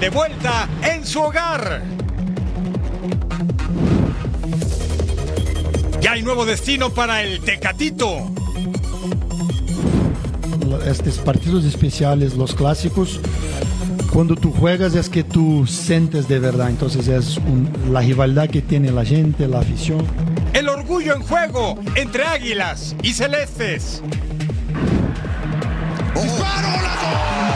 De 0.00 0.10
vuelta 0.10 0.68
en 0.82 1.04
su 1.06 1.20
hogar. 1.20 1.82
Ya 6.00 6.12
hay 6.12 6.22
nuevo 6.22 6.44
destino 6.44 6.90
para 6.90 7.22
el 7.22 7.40
Tecatito. 7.40 8.30
estos 10.86 11.18
partidos 11.18 11.64
especiales, 11.64 12.34
los 12.34 12.54
clásicos, 12.54 13.20
cuando 14.12 14.36
tú 14.36 14.52
juegas 14.52 14.94
es 14.94 15.08
que 15.08 15.24
tú 15.24 15.66
sientes 15.66 16.28
de 16.28 16.38
verdad, 16.38 16.68
entonces 16.70 17.08
es 17.08 17.38
un- 17.38 17.68
la 17.90 18.00
rivalidad 18.02 18.48
que 18.48 18.62
tiene 18.62 18.92
la 18.92 19.04
gente, 19.04 19.48
la 19.48 19.60
afición. 19.60 20.04
El 20.52 20.68
orgullo 20.68 21.16
en 21.16 21.22
juego 21.22 21.76
entre 21.96 22.22
águilas 22.24 22.94
y 23.02 23.12
celestes. 23.14 24.00
¡Disparo! 26.14 27.55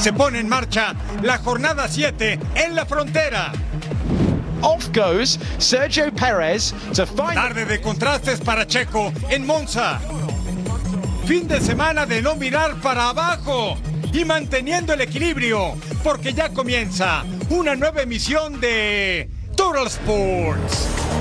Se 0.00 0.14
pone 0.14 0.38
en 0.38 0.48
marcha 0.48 0.94
la 1.22 1.36
jornada 1.36 1.86
7 1.86 2.38
en 2.54 2.74
la 2.74 2.86
frontera. 2.86 3.52
Off 4.62 4.88
goes 4.94 5.38
Sergio 5.58 6.10
Perez 6.12 6.72
to 6.94 7.04
find. 7.04 7.34
Tarde 7.34 7.66
de 7.66 7.82
contrastes 7.82 8.40
para 8.40 8.66
Checo 8.66 9.12
en 9.28 9.44
Monza. 9.44 10.00
Fin 11.26 11.46
de 11.46 11.60
semana 11.60 12.06
de 12.06 12.22
no 12.22 12.34
mirar 12.34 12.76
para 12.76 13.10
abajo 13.10 13.76
y 14.10 14.24
manteniendo 14.24 14.94
el 14.94 15.02
equilibrio, 15.02 15.76
porque 16.02 16.32
ya 16.32 16.48
comienza 16.48 17.22
una 17.50 17.76
nueva 17.76 18.00
emisión 18.00 18.58
de 18.58 19.28
Total 19.54 19.86
Sports. 19.86 21.19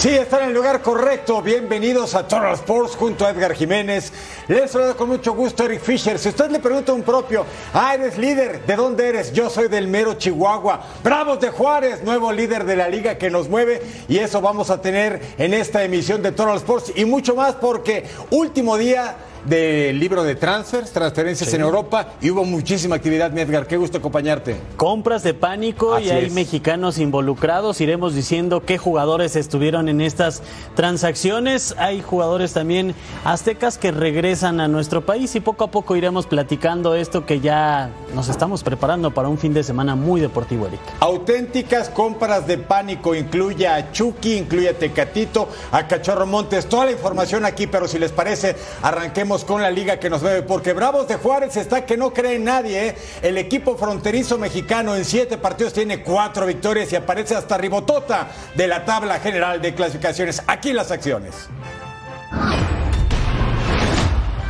Sí, 0.00 0.08
están 0.08 0.44
en 0.44 0.48
el 0.48 0.54
lugar 0.54 0.80
correcto. 0.80 1.42
Bienvenidos 1.42 2.14
a 2.14 2.26
Total 2.26 2.54
Sports 2.54 2.96
junto 2.96 3.26
a 3.26 3.32
Edgar 3.32 3.54
Jiménez. 3.54 4.10
Les 4.48 4.70
saludo 4.70 4.96
con 4.96 5.10
mucho 5.10 5.34
gusto 5.34 5.62
Eric 5.62 5.82
Fisher. 5.82 6.18
Si 6.18 6.30
usted 6.30 6.50
le 6.50 6.58
pregunta 6.58 6.92
a 6.92 6.94
un 6.94 7.02
propio, 7.02 7.44
ah, 7.74 7.94
eres 7.94 8.16
líder, 8.16 8.64
¿de 8.64 8.76
dónde 8.76 9.06
eres? 9.06 9.30
Yo 9.34 9.50
soy 9.50 9.68
del 9.68 9.88
mero 9.88 10.14
Chihuahua. 10.14 10.80
Bravos 11.04 11.38
de 11.40 11.50
Juárez, 11.50 12.02
nuevo 12.02 12.32
líder 12.32 12.64
de 12.64 12.76
la 12.76 12.88
liga 12.88 13.18
que 13.18 13.28
nos 13.28 13.50
mueve. 13.50 13.82
Y 14.08 14.16
eso 14.16 14.40
vamos 14.40 14.70
a 14.70 14.80
tener 14.80 15.20
en 15.36 15.52
esta 15.52 15.84
emisión 15.84 16.22
de 16.22 16.32
Total 16.32 16.56
Sports 16.56 16.94
y 16.96 17.04
mucho 17.04 17.34
más 17.34 17.56
porque 17.56 18.06
último 18.30 18.78
día 18.78 19.16
del 19.44 19.98
libro 19.98 20.22
de 20.22 20.34
transfers, 20.34 20.92
transferencias 20.92 21.52
en 21.54 21.60
Europa 21.62 22.14
y 22.20 22.30
hubo 22.30 22.44
muchísima 22.44 22.96
actividad, 22.96 23.30
mi 23.30 23.40
Edgar. 23.40 23.66
Qué 23.66 23.76
gusto 23.76 23.98
acompañarte. 23.98 24.56
Compras 24.76 25.22
de 25.22 25.34
pánico 25.34 25.94
Así 25.94 26.06
y 26.06 26.10
hay 26.10 26.24
es. 26.26 26.32
mexicanos 26.32 26.98
involucrados. 26.98 27.80
Iremos 27.80 28.14
diciendo 28.14 28.62
qué 28.64 28.78
jugadores 28.78 29.36
estuvieron 29.36 29.88
en 29.88 30.00
estas 30.00 30.42
transacciones. 30.74 31.74
Hay 31.78 32.02
jugadores 32.02 32.52
también 32.52 32.94
aztecas 33.24 33.78
que 33.78 33.92
regresan 33.92 34.60
a 34.60 34.68
nuestro 34.68 35.06
país 35.06 35.34
y 35.34 35.40
poco 35.40 35.64
a 35.64 35.70
poco 35.70 35.96
iremos 35.96 36.26
platicando 36.26 36.94
esto 36.94 37.24
que 37.24 37.40
ya 37.40 37.90
nos 38.14 38.28
estamos 38.28 38.62
preparando 38.62 39.12
para 39.12 39.28
un 39.28 39.38
fin 39.38 39.54
de 39.54 39.62
semana 39.62 39.94
muy 39.94 40.20
deportivo, 40.20 40.66
Eric. 40.66 40.80
Auténticas 41.00 41.88
compras 41.88 42.46
de 42.46 42.58
pánico. 42.58 43.14
Incluye 43.14 43.66
a 43.68 43.92
Chucky, 43.92 44.36
incluye 44.36 44.68
a 44.68 44.74
Tecatito, 44.78 45.48
a 45.72 45.86
Cachorro 45.86 46.26
Montes. 46.26 46.66
Toda 46.66 46.86
la 46.86 46.92
información 46.92 47.44
aquí, 47.44 47.66
pero 47.66 47.86
si 47.88 47.98
les 47.98 48.12
parece, 48.12 48.56
arranquemos 48.82 49.29
con 49.38 49.62
la 49.62 49.70
liga 49.70 49.98
que 49.98 50.10
nos 50.10 50.22
bebe. 50.22 50.42
Porque 50.42 50.72
Bravos 50.72 51.06
de 51.06 51.16
Juárez 51.16 51.56
está 51.56 51.86
que 51.86 51.96
no 51.96 52.12
cree 52.12 52.34
en 52.34 52.44
nadie. 52.44 52.88
¿eh? 52.88 52.96
El 53.22 53.38
equipo 53.38 53.76
fronterizo 53.76 54.38
mexicano 54.38 54.96
en 54.96 55.04
siete 55.04 55.38
partidos 55.38 55.72
tiene 55.72 56.02
cuatro 56.02 56.46
victorias 56.46 56.92
y 56.92 56.96
aparece 56.96 57.36
hasta 57.36 57.56
ribotota 57.56 58.28
de 58.54 58.66
la 58.66 58.84
tabla 58.84 59.20
general 59.20 59.62
de 59.62 59.74
clasificaciones. 59.74 60.42
Aquí 60.46 60.72
las 60.72 60.90
acciones. 60.90 61.48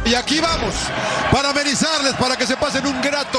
Y 0.04 0.14
aquí 0.14 0.40
vamos, 0.40 0.74
para 1.30 1.50
amenizarles, 1.50 2.14
para 2.14 2.36
que 2.36 2.44
se 2.44 2.56
pasen 2.56 2.84
un 2.84 3.00
grato, 3.00 3.38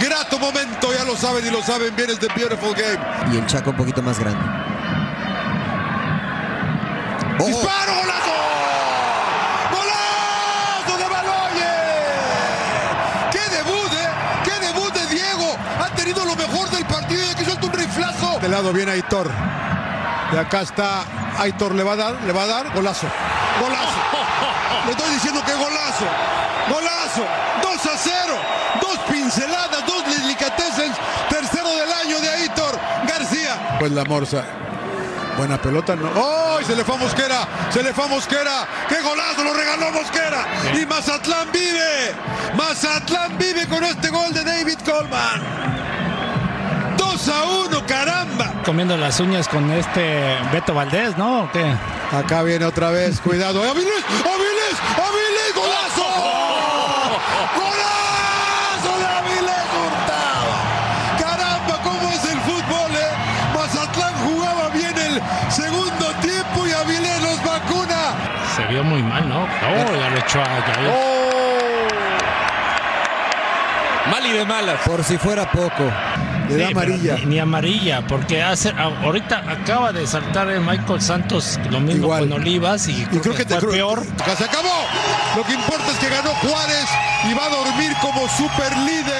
grato 0.00 0.38
momento. 0.38 0.90
Ya 0.94 1.04
lo 1.04 1.14
saben 1.16 1.46
y 1.46 1.50
lo 1.50 1.62
saben 1.62 1.94
bien, 1.94 2.08
es 2.08 2.18
The 2.18 2.28
Beautiful 2.28 2.74
Game. 2.74 3.34
Y 3.34 3.36
el 3.36 3.46
Chaco 3.46 3.70
un 3.70 3.76
poquito 3.76 4.00
más 4.02 4.18
grande. 4.18 4.40
¡Disparo! 7.44 8.06
¡Golazo 9.70 10.96
de 10.96 11.04
Baloyes! 11.04 11.64
¡Qué 13.32 13.50
debut, 13.54 13.92
eh! 13.92 14.08
¡Qué 14.44 14.66
debut 14.66 14.92
de 14.94 15.06
Diego! 15.14 15.56
Ha 15.80 15.94
tenido 15.96 16.24
lo 16.24 16.34
mejor 16.34 16.70
del 16.70 16.86
partido 16.86 17.22
y 17.22 17.26
aquí 17.26 17.44
suelta 17.44 17.66
un 17.66 17.72
viene 18.62 18.92
Aitor. 18.92 19.30
Y 20.32 20.36
acá 20.36 20.62
está 20.62 21.04
Aitor, 21.38 21.74
le 21.74 21.82
va 21.82 21.92
a 21.92 21.96
dar, 21.96 22.14
le 22.22 22.32
va 22.32 22.42
a 22.42 22.46
dar, 22.46 22.74
golazo. 22.74 23.06
¡Golazo! 23.60 24.86
Le 24.86 24.92
estoy 24.92 25.10
diciendo 25.14 25.42
que 25.44 25.54
golazo. 25.54 26.04
¡Golazo! 26.68 27.24
2 27.62 27.86
a 27.86 27.98
0. 27.98 28.34
Dos 28.80 28.98
pinceladas, 29.10 29.86
dos 29.86 30.04
delicatessen. 30.04 30.92
Tercero 31.28 31.68
del 31.68 31.92
año 31.92 32.20
de 32.20 32.28
Aitor 32.28 32.78
García. 33.06 33.76
Pues 33.78 33.92
la 33.92 34.04
morsa. 34.04 34.44
Buena 35.36 35.60
pelota, 35.60 35.94
¿no? 35.94 36.10
¡Oh! 36.16 36.58
Se 36.66 36.74
le 36.74 36.82
fue 36.82 36.94
a 36.94 36.98
Mosquera, 36.98 37.46
se 37.70 37.82
le 37.82 37.92
fue 37.92 38.04
a 38.04 38.08
Mosquera. 38.08 38.66
¡Qué 38.88 39.00
golazo! 39.02 39.44
Lo 39.44 39.52
regaló 39.52 39.90
Mosquera. 39.92 40.46
Y 40.74 40.86
Mazatlán 40.86 41.52
vive. 41.52 42.14
Mazatlán 42.56 43.36
vive 43.36 43.66
con 43.68 43.84
este 43.84 44.08
gol 44.08 44.32
de 44.32 44.42
David 44.42 44.78
Coleman. 44.84 45.75
2 47.26 47.34
a 47.34 47.44
1, 47.44 47.86
caramba. 47.86 48.52
comiendo 48.64 48.96
las 48.96 49.18
uñas 49.18 49.48
con 49.48 49.68
este 49.72 50.36
Beto 50.52 50.74
Valdés, 50.74 51.18
¿no? 51.18 51.42
¿O 51.42 51.50
qué? 51.50 51.64
Acá 52.16 52.44
viene 52.44 52.64
otra 52.64 52.90
vez, 52.90 53.20
cuidado. 53.20 53.62
¡Avilés! 53.68 54.04
¡Avilés! 54.20 54.76
¡Avilés! 54.94 55.54
¡Golazo! 55.56 56.06
¡Golazo 57.58 58.98
de 59.00 59.06
Avilés 59.06 59.66
Hurtado! 59.74 60.46
¡Caramba! 61.18 61.82
¿Cómo 61.82 62.12
es 62.12 62.24
el 62.26 62.38
fútbol, 62.42 62.92
eh? 62.94 63.12
Mazatlán 63.56 64.14
jugaba 64.24 64.68
bien 64.68 64.96
el 64.96 65.20
segundo 65.50 66.06
tiempo 66.22 66.64
y 66.64 66.72
Avilés 66.72 67.22
los 67.22 67.44
vacuna. 67.44 68.14
Se 68.54 68.66
vio 68.66 68.84
muy 68.84 69.02
mal, 69.02 69.28
¿no? 69.28 69.42
Oh, 69.42 69.96
ya 69.98 70.10
lo 70.10 70.18
echó 70.18 70.40
a 70.40 70.44
Jair. 70.44 70.92
Mal 74.12 74.26
y 74.26 74.32
de 74.32 74.44
malas. 74.44 74.80
Por 74.86 75.02
si 75.02 75.18
fuera 75.18 75.50
poco. 75.50 75.90
Le 76.48 76.56
da 76.58 76.68
amarilla. 76.68 77.16
Ni, 77.16 77.26
ni 77.26 77.38
amarilla, 77.38 78.06
porque 78.06 78.42
hace, 78.42 78.70
ahorita 78.70 79.44
acaba 79.50 79.92
de 79.92 80.06
saltar 80.06 80.48
el 80.50 80.60
Michael 80.60 81.00
Santos 81.00 81.58
lo 81.70 81.80
mismo 81.80 82.04
Igual. 82.06 82.28
con 82.28 82.32
Olivas 82.40 82.88
y, 82.88 83.02
Y 83.02 83.18
creo 83.18 83.34
que 83.34 83.44
te 83.44 83.54
fue 83.54 83.68
creo- 83.70 83.72
peor. 83.72 84.02
Se 84.36 84.44
acabó. 84.44 84.68
Lo 85.36 85.42
que 85.44 85.54
importa 85.54 85.84
es 85.92 85.98
que 85.98 86.08
ganó 86.08 86.30
Juárez 86.30 86.86
y 87.30 87.34
va 87.34 87.46
a 87.46 87.48
dormir 87.48 87.92
como 88.00 88.28
super 88.28 88.76
líder. 88.78 89.15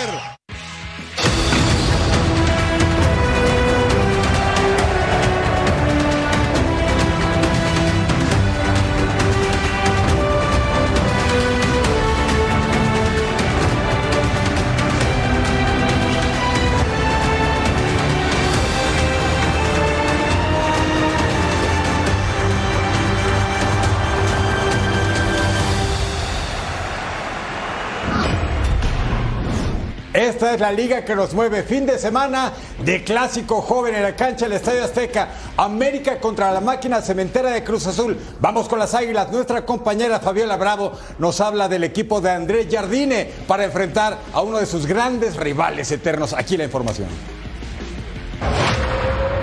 Esta 30.27 30.55
es 30.55 30.61
la 30.61 30.73
liga 30.73 31.05
que 31.05 31.15
nos 31.15 31.35
mueve 31.35 31.63
fin 31.63 31.87
de 31.87 32.01
semana 32.01 32.53
de 32.85 33.05
clásico 33.05 33.63
joven 33.63 33.95
en 33.95 34.03
la 34.03 34.17
cancha 34.17 34.47
del 34.47 34.55
Estadio 34.55 34.83
Azteca. 34.83 35.29
América 35.57 36.19
contra 36.19 36.51
la 36.51 36.61
máquina 36.61 37.01
cementera 37.01 37.51
de 37.51 37.63
Cruz 37.63 37.87
Azul. 37.87 38.19
Vamos 38.41 38.69
con 38.69 38.81
las 38.81 38.93
águilas. 38.93 39.31
Nuestra 39.31 39.65
compañera 39.65 40.19
Fabiola 40.19 40.57
Bravo 40.57 40.99
nos 41.21 41.41
habla 41.41 41.69
del 41.69 41.85
equipo 41.85 42.21
de 42.21 42.33
Andrés 42.33 42.67
Jardine 42.69 43.31
para 43.47 43.63
enfrentar 43.63 44.19
a 44.33 44.41
uno 44.41 44.59
de 44.59 44.67
sus 44.67 44.85
grandes 44.87 45.37
rivales 45.37 45.93
eternos. 45.93 46.33
Aquí 46.33 46.57
la 46.57 46.65
información. 46.65 47.07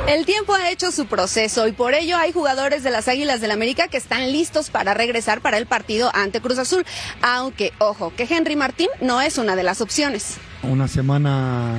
El 0.09 0.25
tiempo 0.25 0.53
ha 0.53 0.69
hecho 0.69 0.91
su 0.91 1.05
proceso 1.05 1.65
y 1.65 1.71
por 1.71 1.93
ello 1.93 2.17
hay 2.17 2.33
jugadores 2.33 2.83
de 2.83 2.91
las 2.91 3.07
Águilas 3.07 3.39
del 3.39 3.51
América 3.51 3.87
que 3.87 3.95
están 3.95 4.33
listos 4.33 4.69
para 4.69 4.93
regresar 4.93 5.39
para 5.39 5.57
el 5.57 5.65
partido 5.65 6.11
ante 6.13 6.41
Cruz 6.41 6.57
Azul. 6.57 6.85
Aunque, 7.21 7.71
ojo, 7.79 8.11
que 8.17 8.27
Henry 8.29 8.57
Martín 8.57 8.89
no 8.99 9.21
es 9.21 9.37
una 9.37 9.55
de 9.55 9.63
las 9.63 9.79
opciones. 9.79 10.39
Una 10.63 10.87
semana 10.87 11.75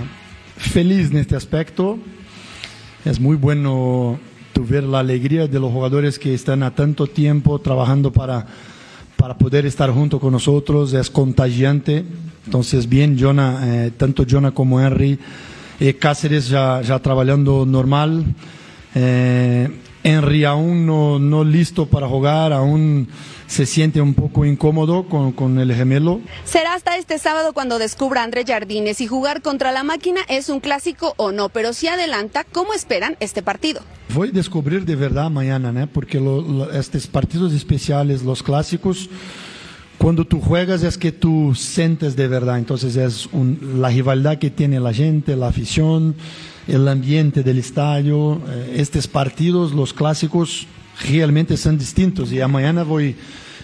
feliz 0.56 1.10
en 1.10 1.16
este 1.16 1.36
aspecto. 1.36 1.98
Es 3.06 3.18
muy 3.18 3.34
bueno 3.34 4.18
ver 4.60 4.84
la 4.84 4.98
alegría 4.98 5.46
de 5.46 5.58
los 5.58 5.72
jugadores 5.72 6.18
que 6.18 6.34
están 6.34 6.62
a 6.62 6.74
tanto 6.74 7.06
tiempo 7.06 7.58
trabajando 7.58 8.12
para, 8.12 8.46
para 9.16 9.38
poder 9.38 9.64
estar 9.64 9.90
junto 9.90 10.20
con 10.20 10.32
nosotros. 10.32 10.92
Es 10.92 11.08
contagiante. 11.08 12.04
Entonces, 12.44 12.86
bien, 12.86 13.16
Jonah, 13.18 13.86
eh, 13.86 13.90
tanto 13.96 14.26
Jonah 14.28 14.50
como 14.50 14.78
Henry 14.78 15.18
eh, 15.80 15.94
Cáceres 15.94 16.48
ya, 16.48 16.82
ya 16.82 16.98
trabajando 16.98 17.64
normal. 17.64 18.22
Eh, 18.94 19.70
Henry 20.04 20.44
aún 20.44 20.84
no, 20.84 21.18
no, 21.18 21.44
listo 21.44 21.86
para 21.86 22.06
jugar, 22.06 22.52
aún 22.52 23.08
se 23.46 23.64
siente 23.64 24.02
un 24.02 24.12
poco 24.12 24.44
incómodo 24.44 25.08
con, 25.08 25.32
con, 25.32 25.58
el 25.58 25.74
gemelo. 25.74 26.20
Será 26.44 26.74
hasta 26.74 26.98
este 26.98 27.18
sábado 27.18 27.54
cuando 27.54 27.78
descubra 27.78 28.22
Andrés 28.22 28.44
Jardines 28.46 28.98
si 28.98 29.06
jugar 29.06 29.40
contra 29.40 29.72
la 29.72 29.82
máquina 29.82 30.20
es 30.28 30.50
un 30.50 30.60
clásico 30.60 31.14
o 31.16 31.32
no, 31.32 31.48
pero 31.48 31.72
si 31.72 31.88
adelanta, 31.88 32.44
¿cómo 32.44 32.74
esperan 32.74 33.16
este 33.20 33.42
partido? 33.42 33.80
Voy 34.14 34.28
a 34.28 34.32
descubrir 34.32 34.84
de 34.84 34.94
verdad 34.94 35.30
mañana, 35.30 35.72
¿no? 35.72 35.86
porque 35.86 36.20
lo, 36.20 36.42
lo, 36.42 36.70
estos 36.70 37.06
partidos 37.06 37.54
especiales, 37.54 38.22
los 38.22 38.42
clásicos, 38.42 39.08
cuando 39.96 40.26
tú 40.26 40.38
juegas 40.38 40.82
es 40.82 40.98
que 40.98 41.12
tú 41.12 41.54
sientes 41.54 42.14
de 42.14 42.28
verdad, 42.28 42.58
entonces 42.58 42.96
es 42.96 43.26
un, 43.32 43.80
la 43.80 43.88
rivalidad 43.88 44.38
que 44.38 44.50
tiene 44.50 44.80
la 44.80 44.92
gente, 44.92 45.34
la 45.34 45.48
afición, 45.48 46.14
el 46.66 46.88
ambiente 46.88 47.42
del 47.42 47.58
estadio, 47.58 48.40
eh, 48.48 48.76
estos 48.76 49.06
partidos, 49.06 49.72
los 49.72 49.92
clásicos, 49.92 50.66
realmente 51.08 51.56
son 51.56 51.78
distintos. 51.78 52.32
Y 52.32 52.38
mañana 52.48 52.82
voy, 52.84 53.16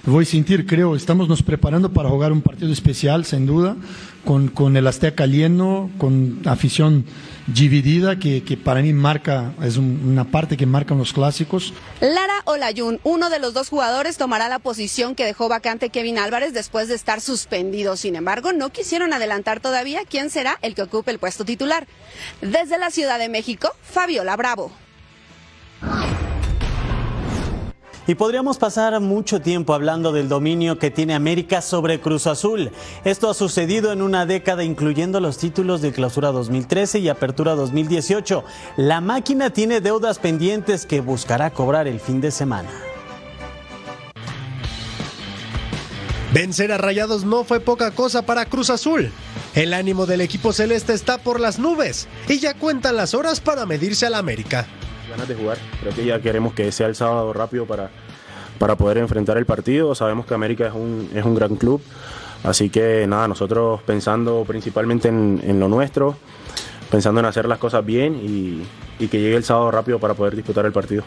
voy 0.04 0.24
a 0.24 0.26
sentir, 0.26 0.66
creo, 0.66 0.96
estamos 0.96 1.28
nos 1.28 1.42
preparando 1.42 1.92
para 1.92 2.08
jugar 2.08 2.32
un 2.32 2.42
partido 2.42 2.72
especial, 2.72 3.24
sin 3.24 3.46
duda, 3.46 3.76
con, 4.24 4.48
con 4.48 4.76
el 4.76 4.86
Azteca 4.86 5.26
lleno, 5.26 5.90
con 5.98 6.40
afición 6.46 7.04
dividida, 7.46 8.18
que, 8.18 8.42
que 8.42 8.56
para 8.56 8.82
mí 8.82 8.92
marca, 8.92 9.52
es 9.62 9.76
un, 9.76 10.00
una 10.06 10.24
parte 10.24 10.56
que 10.56 10.66
marcan 10.66 10.98
los 10.98 11.12
clásicos. 11.12 11.72
Lara 12.00 12.42
Olayun, 12.44 13.00
uno 13.02 13.30
de 13.30 13.38
los 13.38 13.54
dos 13.54 13.68
jugadores, 13.68 14.16
tomará 14.16 14.48
la 14.48 14.58
posición 14.58 15.14
que 15.14 15.24
dejó 15.24 15.48
vacante 15.48 15.90
Kevin 15.90 16.18
Álvarez 16.18 16.52
después 16.52 16.88
de 16.88 16.94
estar 16.94 17.20
suspendido. 17.20 17.96
Sin 17.96 18.16
embargo, 18.16 18.52
no 18.52 18.70
quisieron 18.70 19.12
adelantar 19.12 19.60
todavía 19.60 20.02
quién 20.08 20.30
será 20.30 20.58
el 20.62 20.74
que 20.74 20.82
ocupe 20.82 21.10
el 21.10 21.18
puesto 21.18 21.44
titular. 21.44 21.86
Desde 22.40 22.78
la 22.78 22.90
Ciudad 22.90 23.18
de 23.18 23.28
México, 23.28 23.70
Fabiola 23.82 24.36
Bravo. 24.36 24.70
Y 28.06 28.14
podríamos 28.14 28.58
pasar 28.58 28.98
mucho 29.00 29.40
tiempo 29.40 29.74
hablando 29.74 30.12
del 30.12 30.28
dominio 30.28 30.78
que 30.78 30.90
tiene 30.90 31.14
América 31.14 31.60
sobre 31.60 32.00
Cruz 32.00 32.26
Azul. 32.26 32.70
Esto 33.04 33.30
ha 33.30 33.34
sucedido 33.34 33.92
en 33.92 34.02
una 34.02 34.26
década, 34.26 34.64
incluyendo 34.64 35.20
los 35.20 35.38
títulos 35.38 35.82
de 35.82 35.92
Clausura 35.92 36.32
2013 36.32 36.98
y 36.98 37.08
Apertura 37.08 37.54
2018. 37.54 38.42
La 38.76 39.00
máquina 39.00 39.50
tiene 39.50 39.80
deudas 39.80 40.18
pendientes 40.18 40.86
que 40.86 41.00
buscará 41.00 41.50
cobrar 41.50 41.86
el 41.86 42.00
fin 42.00 42.20
de 42.20 42.30
semana. 42.30 42.70
Vencer 46.32 46.72
a 46.72 46.78
Rayados 46.78 47.24
no 47.24 47.44
fue 47.44 47.60
poca 47.60 47.90
cosa 47.90 48.22
para 48.22 48.46
Cruz 48.46 48.70
Azul. 48.70 49.10
El 49.54 49.74
ánimo 49.74 50.06
del 50.06 50.20
equipo 50.20 50.52
celeste 50.52 50.94
está 50.94 51.18
por 51.18 51.40
las 51.40 51.58
nubes 51.58 52.08
y 52.28 52.38
ya 52.38 52.54
cuentan 52.54 52.96
las 52.96 53.14
horas 53.14 53.40
para 53.40 53.66
medirse 53.66 54.06
al 54.06 54.14
América 54.14 54.66
ganas 55.10 55.28
de 55.28 55.34
jugar. 55.34 55.58
Creo 55.80 55.94
que 55.94 56.04
ya 56.04 56.20
queremos 56.20 56.54
que 56.54 56.70
sea 56.72 56.86
el 56.86 56.94
sábado 56.94 57.32
rápido 57.32 57.66
para, 57.66 57.90
para 58.58 58.76
poder 58.76 58.98
enfrentar 58.98 59.36
el 59.36 59.46
partido. 59.46 59.94
Sabemos 59.94 60.26
que 60.26 60.34
América 60.34 60.66
es 60.66 60.74
un, 60.74 61.10
es 61.14 61.24
un 61.24 61.34
gran 61.34 61.56
club, 61.56 61.82
así 62.44 62.70
que 62.70 63.06
nada, 63.06 63.28
nosotros 63.28 63.80
pensando 63.82 64.44
principalmente 64.46 65.08
en, 65.08 65.60
lo 65.60 65.68
nuestro, 65.68 66.16
pensando 66.90 67.20
en 67.20 67.26
hacer 67.26 67.46
las 67.46 67.58
cosas 67.58 67.84
bien 67.84 68.14
y, 68.16 68.62
y 69.02 69.08
que 69.08 69.20
llegue 69.20 69.36
el 69.36 69.44
sábado 69.44 69.70
rápido 69.70 69.98
para 69.98 70.14
poder 70.14 70.36
disputar 70.36 70.64
el 70.66 70.72
partido. 70.72 71.04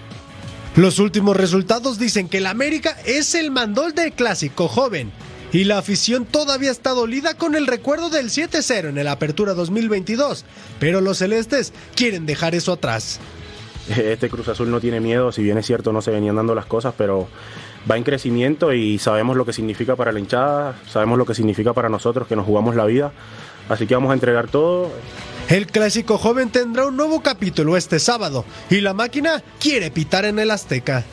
Los 0.76 0.98
últimos 0.98 1.38
resultados 1.38 2.00
dicen 2.00 2.28
que 2.28 2.40
el 2.40 2.48
América 2.48 2.98
es 3.06 3.36
el 3.36 3.52
mandol 3.52 3.94
del 3.94 4.14
clásico 4.14 4.68
joven 4.68 5.12
y 5.54 5.66
la 5.66 5.78
afición 5.78 6.26
todavía 6.26 6.72
está 6.72 6.90
dolida 6.90 7.36
con 7.36 7.54
el 7.54 7.68
recuerdo 7.68 8.10
del 8.10 8.32
7-0 8.32 8.90
en 8.90 8.98
el 8.98 9.08
Apertura 9.08 9.54
2022, 9.54 10.46
pero 10.80 11.00
los 11.00 11.20
celestes 11.20 11.74
quieren 11.96 12.26
dejar 12.26 12.56
eso 12.56 12.74
atrás. 12.74 13.20
Este 13.98 14.30
Cruz 14.30 14.48
Azul 14.48 14.70
no 14.70 14.80
tiene 14.80 15.00
miedo, 15.00 15.32
si 15.32 15.44
bien 15.44 15.58
es 15.58 15.66
cierto 15.66 15.92
no 15.92 16.02
se 16.02 16.12
venían 16.12 16.36
dando 16.36 16.56
las 16.56 16.66
cosas, 16.66 16.94
pero 16.98 17.28
va 17.90 17.98
en 17.98 18.04
crecimiento 18.04 18.74
y 18.74 18.98
sabemos 18.98 19.36
lo 19.36 19.46
que 19.46 19.54
significa 19.54 19.96
para 19.96 20.12
la 20.12 20.20
hinchada, 20.20 20.76
sabemos 20.88 21.18
lo 21.18 21.26
que 21.26 21.36
significa 21.36 21.74
para 21.74 21.90
nosotros 21.90 22.28
que 22.28 22.36
nos 22.36 22.46
jugamos 22.46 22.76
la 22.76 22.86
vida, 22.86 23.12
así 23.70 23.86
que 23.88 23.96
vamos 23.96 24.12
a 24.12 24.14
entregar 24.14 24.48
todo. 24.48 24.92
El 25.50 25.68
clásico 25.68 26.18
joven 26.18 26.50
tendrá 26.50 26.88
un 26.88 26.96
nuevo 26.96 27.22
capítulo 27.22 27.76
este 27.76 28.00
sábado 28.00 28.46
y 28.70 28.80
la 28.80 28.94
máquina 28.94 29.44
quiere 29.60 29.92
pitar 29.92 30.26
en 30.26 30.40
el 30.40 30.52
Azteca. 30.52 31.04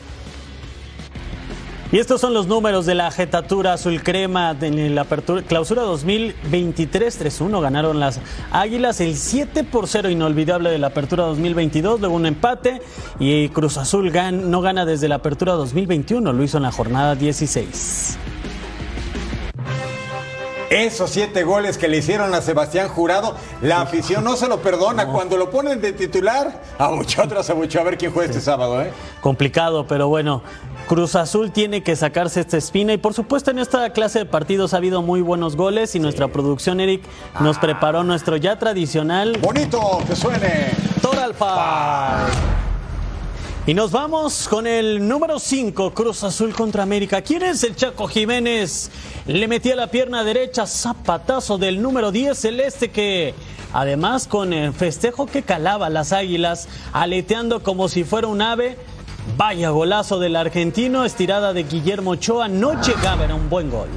Y 1.91 1.99
estos 1.99 2.21
son 2.21 2.33
los 2.33 2.47
números 2.47 2.85
de 2.85 2.95
la 2.95 3.11
jetatura 3.11 3.73
azul 3.73 4.01
crema 4.01 4.55
en 4.61 4.95
la 4.95 5.01
apertura, 5.01 5.41
clausura 5.41 5.81
2023 5.81 7.21
3-1 7.21 7.61
ganaron 7.61 7.99
las 7.99 8.21
Águilas 8.49 9.01
el 9.01 9.17
7 9.17 9.65
por 9.65 9.89
0 9.89 10.09
inolvidable 10.09 10.69
de 10.69 10.77
la 10.77 10.87
apertura 10.87 11.25
2022, 11.25 11.99
luego 11.99 12.15
un 12.15 12.25
empate 12.25 12.81
y 13.19 13.49
Cruz 13.49 13.77
Azul 13.77 14.09
gan, 14.09 14.49
no 14.49 14.61
gana 14.61 14.85
desde 14.85 15.09
la 15.09 15.15
apertura 15.15 15.53
2021, 15.53 16.31
lo 16.31 16.43
hizo 16.43 16.57
en 16.57 16.63
la 16.63 16.71
jornada 16.71 17.15
16. 17.15 18.17
Esos 20.71 21.09
siete 21.09 21.43
goles 21.43 21.77
que 21.77 21.89
le 21.89 21.97
hicieron 21.97 22.33
a 22.33 22.39
Sebastián 22.39 22.87
Jurado, 22.87 23.35
la 23.61 23.81
afición 23.81 24.23
no 24.23 24.37
se 24.37 24.47
lo 24.47 24.61
perdona. 24.61 25.03
No. 25.03 25.11
Cuando 25.11 25.35
lo 25.35 25.49
ponen 25.49 25.81
de 25.81 25.91
titular, 25.91 26.61
a 26.79 26.87
muchos 26.91 27.25
otros 27.25 27.49
a 27.49 27.55
mucho 27.55 27.81
a 27.81 27.83
ver 27.83 27.97
quién 27.97 28.13
juega 28.13 28.31
sí. 28.31 28.37
este 28.37 28.45
sábado. 28.45 28.81
¿eh? 28.81 28.93
Complicado, 29.19 29.85
pero 29.85 30.07
bueno, 30.07 30.41
Cruz 30.87 31.15
Azul 31.15 31.51
tiene 31.51 31.83
que 31.83 31.95
sacarse 31.95 32.41
esta 32.41 32.57
espina 32.57 32.93
y 32.93 32.97
por 32.97 33.13
supuesto 33.13 33.51
en 33.51 33.59
esta 33.59 33.91
clase 33.91 34.19
de 34.19 34.25
partidos 34.25 34.73
ha 34.73 34.77
habido 34.77 35.01
muy 35.01 35.21
buenos 35.21 35.55
goles 35.55 35.95
y 35.95 35.99
nuestra 35.99 36.27
producción, 36.27 36.79
Eric, 36.79 37.03
nos 37.39 37.57
ah. 37.57 37.61
preparó 37.61 38.03
nuestro 38.03 38.37
ya 38.37 38.59
tradicional... 38.59 39.37
Bonito, 39.41 40.01
que 40.07 40.15
suene. 40.15 40.71
Total 41.01 41.33
Five. 41.33 42.61
Y 43.67 43.75
nos 43.75 43.91
vamos 43.91 44.47
con 44.47 44.65
el 44.65 45.07
número 45.07 45.37
5, 45.37 45.93
Cruz 45.93 46.23
Azul 46.23 46.51
contra 46.53 46.81
América. 46.81 47.21
¿Quién 47.21 47.43
es 47.43 47.63
el 47.63 47.75
Chaco 47.75 48.07
Jiménez? 48.07 48.89
Le 49.27 49.47
metía 49.47 49.75
la 49.75 49.87
pierna 49.87 50.23
derecha, 50.23 50.65
zapatazo 50.65 51.59
del 51.59 51.79
número 51.79 52.11
10 52.11 52.35
celeste 52.35 52.89
que 52.89 53.35
además 53.71 54.27
con 54.27 54.51
el 54.51 54.73
festejo 54.73 55.27
que 55.27 55.43
calaba 55.43 55.91
las 55.91 56.11
águilas, 56.11 56.67
aleteando 56.91 57.61
como 57.61 57.87
si 57.87 58.03
fuera 58.03 58.27
un 58.27 58.41
ave. 58.41 58.77
Vaya 59.37 59.69
golazo 59.69 60.19
del 60.19 60.35
argentino, 60.35 61.05
estirada 61.05 61.53
de 61.53 61.63
Guillermo 61.63 62.11
Ochoa, 62.11 62.47
no 62.47 62.81
llegaba, 62.81 63.25
era 63.25 63.35
un 63.35 63.49
buen 63.49 63.69
gol. 63.69 63.89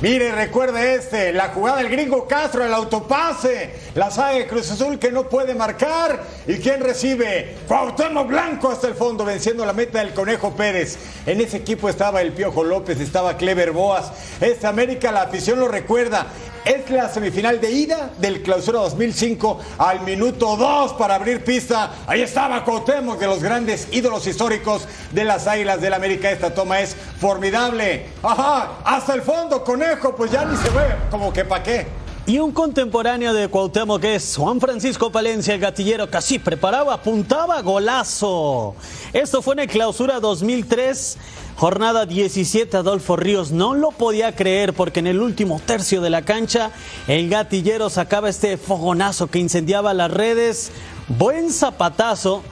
Mire, 0.00 0.32
recuerde 0.32 0.96
este, 0.96 1.32
la 1.32 1.50
jugada 1.50 1.78
del 1.78 1.88
gringo 1.88 2.26
Castro, 2.26 2.64
el 2.64 2.74
autopase, 2.74 3.72
la 3.94 4.10
saga 4.10 4.38
de 4.38 4.48
Cruz 4.48 4.68
Azul 4.72 4.98
que 4.98 5.12
no 5.12 5.28
puede 5.28 5.54
marcar. 5.54 6.24
¿Y 6.48 6.54
quién 6.54 6.80
recibe? 6.80 7.54
Cuauhtémoc 7.68 8.26
Blanco 8.26 8.68
hasta 8.68 8.88
el 8.88 8.94
fondo, 8.94 9.24
venciendo 9.24 9.64
la 9.64 9.72
meta 9.72 10.00
del 10.00 10.12
Conejo 10.12 10.54
Pérez. 10.56 10.98
En 11.24 11.40
ese 11.40 11.58
equipo 11.58 11.88
estaba 11.88 12.20
el 12.20 12.32
Piojo 12.32 12.64
López, 12.64 12.98
estaba 12.98 13.36
Clever 13.36 13.70
Boas. 13.70 14.10
Esta 14.40 14.70
América, 14.70 15.12
la 15.12 15.22
afición 15.22 15.60
lo 15.60 15.68
recuerda. 15.68 16.26
Es 16.64 16.88
la 16.90 17.08
semifinal 17.08 17.60
de 17.60 17.72
ida 17.72 18.10
del 18.18 18.40
clausura 18.40 18.78
2005 18.80 19.58
al 19.78 20.02
minuto 20.02 20.56
2 20.56 20.92
para 20.92 21.16
abrir 21.16 21.42
pista. 21.42 21.90
Ahí 22.06 22.22
estaba 22.22 22.64
Cuauhtémoc 22.64 23.18
de 23.18 23.26
los 23.26 23.42
grandes 23.42 23.88
ídolos 23.90 24.26
históricos 24.28 24.86
de 25.10 25.24
las 25.24 25.48
Águilas 25.48 25.80
del 25.80 25.92
América. 25.92 26.30
Esta 26.30 26.54
toma 26.54 26.80
es 26.80 26.96
formidable. 27.18 28.06
Ajá, 28.22 28.78
hasta 28.84 29.14
el 29.14 29.22
fondo, 29.22 29.64
Conejo, 29.64 30.14
pues 30.14 30.30
ya 30.30 30.44
ni 30.44 30.56
se 30.56 30.70
ve 30.70 30.94
como 31.10 31.32
que 31.32 31.44
pa' 31.44 31.64
qué. 31.64 32.01
Y 32.24 32.38
un 32.38 32.52
contemporáneo 32.52 33.34
de 33.34 33.48
Cuauhtémoc 33.48 34.00
que 34.00 34.14
es 34.14 34.36
Juan 34.36 34.60
Francisco 34.60 35.10
Palencia, 35.10 35.54
el 35.54 35.60
gatillero, 35.60 36.08
casi 36.08 36.38
preparaba, 36.38 36.94
apuntaba, 36.94 37.60
golazo. 37.62 38.76
Esto 39.12 39.42
fue 39.42 39.54
en 39.54 39.60
el 39.60 39.68
clausura 39.68 40.20
2003, 40.20 41.18
jornada 41.56 42.06
17. 42.06 42.76
Adolfo 42.76 43.16
Ríos 43.16 43.50
no 43.50 43.74
lo 43.74 43.90
podía 43.90 44.36
creer 44.36 44.72
porque 44.72 45.00
en 45.00 45.08
el 45.08 45.20
último 45.20 45.60
tercio 45.66 46.00
de 46.00 46.10
la 46.10 46.22
cancha 46.22 46.70
el 47.08 47.28
gatillero 47.28 47.90
sacaba 47.90 48.28
este 48.28 48.56
fogonazo 48.56 49.26
que 49.26 49.40
incendiaba 49.40 49.92
las 49.92 50.12
redes. 50.12 50.70
Buen 51.08 51.50
zapatazo, 51.50 52.44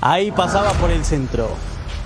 ahí 0.00 0.32
pasaba 0.32 0.72
por 0.72 0.90
el 0.90 1.04
centro. 1.04 1.48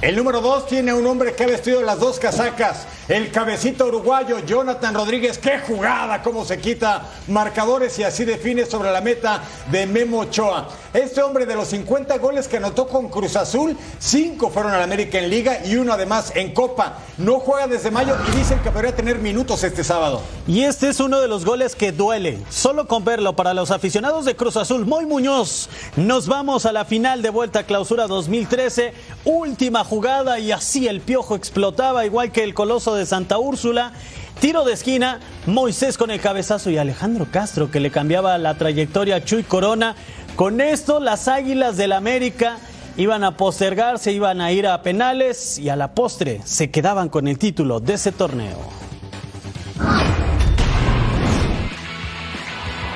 El 0.02 0.16
número 0.16 0.42
dos 0.42 0.66
tiene 0.66 0.92
un 0.92 1.06
hombre 1.06 1.35
que 1.35 1.44
ha 1.44 1.46
vestido 1.46 1.80
las 1.80 1.99
dos 1.99 2.18
casacas. 2.18 2.87
El 3.08 3.30
cabecito 3.30 3.86
uruguayo 3.86 4.40
Jonathan 4.44 4.92
Rodríguez. 4.92 5.38
¡Qué 5.38 5.60
jugada! 5.60 6.22
Cómo 6.22 6.44
se 6.44 6.58
quita 6.58 7.06
marcadores 7.28 7.96
y 8.00 8.02
así 8.02 8.25
define 8.25 8.66
sobre 8.66 8.90
la 8.90 9.00
meta 9.00 9.42
de 9.70 9.86
Memo 9.86 10.18
Ochoa. 10.22 10.68
Este 10.92 11.22
hombre 11.22 11.46
de 11.46 11.54
los 11.54 11.68
50 11.68 12.18
goles 12.18 12.48
que 12.48 12.56
anotó 12.56 12.88
con 12.88 13.08
Cruz 13.08 13.36
Azul, 13.36 13.76
5 13.98 14.50
fueron 14.50 14.72
al 14.72 14.82
América 14.82 15.18
en 15.18 15.30
Liga 15.30 15.64
y 15.64 15.76
uno 15.76 15.92
además 15.92 16.32
en 16.34 16.52
Copa. 16.52 16.98
No 17.18 17.38
juega 17.38 17.68
desde 17.68 17.92
mayo 17.92 18.16
y 18.32 18.36
dicen 18.38 18.58
que 18.60 18.72
podría 18.72 18.96
tener 18.96 19.18
minutos 19.18 19.62
este 19.62 19.84
sábado. 19.84 20.22
Y 20.48 20.62
este 20.62 20.88
es 20.88 20.98
uno 20.98 21.20
de 21.20 21.28
los 21.28 21.44
goles 21.44 21.76
que 21.76 21.92
duele. 21.92 22.38
Solo 22.50 22.88
con 22.88 23.04
verlo 23.04 23.36
para 23.36 23.54
los 23.54 23.70
aficionados 23.70 24.25
de 24.25 24.34
Cruz 24.34 24.56
Azul, 24.56 24.84
muy 24.84 25.06
Muñoz. 25.06 25.68
Nos 25.94 26.26
vamos 26.26 26.66
a 26.66 26.72
la 26.72 26.84
final 26.84 27.22
de 27.22 27.30
vuelta 27.30 27.60
a 27.60 27.64
clausura 27.64 28.08
2013. 28.08 28.94
Última 29.25 29.84
jugada 29.84 30.40
y 30.40 30.50
así 30.50 30.88
el 30.88 31.02
piojo 31.02 31.36
explotaba, 31.36 32.04
igual 32.04 32.32
que 32.32 32.42
el 32.42 32.54
coloso 32.54 32.96
de 32.96 32.96
Santa 33.05 33.38
Úrsula. 33.38 33.93
Tiro 34.41 34.65
de 34.65 34.73
esquina, 34.73 35.21
Moisés 35.47 35.99
con 35.99 36.11
el 36.11 36.21
cabezazo 36.21 36.71
y 36.71 36.79
Alejandro 36.79 37.26
Castro 37.31 37.71
que 37.71 37.81
le 37.81 37.91
cambiaba 37.91 38.38
la 38.38 38.55
trayectoria 38.55 39.17
a 39.17 39.25
Chuy 39.25 39.43
Corona. 39.43 39.97
Con 40.37 40.61
esto 40.61 41.00
las 41.00 41.29
Águilas 41.29 41.76
del 41.76 41.93
América 41.93 42.59
iban 42.97 43.25
a 43.25 43.37
postergarse, 43.37 44.12
iban 44.12 44.41
a 44.41 44.53
ir 44.53 44.67
a 44.67 44.83
penales 44.83 45.59
y 45.59 45.69
a 45.69 45.76
la 45.76 45.93
postre 45.95 46.41
se 46.45 46.71
quedaban 46.71 47.09
con 47.09 47.29
el 47.29 47.38
título 47.38 47.81
de 47.81 47.95
ese 47.95 48.12
torneo. 48.12 48.57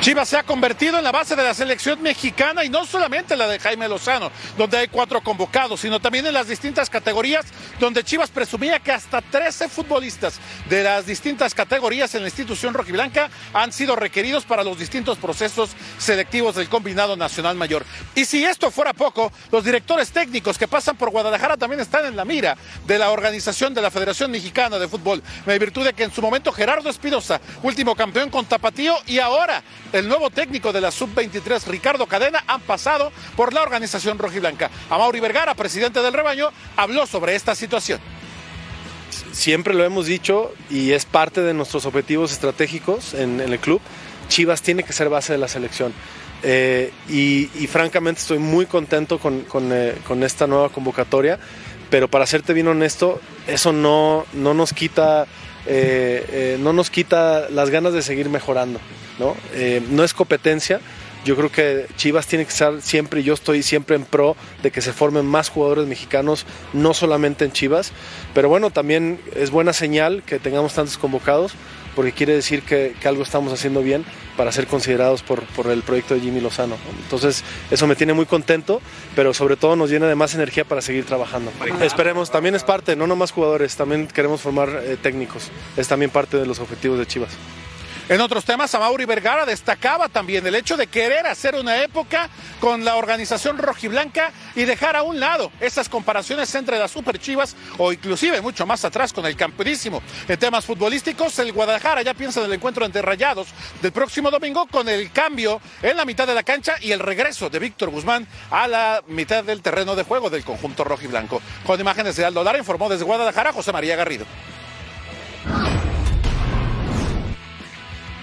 Chivas 0.01 0.31
se 0.31 0.39
ha 0.39 0.43
convertido 0.45 0.97
en 0.97 1.05
la 1.05 1.13
base 1.13 1.37
de 1.37 1.43
la 1.43 1.53
selección 1.53 2.01
mexicana 2.01 2.65
y 2.65 2.71
no 2.71 2.87
solamente 2.87 3.37
la 3.37 3.47
de 3.47 3.59
Jaime 3.59 3.87
Lozano, 3.87 4.33
donde 4.57 4.79
hay 4.79 4.89
cuatro 4.89 5.21
convocados, 5.21 5.81
sino 5.81 6.01
también 6.01 6.27
en 6.27 6.33
las 6.33 6.49
distintas 6.49 6.89
categorías, 6.89 7.45
donde 7.79 8.03
Chivas 8.03 8.31
presumía 8.31 8.79
que 8.79 8.93
hasta 8.93 9.21
13 9.21 9.69
futbolistas 9.69 10.41
de 10.71 10.85
las 10.85 11.05
distintas 11.05 11.55
categorías 11.55 12.15
en 12.15 12.23
la 12.23 12.29
institución 12.29 12.73
rojiblanca 12.73 13.29
han 13.53 13.75
sido 13.75 13.95
requeridos 13.95 14.47
para 14.47 14.65
los 14.65 14.79
distintos 14.79 15.19
procesos 15.19 15.73
selectivos 15.99 16.55
del 16.55 16.71
combinado 16.71 17.15
nacional 17.15 17.57
mayor. 17.57 17.85
Y 18.15 18.25
si 18.25 18.43
esto 18.43 18.71
fuera 18.71 18.95
poco, 18.95 19.31
los 19.53 19.65
directores 19.65 20.13
técnicos 20.13 20.57
que 20.57 20.67
pasan 20.67 20.97
por 20.97 21.11
Guadalajara 21.11 21.59
también 21.59 21.81
están 21.81 22.07
en 22.07 22.17
la 22.17 22.25
mira 22.25 22.57
de 22.87 22.99
la 22.99 23.11
organización 23.11 23.75
de 23.75 23.83
la 23.83 23.91
Federación 23.91 24.31
Mexicana 24.31 24.79
de 24.79 24.89
Fútbol, 24.89 25.23
en 25.45 25.59
virtud 25.59 25.85
de 25.85 25.93
que 25.93 26.05
en 26.05 26.13
su 26.15 26.23
momento 26.23 26.53
Gerardo 26.53 26.89
Espinosa, 26.89 27.39
último 27.63 27.95
campeón 27.95 28.31
con 28.31 28.47
Tapatío, 28.47 28.97
y 29.07 29.19
ahora 29.19 29.63
el 29.93 30.09
nuevo 30.09 30.31
técnico 30.31 30.73
de 30.73 30.81
la 30.81 30.91
sub-23, 30.91 31.67
Ricardo 31.67 32.07
Cadena, 32.07 32.45
han 32.47 32.61
pasado 32.61 33.13
por 33.37 33.53
la 33.53 33.63
organización 33.63 34.19
rojiblanca. 34.19 34.71
Mauri 34.89 35.21
Vergara, 35.21 35.55
presidente 35.55 36.01
del 36.01 36.13
rebaño, 36.13 36.51
habló 36.77 37.07
sobre 37.07 37.35
esta 37.35 37.55
situación. 37.55 38.01
Siempre 39.33 39.75
lo 39.75 39.85
hemos 39.85 40.07
dicho 40.07 40.53
y 40.71 40.93
es 40.93 41.05
parte 41.05 41.41
de 41.41 41.55
nuestros 41.55 41.87
objetivos 41.87 42.33
estratégicos 42.33 43.15
en, 43.15 43.41
el 43.41 43.59
club. 43.59 43.81
Chivas 44.29 44.63
tiene 44.63 44.83
que 44.83 44.93
ser 44.93 45.09
base 45.09 45.33
de 45.33 45.39
la 45.39 45.49
selección. 45.49 45.93
Eh, 46.43 46.93
y, 47.09 47.47
francamente 47.67 48.21
estoy 48.21 48.39
muy 48.39 48.67
contento 48.67 49.19
con, 49.19 49.43
con, 49.43 49.71
eh, 49.73 49.95
con, 50.07 50.23
esta 50.23 50.47
nueva 50.47 50.71
convocatoria, 50.71 51.39
pero 51.91 52.09
para 52.09 52.27
serte 52.27 52.55
bien 52.55 52.69
honesto, 52.69 53.21
eso 53.47 53.73
no, 53.73 54.27
no 54.33 54.55
nos 54.55 54.73
quita... 54.73 55.27
Eh, 55.67 56.57
no 56.59 56.73
nos 56.73 56.89
quita 56.89 57.51
las 57.51 57.69
ganas 57.69 57.93
de 57.93 58.01
seguir 58.01 58.31
mejorando. 58.31 58.81
¿No? 59.21 59.37
Eh, 59.55 59.81
no 59.91 60.03
es 60.03 60.13
competencia. 60.13 60.81
Yo 61.25 61.37
creo 61.37 61.53
que 61.53 61.87
Chivas 61.97 62.27
tiene 62.27 62.47
que 62.47 62.51
estar 62.51 62.81
siempre, 62.81 63.23
yo 63.23 63.35
estoy 63.35 63.63
siempre 63.63 63.95
en 63.95 64.05
pro 64.05 64.37
de 64.63 64.71
que 64.71 64.81
se 64.81 64.95
formen 64.95 65.27
más 65.27 65.51
jugadores 65.51 65.87
mexicanos, 65.87 66.47
no 66.73 66.95
solamente 66.95 67.45
en 67.45 67.53
Chivas. 67.53 67.93
Pero 68.33 68.49
bueno, 68.49 68.71
también 68.71 69.21
es 69.37 69.51
buena 69.51 69.75
señal 69.75 70.23
que 70.25 70.39
tengamos 70.39 70.73
tantos 70.73 70.97
convocados, 70.97 71.53
porque 71.95 72.13
quiere 72.13 72.35
decir 72.35 72.63
que, 72.63 72.95
algo 73.05 73.23
estamos 73.23 73.53
haciendo 73.53 73.83
bien 73.83 74.07
para 74.39 74.51
ser 74.51 74.67
considerados 74.67 75.23
por, 75.23 75.43
por, 75.43 75.67
el 75.67 75.83
proyecto 75.83 76.15
de 76.15 76.21
Jimmy 76.21 76.41
Lozano. 76.41 76.77
Entonces, 77.03 77.45
eso 77.71 77.87
me 77.87 77.97
tiene 77.97 78.15
muy 78.15 78.25
contento, 78.25 78.81
pero 79.15 79.35
sobre 79.35 79.57
todo 79.57 79.77
nos 79.77 79.91
llena 79.91 80.07
de 80.07 80.15
más 80.15 80.35
energía 80.35 80.65
para 80.65 80.81
seguir 80.81 81.05
trabajando. 81.05 81.53
Esperemos, 81.83 82.31
también 82.31 82.55
es 82.55 82.65
parte, 82.65 82.97
no 82.97 83.07
nomás 83.07 83.33
jugadores, 83.33 83.77
también 83.77 84.07
queremos 84.07 84.41
formar 84.41 84.71
eh, 84.83 84.97
técnicos. 85.03 85.51
Es 85.77 85.89
también 85.89 86.11
parte 86.11 86.39
de 86.39 86.47
los 86.47 86.61
objetivos 86.61 86.99
de 86.99 87.07
Chivas. 87.07 87.33
En 88.11 88.21
otros 88.21 88.45
temas, 88.45 88.75
Amauri 88.75 89.05
Vergara 89.05 89.47
destacaba 89.47 90.09
también 90.09 90.45
el 90.45 90.57
hecho 90.57 90.77
de 90.77 90.89
querer 90.89 91.29
hacer 91.29 91.55
una 91.55 91.81
época 91.81 92.29
con 92.59 92.85
la 92.85 92.97
organización 92.97 93.57
rojiblanca 93.57 94.33
y 94.57 94.65
dejar 94.65 94.97
a 94.97 95.05
un 95.05 95.21
lado 95.21 95.53
esas 95.61 95.89
comparaciones 95.89 96.53
entre 96.57 96.77
las 96.81 96.91
Super 96.91 97.21
Chivas 97.21 97.55
o 97.79 97.93
inclusive 97.93 98.41
mucho 98.41 98.67
más 98.67 98.85
atrás 98.85 99.13
con 99.13 99.27
el 99.27 99.37
campeonísimo. 99.37 100.03
En 100.27 100.41
temas 100.41 100.65
futbolísticos, 100.65 101.39
el 101.39 101.53
Guadalajara 101.53 102.03
ya 102.03 102.13
piensa 102.13 102.41
en 102.41 102.47
el 102.47 102.55
encuentro 102.55 102.85
entre 102.85 103.01
Rayados 103.01 103.47
del 103.81 103.93
próximo 103.93 104.29
domingo 104.33 104.67
con 104.67 104.89
el 104.89 105.13
cambio 105.13 105.61
en 105.81 105.97
la 105.97 106.05
mitad 106.05 106.27
de 106.27 106.35
la 106.35 106.43
cancha 106.43 106.75
y 106.81 106.91
el 106.91 106.99
regreso 106.99 107.49
de 107.49 107.61
Víctor 107.61 107.91
Guzmán 107.91 108.27
a 108.51 108.67
la 108.67 109.05
mitad 109.07 109.45
del 109.45 109.63
terreno 109.63 109.95
de 109.95 110.03
juego 110.03 110.31
del 110.31 110.43
conjunto 110.43 110.83
rojiblanco. 110.83 111.41
Con 111.65 111.79
imágenes 111.79 112.17
de 112.17 112.25
Aldo 112.25 112.43
Lara 112.43 112.59
informó 112.59 112.89
desde 112.89 113.05
Guadalajara 113.05 113.53
José 113.53 113.71
María 113.71 113.95
Garrido. 113.95 114.27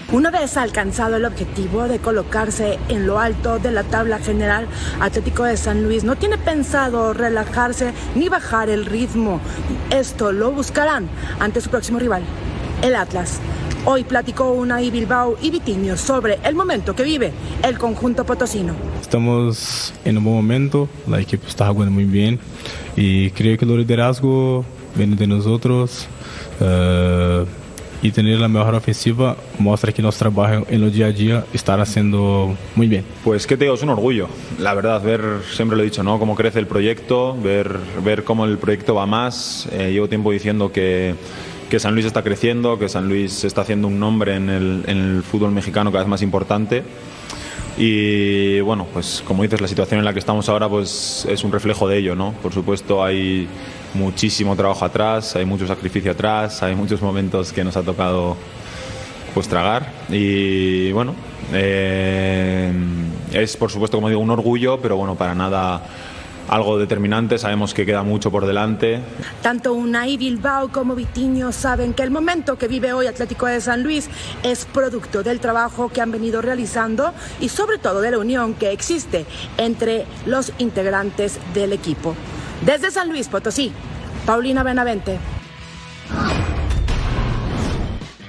Una 0.09 0.31
vez 0.31 0.55
alcanzado 0.55 1.17
el 1.17 1.25
objetivo 1.25 1.89
de 1.89 1.99
colocarse 1.99 2.79
en 2.87 3.05
lo 3.05 3.19
alto 3.19 3.59
de 3.59 3.71
la 3.71 3.83
tabla 3.83 4.19
general, 4.19 4.65
Atlético 5.01 5.43
de 5.43 5.57
San 5.57 5.83
Luis 5.83 6.05
no 6.05 6.15
tiene 6.15 6.37
pensado 6.37 7.11
relajarse 7.11 7.91
ni 8.15 8.29
bajar 8.29 8.69
el 8.69 8.85
ritmo. 8.85 9.41
Esto 9.89 10.31
lo 10.31 10.51
buscarán 10.51 11.09
ante 11.41 11.59
su 11.59 11.69
próximo 11.69 11.99
rival, 11.99 12.23
el 12.81 12.95
Atlas. 12.95 13.41
Hoy 13.83 14.05
platicó 14.05 14.53
Unai 14.53 14.91
Bilbao 14.91 15.37
y 15.41 15.51
Vitiño 15.51 15.97
sobre 15.97 16.39
el 16.45 16.55
momento 16.55 16.95
que 16.95 17.03
vive 17.03 17.33
el 17.61 17.77
conjunto 17.77 18.25
potosino. 18.25 18.75
Estamos 19.01 19.93
en 20.05 20.17
un 20.19 20.23
buen 20.23 20.35
momento, 20.37 20.87
la 21.05 21.19
equipo 21.19 21.47
está 21.47 21.67
jugando 21.67 21.91
muy 21.91 22.05
bien 22.05 22.39
y 22.95 23.29
creo 23.31 23.57
que 23.57 23.65
el 23.65 23.77
liderazgo 23.77 24.63
viene 24.95 25.17
de 25.17 25.27
nosotros. 25.27 26.07
Uh, 26.61 27.45
y 28.01 28.11
tener 28.11 28.39
la 28.39 28.47
mejor 28.47 28.75
ofensiva 28.75 29.35
muestra 29.57 29.91
que 29.91 30.01
nuestro 30.01 30.31
trabajo 30.31 30.65
en 30.69 30.83
el 30.83 30.91
día 30.91 31.07
a 31.07 31.11
día 31.11 31.45
estará 31.53 31.83
haciendo 31.83 32.55
muy 32.75 32.87
bien. 32.87 33.03
Pues 33.23 33.47
que 33.47 33.57
te 33.57 33.65
digo, 33.65 33.75
es 33.75 33.81
un 33.81 33.89
orgullo, 33.89 34.27
la 34.59 34.73
verdad, 34.73 35.01
ver, 35.01 35.21
siempre 35.53 35.75
lo 35.77 35.83
he 35.83 35.85
dicho, 35.85 36.03
¿no? 36.03 36.19
Cómo 36.19 36.35
crece 36.35 36.59
el 36.59 36.67
proyecto, 36.67 37.35
ver, 37.41 37.77
ver 38.03 38.23
cómo 38.23 38.45
el 38.45 38.57
proyecto 38.57 38.95
va 38.95 39.05
más. 39.05 39.67
Eh, 39.71 39.91
llevo 39.91 40.07
tiempo 40.07 40.31
diciendo 40.31 40.71
que, 40.71 41.15
que, 41.69 41.79
San 41.79 41.93
Luis 41.93 42.05
está 42.05 42.23
creciendo, 42.23 42.77
que 42.77 42.89
San 42.89 43.07
Luis 43.07 43.43
está 43.43 43.61
haciendo 43.61 43.87
un 43.87 43.99
nombre 43.99 44.35
en 44.35 44.49
el, 44.49 44.83
en 44.87 44.97
el 44.97 45.23
fútbol 45.23 45.51
mexicano 45.51 45.91
cada 45.91 46.03
vez 46.03 46.09
más 46.09 46.21
importante. 46.21 46.83
Y 47.77 48.59
bueno, 48.61 48.87
pues 48.91 49.23
como 49.25 49.43
dices, 49.43 49.61
la 49.61 49.67
situación 49.67 49.99
en 49.99 50.05
la 50.05 50.13
que 50.13 50.19
estamos 50.19 50.49
ahora 50.49 50.67
pues 50.67 51.27
es 51.29 51.43
un 51.43 51.51
reflejo 51.51 51.87
de 51.87 51.99
ello, 51.99 52.15
¿no? 52.15 52.33
Por 52.41 52.51
supuesto 52.51 53.03
hay 53.03 53.47
muchísimo 53.97 54.55
trabajo 54.55 54.85
atrás, 54.85 55.35
hay 55.35 55.45
mucho 55.45 55.67
sacrificio 55.67 56.11
atrás, 56.11 56.63
hay 56.63 56.75
muchos 56.75 57.01
momentos 57.01 57.51
que 57.51 57.63
nos 57.63 57.75
ha 57.75 57.83
tocado 57.83 58.37
pues 59.33 59.47
tragar 59.47 59.91
y 60.09 60.91
bueno, 60.93 61.13
eh, 61.53 62.71
es 63.33 63.57
por 63.57 63.71
supuesto 63.71 63.97
como 63.97 64.09
digo 64.09 64.21
un 64.21 64.29
orgullo, 64.29 64.79
pero 64.79 64.95
bueno, 64.95 65.15
para 65.15 65.35
nada 65.35 65.83
algo 66.47 66.77
determinante, 66.77 67.37
sabemos 67.37 67.73
que 67.73 67.85
queda 67.85 68.03
mucho 68.03 68.31
por 68.31 68.45
delante. 68.45 69.01
Tanto 69.41 69.73
Unai 69.73 70.17
Bilbao 70.17 70.69
como 70.69 70.95
Vitiño 70.95 71.51
saben 71.51 71.93
que 71.93 72.03
el 72.03 72.11
momento 72.11 72.57
que 72.57 72.67
vive 72.67 72.93
hoy 72.93 73.07
Atlético 73.07 73.47
de 73.47 73.59
San 73.59 73.83
Luis 73.83 74.09
es 74.43 74.65
producto 74.65 75.23
del 75.23 75.39
trabajo 75.39 75.89
que 75.89 76.01
han 76.01 76.11
venido 76.11 76.41
realizando 76.41 77.13
y 77.39 77.49
sobre 77.49 77.77
todo 77.77 78.01
de 78.01 78.11
la 78.11 78.19
unión 78.19 78.53
que 78.53 78.71
existe 78.71 79.25
entre 79.57 80.05
los 80.25 80.53
integrantes 80.57 81.39
del 81.53 81.73
equipo. 81.73 82.15
Desde 82.65 82.91
San 82.91 83.09
Luis 83.09 83.27
Potosí, 83.27 83.71
Paulina 84.25 84.63
Benavente. 84.63 85.19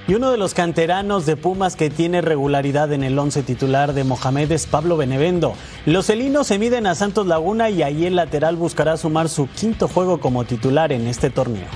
Y 0.07 0.15
uno 0.15 0.31
de 0.31 0.39
los 0.39 0.55
canteranos 0.55 1.27
de 1.27 1.37
Pumas 1.37 1.77
que 1.77 1.91
tiene 1.91 2.23
regularidad 2.23 2.93
en 2.93 3.05
el 3.05 3.19
once 3.19 3.43
titular 3.43 3.93
de 3.93 4.05
Mohamed 4.05 4.51
es 4.53 4.67
Pablo 4.67 4.97
Benevendo. 4.97 5.55
Los 5.85 6.07
celinos 6.07 6.47
se 6.47 6.59
miden 6.59 6.87
a 6.87 6.95
Santos 6.95 7.27
Laguna 7.27 7.69
y 7.69 7.83
ahí 7.83 8.07
el 8.07 8.17
lateral 8.17 8.57
buscará 8.57 8.97
sumar 8.97 9.29
su 9.29 9.49
quinto 9.49 9.87
juego 9.87 10.19
como 10.19 10.45
titular 10.45 10.93
en 10.93 11.07
este 11.09 11.29
torneo. 11.29 11.67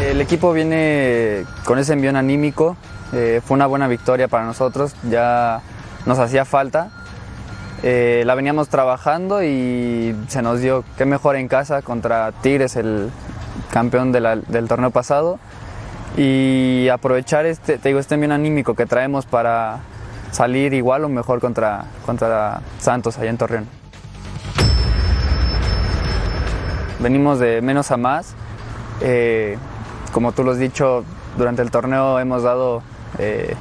El 0.00 0.20
equipo 0.20 0.52
viene 0.52 1.44
con 1.64 1.78
ese 1.78 1.92
envión 1.92 2.16
anímico, 2.16 2.76
eh, 3.12 3.40
fue 3.44 3.54
una 3.54 3.66
buena 3.66 3.86
victoria 3.86 4.26
para 4.28 4.44
nosotros, 4.44 4.94
ya 5.08 5.62
nos 6.04 6.18
hacía 6.18 6.44
falta. 6.44 6.90
Eh, 7.82 8.22
la 8.26 8.34
veníamos 8.34 8.68
trabajando 8.68 9.42
y 9.42 10.16
se 10.28 10.42
nos 10.42 10.60
dio 10.60 10.84
qué 10.96 11.04
mejor 11.04 11.36
en 11.36 11.48
casa 11.48 11.82
contra 11.82 12.32
Tigres, 12.32 12.76
el 12.76 13.10
campeón 13.70 14.12
del 14.12 14.68
torneo 14.68 14.90
pasado. 14.90 15.38
Y 16.16 16.88
aprovechar 16.88 17.44
este, 17.44 17.78
te 17.78 17.90
digo, 17.90 18.00
este 18.00 18.14
envío 18.14 18.32
anímico 18.32 18.74
que 18.74 18.86
traemos 18.86 19.26
para 19.26 19.80
salir 20.30 20.72
igual 20.72 21.04
o 21.04 21.08
mejor 21.08 21.40
contra, 21.40 21.84
contra 22.04 22.60
Santos 22.78 23.18
allá 23.18 23.30
en 23.30 23.38
Torreón. 23.38 23.66
Venimos 27.00 27.38
de 27.38 27.60
menos 27.60 27.90
a 27.90 27.98
más. 27.98 28.34
Eh, 29.02 29.58
como 30.12 30.32
tú 30.32 30.42
lo 30.42 30.52
has 30.52 30.58
dicho, 30.58 31.04
durante 31.36 31.60
el 31.60 31.70
torneo 31.70 32.18
hemos 32.18 32.42
dado 32.42 32.82
eh, 33.18 33.54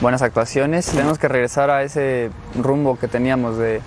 buenas 0.00 0.22
actuaciones. 0.22 0.86
Tenemos 0.86 1.18
que 1.18 1.28
regresar 1.28 1.70
a 1.70 1.82
ese 1.82 2.30
rumbo 2.56 2.98
que 2.98 3.08
teníamos 3.08 3.58
de 3.58 3.80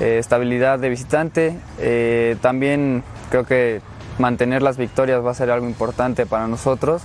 eh, 0.00 0.18
estabilidad 0.18 0.78
de 0.78 0.88
visitante. 0.88 1.58
Eh, 1.78 2.36
también 2.40 3.02
creo 3.30 3.44
que 3.44 3.80
mantener 4.18 4.62
las 4.62 4.76
victorias 4.76 5.24
va 5.24 5.30
a 5.30 5.34
ser 5.34 5.50
algo 5.50 5.66
importante 5.66 6.26
para 6.26 6.46
nosotros. 6.46 7.02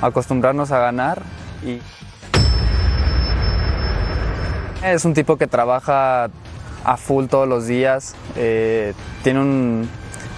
Acostumbrarnos 0.00 0.72
a 0.72 0.78
ganar 0.78 1.22
y 1.64 1.80
es 4.84 5.04
un 5.04 5.14
tipo 5.14 5.36
que 5.36 5.46
trabaja 5.46 6.28
a 6.84 6.96
full 6.98 7.26
todos 7.26 7.48
los 7.48 7.66
días, 7.66 8.14
eh, 8.36 8.92
tiene 9.22 9.40
un 9.40 9.88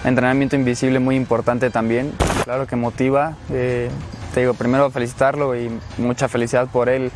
entrenamiento 0.05 0.55
invisible 0.55 0.99
muy 0.99 1.17
importante 1.17 1.69
también, 1.69 2.13
claro 2.45 2.65
que 2.65 2.77
motiva. 2.77 3.35
eh, 3.51 3.89
te 4.33 4.41
digo, 4.41 4.53
primero 4.53 4.89
felicitarlo 4.91 5.55
y 5.55 5.69
mucha 5.97 6.29
felicidad 6.29 6.67
por 6.67 6.89
él 6.89 7.11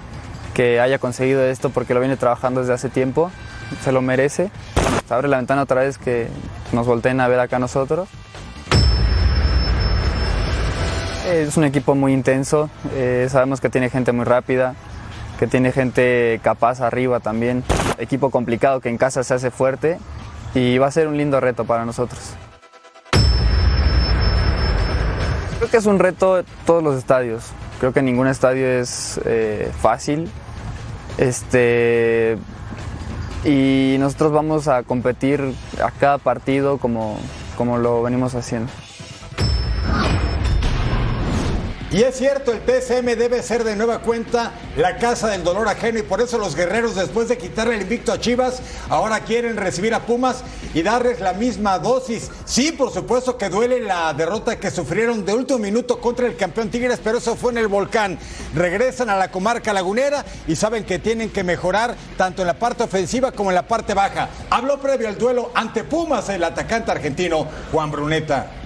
que 0.53 0.79
haya 0.79 0.99
conseguido 0.99 1.43
esto 1.43 1.69
porque 1.69 1.93
lo 1.93 1.99
viene 1.99 2.17
trabajando 2.17 2.61
desde 2.61 2.73
hace 2.73 2.89
tiempo, 2.89 3.31
se 3.83 3.91
lo 3.91 4.01
merece. 4.01 4.51
Se 5.07 5.13
abre 5.13 5.27
la 5.27 5.37
ventana 5.37 5.63
otra 5.63 5.81
vez 5.81 5.97
que 5.97 6.27
nos 6.71 6.87
volteen 6.87 7.19
a 7.21 7.27
ver 7.27 7.39
acá 7.39 7.59
nosotros. 7.59 8.09
Es 11.27 11.55
un 11.55 11.63
equipo 11.63 11.95
muy 11.95 12.13
intenso, 12.13 12.69
eh, 12.93 13.27
sabemos 13.29 13.61
que 13.61 13.69
tiene 13.69 13.89
gente 13.89 14.11
muy 14.11 14.25
rápida, 14.25 14.75
que 15.39 15.47
tiene 15.47 15.71
gente 15.71 16.39
capaz 16.43 16.81
arriba 16.81 17.19
también. 17.19 17.63
Equipo 17.97 18.31
complicado 18.31 18.81
que 18.81 18.89
en 18.89 18.97
casa 18.97 19.23
se 19.23 19.33
hace 19.33 19.51
fuerte 19.51 19.97
y 20.53 20.77
va 20.77 20.87
a 20.87 20.91
ser 20.91 21.07
un 21.07 21.17
lindo 21.17 21.39
reto 21.39 21.65
para 21.65 21.85
nosotros. 21.85 22.19
Creo 25.57 25.69
que 25.69 25.77
es 25.77 25.85
un 25.85 25.99
reto 25.99 26.43
todos 26.65 26.83
los 26.83 26.97
estadios. 26.97 27.51
Creo 27.81 27.93
que 27.93 28.03
ningún 28.03 28.27
estadio 28.27 28.67
es 28.67 29.19
eh, 29.25 29.71
fácil. 29.81 30.29
Este, 31.17 32.37
y 33.43 33.95
nosotros 33.97 34.31
vamos 34.31 34.67
a 34.67 34.83
competir 34.83 35.55
a 35.83 35.89
cada 35.89 36.19
partido 36.19 36.77
como, 36.77 37.17
como 37.57 37.79
lo 37.79 38.03
venimos 38.03 38.35
haciendo. 38.35 38.71
Y 41.93 42.03
es 42.03 42.15
cierto, 42.15 42.53
el 42.53 42.61
TSM 42.61 43.05
debe 43.17 43.43
ser 43.43 43.65
de 43.65 43.75
nueva 43.75 43.99
cuenta 43.99 44.53
la 44.77 44.97
casa 44.97 45.27
del 45.27 45.43
dolor 45.43 45.67
ajeno 45.67 45.99
y 45.99 46.03
por 46.03 46.21
eso 46.21 46.37
los 46.37 46.55
guerreros 46.55 46.95
después 46.95 47.27
de 47.27 47.37
quitarle 47.37 47.75
el 47.75 47.81
invicto 47.81 48.13
a 48.13 48.19
Chivas 48.19 48.61
ahora 48.87 49.19
quieren 49.19 49.57
recibir 49.57 49.93
a 49.93 50.05
Pumas 50.05 50.41
y 50.73 50.83
darles 50.83 51.19
la 51.19 51.33
misma 51.33 51.79
dosis. 51.79 52.31
Sí, 52.45 52.71
por 52.71 52.93
supuesto 52.93 53.37
que 53.37 53.49
duele 53.49 53.81
la 53.81 54.13
derrota 54.13 54.57
que 54.57 54.71
sufrieron 54.71 55.25
de 55.25 55.33
último 55.33 55.59
minuto 55.59 55.99
contra 55.99 56.27
el 56.27 56.37
campeón 56.37 56.69
Tigres, 56.69 57.01
pero 57.03 57.17
eso 57.17 57.35
fue 57.35 57.51
en 57.51 57.57
el 57.57 57.67
volcán. 57.67 58.17
Regresan 58.55 59.09
a 59.09 59.17
la 59.17 59.29
comarca 59.29 59.73
lagunera 59.73 60.23
y 60.47 60.55
saben 60.55 60.85
que 60.85 60.97
tienen 60.97 61.29
que 61.29 61.43
mejorar 61.43 61.97
tanto 62.15 62.41
en 62.41 62.47
la 62.47 62.57
parte 62.57 62.83
ofensiva 62.83 63.33
como 63.33 63.51
en 63.51 63.55
la 63.55 63.67
parte 63.67 63.93
baja. 63.93 64.29
Habló 64.49 64.79
previo 64.79 65.09
al 65.09 65.17
duelo 65.17 65.51
ante 65.53 65.83
Pumas 65.83 66.29
el 66.29 66.45
atacante 66.45 66.89
argentino 66.89 67.45
Juan 67.69 67.91
Bruneta. 67.91 68.60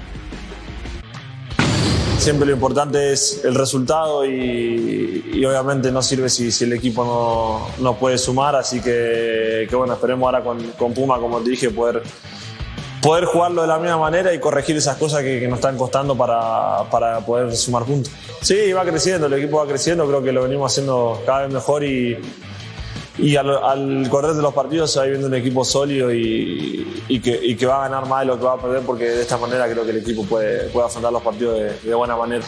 Siempre 2.26 2.48
lo 2.48 2.54
importante 2.54 3.14
es 3.14 3.46
el 3.46 3.54
resultado 3.54 4.26
y, 4.26 5.46
obviamente 5.46 5.92
no 5.92 6.02
sirve 6.02 6.28
si, 6.28 6.64
el 6.64 6.74
equipo 6.74 7.06
no, 7.06 7.84
no 7.84 8.00
puede 8.00 8.18
sumar, 8.18 8.56
así 8.56 8.82
que, 8.82 9.68
bueno, 9.72 9.94
esperemos 9.94 10.26
ahora 10.26 10.44
con, 10.44 10.60
con 10.72 10.92
Puma, 10.92 11.20
como 11.20 11.40
te 11.42 11.52
dije, 11.52 11.70
poder, 11.70 12.02
poder 13.00 13.26
jugarlo 13.26 13.62
de 13.62 13.68
la 13.68 13.78
misma 13.78 14.00
manera 14.00 14.34
y 14.34 14.40
corregir 14.40 14.76
esas 14.76 14.98
cosas 14.98 15.22
que, 15.22 15.48
nos 15.48 15.60
están 15.60 15.78
costando 15.78 16.18
para, 16.18 16.90
para 16.90 17.20
poder 17.24 17.56
sumar 17.56 17.84
puntos. 17.84 18.12
Sí, 18.42 18.74
va 18.74 18.84
creciendo, 18.84 19.28
el 19.28 19.34
equipo 19.34 19.58
va 19.58 19.68
creciendo, 19.68 20.08
creo 20.08 20.24
que 20.24 20.32
lo 20.32 20.42
venimos 20.42 20.72
haciendo 20.72 21.22
cada 21.28 21.44
vez 21.44 21.54
mejor 21.54 21.84
y, 21.84 22.18
y 23.18 23.36
al, 23.36 24.08
correr 24.10 24.34
de 24.34 24.42
los 24.42 24.54
partidos 24.54 24.92
se 24.92 25.00
va 25.00 25.06
viendo 25.06 25.28
un 25.28 25.34
equipo 25.34 25.64
sólido 25.64 26.14
y, 26.14 27.20
que, 27.24 27.66
va 27.66 27.86
a 27.86 27.90
ganar 27.90 28.08
más 28.08 28.22
de 28.22 28.26
lo 28.26 28.38
que 28.38 28.44
va 28.46 28.54
a 28.54 28.62
perder 28.62 28.82
porque 28.82 29.06
de 29.06 29.22
esta 29.22 29.38
manera 29.38 29.70
creo 29.70 29.86
que 29.86 29.92
el 29.92 29.98
equipo 29.98 30.26
puede, 30.26 30.70
afrontar 30.84 31.12
los 31.12 31.22
partidos 31.22 31.60
de, 31.60 31.80
de 31.80 31.96
buena 31.96 32.16
manera. 32.16 32.44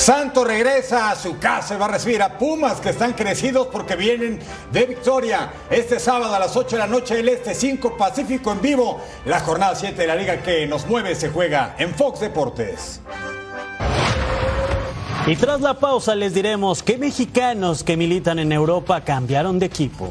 Santos 0.00 0.46
regresa 0.46 1.10
a 1.10 1.14
su 1.14 1.38
casa 1.38 1.74
y 1.74 1.78
va 1.78 1.84
a 1.84 1.88
recibir 1.90 2.22
a 2.22 2.38
Pumas 2.38 2.80
que 2.80 2.88
están 2.88 3.12
crecidos 3.12 3.66
porque 3.66 3.96
vienen 3.96 4.40
de 4.72 4.86
victoria. 4.86 5.52
Este 5.68 6.00
sábado 6.00 6.34
a 6.34 6.38
las 6.38 6.56
8 6.56 6.76
de 6.76 6.78
la 6.78 6.86
noche 6.86 7.16
del 7.16 7.28
Este 7.28 7.54
5 7.54 7.98
Pacífico 7.98 8.50
en 8.50 8.62
vivo. 8.62 8.98
La 9.26 9.40
jornada 9.40 9.74
7 9.74 10.00
de 10.00 10.06
la 10.06 10.16
liga 10.16 10.42
que 10.42 10.66
nos 10.66 10.86
mueve 10.86 11.14
se 11.14 11.28
juega 11.28 11.76
en 11.78 11.94
Fox 11.94 12.20
Deportes. 12.20 13.02
Y 15.26 15.36
tras 15.36 15.60
la 15.60 15.78
pausa 15.78 16.14
les 16.14 16.32
diremos 16.32 16.82
qué 16.82 16.96
mexicanos 16.96 17.84
que 17.84 17.96
militan 17.96 18.38
en 18.38 18.52
Europa 18.52 19.02
cambiaron 19.02 19.58
de 19.58 19.66
equipo. 19.66 20.10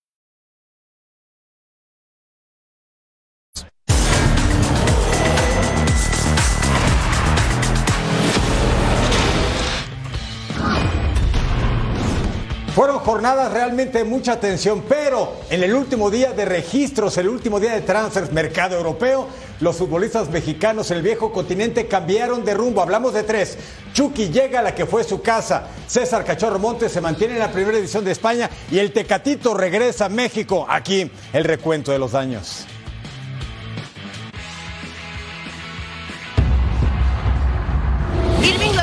Fueron 12.75 12.99
jornadas 12.99 13.51
realmente 13.51 13.97
de 13.97 14.03
mucha 14.05 14.31
atención, 14.31 14.85
pero 14.87 15.33
en 15.49 15.61
el 15.61 15.73
último 15.73 16.09
día 16.09 16.31
de 16.31 16.45
registros, 16.45 17.17
el 17.17 17.27
último 17.27 17.59
día 17.59 17.73
de 17.73 17.81
transfers, 17.81 18.31
mercado 18.31 18.77
europeo, 18.77 19.27
los 19.59 19.75
futbolistas 19.75 20.29
mexicanos 20.29 20.89
en 20.89 20.97
el 20.97 21.03
viejo 21.03 21.33
continente 21.33 21.87
cambiaron 21.87 22.45
de 22.45 22.53
rumbo. 22.53 22.81
Hablamos 22.81 23.13
de 23.13 23.23
tres. 23.23 23.57
Chucky 23.93 24.29
llega 24.29 24.59
a 24.59 24.63
la 24.63 24.73
que 24.73 24.85
fue 24.85 25.03
su 25.03 25.21
casa. 25.21 25.67
César 25.85 26.23
Cachorro 26.23 26.59
Montes 26.59 26.93
se 26.93 27.01
mantiene 27.01 27.33
en 27.33 27.39
la 27.39 27.51
primera 27.51 27.75
división 27.75 28.05
de 28.05 28.11
España 28.11 28.49
y 28.71 28.79
el 28.79 28.93
Tecatito 28.93 29.53
regresa 29.53 30.05
a 30.05 30.09
México. 30.09 30.65
Aquí 30.69 31.11
el 31.33 31.43
recuento 31.43 31.91
de 31.91 31.99
los 31.99 32.13
daños. 32.13 32.65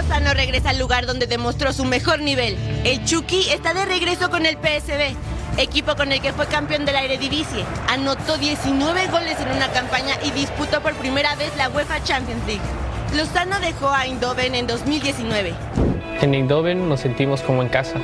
Lozano 0.08 0.32
regresa 0.32 0.70
al 0.70 0.78
lugar 0.78 1.04
donde 1.04 1.26
demostró 1.26 1.70
su 1.74 1.84
mejor 1.84 2.20
nivel. 2.20 2.56
El 2.82 3.04
Chucky 3.04 3.50
está 3.50 3.74
de 3.74 3.84
regreso 3.84 4.30
con 4.30 4.46
el 4.46 4.56
PSV, 4.56 5.14
equipo 5.58 5.96
con 5.96 6.12
el 6.12 6.22
que 6.22 6.32
fue 6.32 6.46
campeón 6.46 6.86
de 6.86 6.92
la 6.92 7.02
Eredivisie. 7.02 7.62
Anotó 7.90 8.38
19 8.38 9.08
goles 9.08 9.36
en 9.38 9.54
una 9.54 9.68
campaña 9.68 10.14
y 10.24 10.30
disputó 10.30 10.80
por 10.80 10.94
primera 10.94 11.34
vez 11.36 11.54
la 11.58 11.68
UEFA 11.68 12.02
Champions 12.04 12.40
League. 12.46 12.62
Lozano 13.14 13.60
dejó 13.60 13.90
a 13.90 14.06
Eindhoven 14.06 14.54
en 14.54 14.66
2019. 14.66 15.52
En 16.22 16.34
Eindhoven 16.34 16.88
nos 16.88 17.00
sentimos 17.00 17.42
como 17.42 17.60
en 17.60 17.68
casa. 17.68 17.98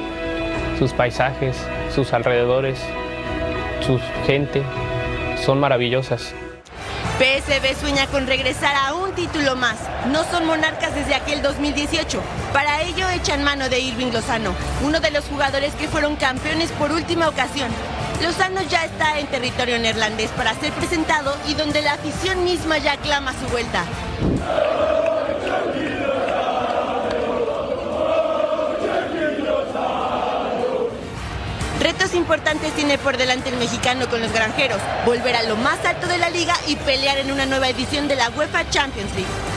Sus 0.78 0.92
paisajes, 0.92 1.56
sus 1.94 2.12
alrededores, 2.12 2.78
su 3.80 3.98
gente 4.26 4.62
son 5.42 5.58
maravillosas. 5.58 6.34
PSV 7.18 7.78
sueña 7.78 8.08
con 8.08 8.26
regresar 8.26 8.74
a 8.74 8.94
un 8.94 9.12
título 9.14 9.54
más. 9.54 9.76
No 10.10 10.24
son 10.24 10.46
monarcas 10.46 10.94
desde 10.96 11.14
aquel 11.14 11.42
2018. 11.42 12.20
Para 12.52 12.82
ello 12.82 13.08
echan 13.10 13.44
mano 13.44 13.68
de 13.68 13.78
Irving 13.78 14.10
Lozano, 14.12 14.52
uno 14.82 14.98
de 14.98 15.12
los 15.12 15.24
jugadores 15.26 15.72
que 15.74 15.86
fueron 15.86 16.16
campeones 16.16 16.72
por 16.72 16.90
última 16.90 17.28
ocasión. 17.28 17.70
Lozano 18.20 18.62
ya 18.62 18.84
está 18.84 19.20
en 19.20 19.28
territorio 19.28 19.78
neerlandés 19.78 20.30
para 20.32 20.54
ser 20.54 20.72
presentado 20.72 21.36
y 21.46 21.54
donde 21.54 21.82
la 21.82 21.92
afición 21.92 22.42
misma 22.42 22.78
ya 22.78 22.96
clama 22.96 23.32
su 23.32 23.46
vuelta. 23.46 23.84
Tiene 32.76 32.98
por 32.98 33.16
delante 33.16 33.50
el 33.50 33.56
mexicano 33.56 34.08
con 34.08 34.20
los 34.20 34.32
granjeros, 34.32 34.80
volver 35.04 35.36
a 35.36 35.42
lo 35.42 35.56
más 35.56 35.84
alto 35.84 36.06
de 36.06 36.18
la 36.18 36.30
liga 36.30 36.54
y 36.66 36.76
pelear 36.76 37.18
en 37.18 37.30
una 37.30 37.46
nueva 37.46 37.68
edición 37.68 38.08
de 38.08 38.16
la 38.16 38.30
UEFA 38.30 38.68
Champions 38.70 39.14
League. 39.14 39.53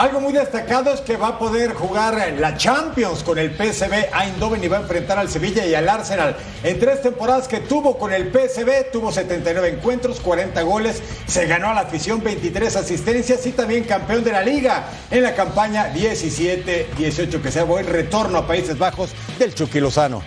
Algo 0.00 0.18
muy 0.18 0.32
destacado 0.32 0.94
es 0.94 1.02
que 1.02 1.18
va 1.18 1.28
a 1.28 1.38
poder 1.38 1.74
jugar 1.74 2.32
la 2.38 2.56
Champions 2.56 3.22
con 3.22 3.38
el 3.38 3.50
PSV 3.50 4.08
Eindhoven 4.18 4.64
y 4.64 4.66
va 4.66 4.78
a 4.78 4.80
enfrentar 4.80 5.18
al 5.18 5.28
Sevilla 5.28 5.66
y 5.66 5.74
al 5.74 5.86
Arsenal. 5.86 6.36
En 6.62 6.80
tres 6.80 7.02
temporadas 7.02 7.46
que 7.46 7.60
tuvo 7.60 7.98
con 7.98 8.10
el 8.10 8.32
PSV, 8.32 8.92
tuvo 8.92 9.12
79 9.12 9.68
encuentros, 9.68 10.18
40 10.20 10.62
goles, 10.62 11.02
se 11.26 11.44
ganó 11.44 11.68
a 11.68 11.74
la 11.74 11.82
afición 11.82 12.24
23 12.24 12.76
asistencias 12.76 13.44
y 13.44 13.52
también 13.52 13.84
campeón 13.84 14.24
de 14.24 14.32
la 14.32 14.42
liga 14.42 14.86
en 15.10 15.22
la 15.22 15.34
campaña 15.34 15.92
17-18 15.92 17.42
que 17.42 17.52
se 17.52 17.62
buen 17.62 17.86
retorno 17.86 18.38
a 18.38 18.46
Países 18.46 18.78
Bajos 18.78 19.10
del 19.38 19.54
Chucky 19.54 19.80
Lozano. 19.80 20.22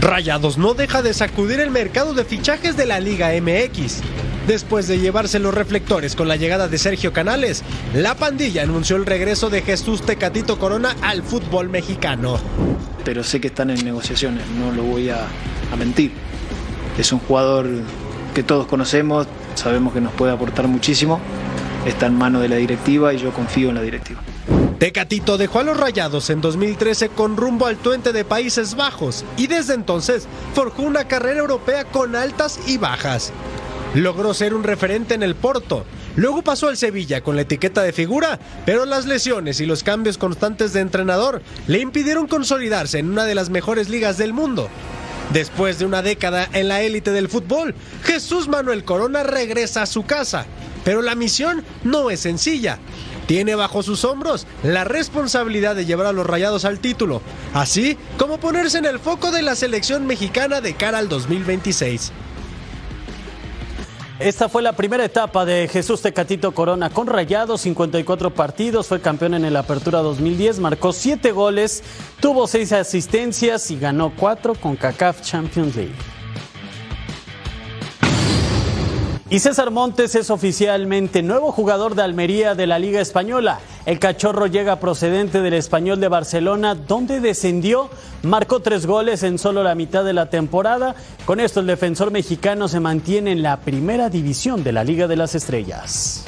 Rayados 0.00 0.58
no 0.58 0.74
deja 0.74 1.02
de 1.02 1.12
sacudir 1.12 1.58
el 1.58 1.72
mercado 1.72 2.14
de 2.14 2.24
fichajes 2.24 2.76
de 2.76 2.86
la 2.86 3.00
Liga 3.00 3.30
MX. 3.32 4.02
Después 4.50 4.88
de 4.88 4.98
llevarse 4.98 5.38
los 5.38 5.54
reflectores 5.54 6.16
con 6.16 6.26
la 6.26 6.34
llegada 6.34 6.66
de 6.66 6.76
Sergio 6.76 7.12
Canales, 7.12 7.62
la 7.94 8.16
pandilla 8.16 8.64
anunció 8.64 8.96
el 8.96 9.06
regreso 9.06 9.48
de 9.48 9.62
Jesús 9.62 10.02
Tecatito 10.02 10.58
Corona 10.58 10.96
al 11.02 11.22
fútbol 11.22 11.68
mexicano. 11.68 12.36
Pero 13.04 13.22
sé 13.22 13.40
que 13.40 13.46
están 13.46 13.70
en 13.70 13.84
negociaciones, 13.84 14.42
no 14.58 14.72
lo 14.72 14.82
voy 14.82 15.08
a, 15.08 15.20
a 15.72 15.76
mentir. 15.76 16.10
Es 16.98 17.12
un 17.12 17.20
jugador 17.20 17.68
que 18.34 18.42
todos 18.42 18.66
conocemos, 18.66 19.28
sabemos 19.54 19.92
que 19.92 20.00
nos 20.00 20.12
puede 20.14 20.32
aportar 20.32 20.66
muchísimo, 20.66 21.20
está 21.86 22.06
en 22.06 22.16
mano 22.16 22.40
de 22.40 22.48
la 22.48 22.56
directiva 22.56 23.14
y 23.14 23.18
yo 23.18 23.32
confío 23.32 23.68
en 23.68 23.76
la 23.76 23.82
directiva. 23.82 24.20
Tecatito 24.80 25.38
dejó 25.38 25.60
a 25.60 25.62
los 25.62 25.76
Rayados 25.76 26.28
en 26.28 26.40
2013 26.40 27.10
con 27.10 27.36
rumbo 27.36 27.66
al 27.66 27.76
Twente 27.76 28.12
de 28.12 28.24
Países 28.24 28.74
Bajos 28.74 29.24
y 29.36 29.46
desde 29.46 29.74
entonces 29.74 30.26
forjó 30.54 30.82
una 30.82 31.04
carrera 31.04 31.38
europea 31.38 31.84
con 31.84 32.16
altas 32.16 32.58
y 32.66 32.78
bajas. 32.78 33.32
Logró 33.94 34.34
ser 34.34 34.54
un 34.54 34.62
referente 34.62 35.14
en 35.14 35.24
el 35.24 35.34
Porto. 35.34 35.84
Luego 36.14 36.42
pasó 36.42 36.68
al 36.68 36.76
Sevilla 36.76 37.22
con 37.22 37.34
la 37.34 37.42
etiqueta 37.42 37.82
de 37.82 37.92
figura, 37.92 38.38
pero 38.64 38.84
las 38.84 39.04
lesiones 39.04 39.60
y 39.60 39.66
los 39.66 39.82
cambios 39.82 40.16
constantes 40.16 40.72
de 40.72 40.80
entrenador 40.80 41.42
le 41.66 41.80
impidieron 41.80 42.28
consolidarse 42.28 43.00
en 43.00 43.10
una 43.10 43.24
de 43.24 43.34
las 43.34 43.50
mejores 43.50 43.88
ligas 43.88 44.16
del 44.16 44.32
mundo. 44.32 44.68
Después 45.32 45.80
de 45.80 45.86
una 45.86 46.02
década 46.02 46.48
en 46.52 46.68
la 46.68 46.82
élite 46.82 47.10
del 47.10 47.28
fútbol, 47.28 47.74
Jesús 48.04 48.46
Manuel 48.46 48.84
Corona 48.84 49.24
regresa 49.24 49.82
a 49.82 49.86
su 49.86 50.04
casa. 50.04 50.46
Pero 50.84 51.02
la 51.02 51.16
misión 51.16 51.64
no 51.82 52.10
es 52.10 52.20
sencilla. 52.20 52.78
Tiene 53.26 53.54
bajo 53.56 53.82
sus 53.82 54.04
hombros 54.04 54.46
la 54.62 54.84
responsabilidad 54.84 55.74
de 55.74 55.84
llevar 55.84 56.06
a 56.06 56.12
los 56.12 56.26
rayados 56.26 56.64
al 56.64 56.78
título, 56.78 57.22
así 57.54 57.96
como 58.18 58.38
ponerse 58.38 58.78
en 58.78 58.86
el 58.86 58.98
foco 58.98 59.30
de 59.30 59.42
la 59.42 59.56
selección 59.56 60.06
mexicana 60.06 60.60
de 60.60 60.74
cara 60.74 60.98
al 60.98 61.08
2026. 61.08 62.12
Esta 64.20 64.50
fue 64.50 64.60
la 64.60 64.74
primera 64.74 65.02
etapa 65.02 65.46
de 65.46 65.66
Jesús 65.66 66.02
Tecatito 66.02 66.52
Corona 66.52 66.90
con 66.90 67.06
Rayados, 67.06 67.62
54 67.62 68.34
partidos, 68.34 68.86
fue 68.86 69.00
campeón 69.00 69.32
en 69.32 69.46
el 69.46 69.56
Apertura 69.56 70.00
2010, 70.00 70.58
marcó 70.58 70.92
7 70.92 71.32
goles, 71.32 71.82
tuvo 72.20 72.46
6 72.46 72.70
asistencias 72.74 73.70
y 73.70 73.78
ganó 73.78 74.12
4 74.14 74.56
con 74.56 74.76
CACAF 74.76 75.22
Champions 75.22 75.74
League. 75.74 76.19
Y 79.32 79.38
César 79.38 79.70
Montes 79.70 80.16
es 80.16 80.28
oficialmente 80.28 81.22
nuevo 81.22 81.52
jugador 81.52 81.94
de 81.94 82.02
Almería 82.02 82.56
de 82.56 82.66
la 82.66 82.80
Liga 82.80 83.00
Española. 83.00 83.60
El 83.86 84.00
cachorro 84.00 84.48
llega 84.48 84.80
procedente 84.80 85.40
del 85.40 85.54
Español 85.54 86.00
de 86.00 86.08
Barcelona, 86.08 86.74
donde 86.74 87.20
descendió, 87.20 87.90
marcó 88.24 88.58
tres 88.58 88.86
goles 88.86 89.22
en 89.22 89.38
solo 89.38 89.62
la 89.62 89.76
mitad 89.76 90.04
de 90.04 90.14
la 90.14 90.30
temporada. 90.30 90.96
Con 91.26 91.38
esto 91.38 91.60
el 91.60 91.68
defensor 91.68 92.10
mexicano 92.10 92.66
se 92.66 92.80
mantiene 92.80 93.30
en 93.30 93.44
la 93.44 93.58
primera 93.58 94.10
división 94.10 94.64
de 94.64 94.72
la 94.72 94.82
Liga 94.82 95.06
de 95.06 95.14
las 95.14 95.36
Estrellas. 95.36 96.24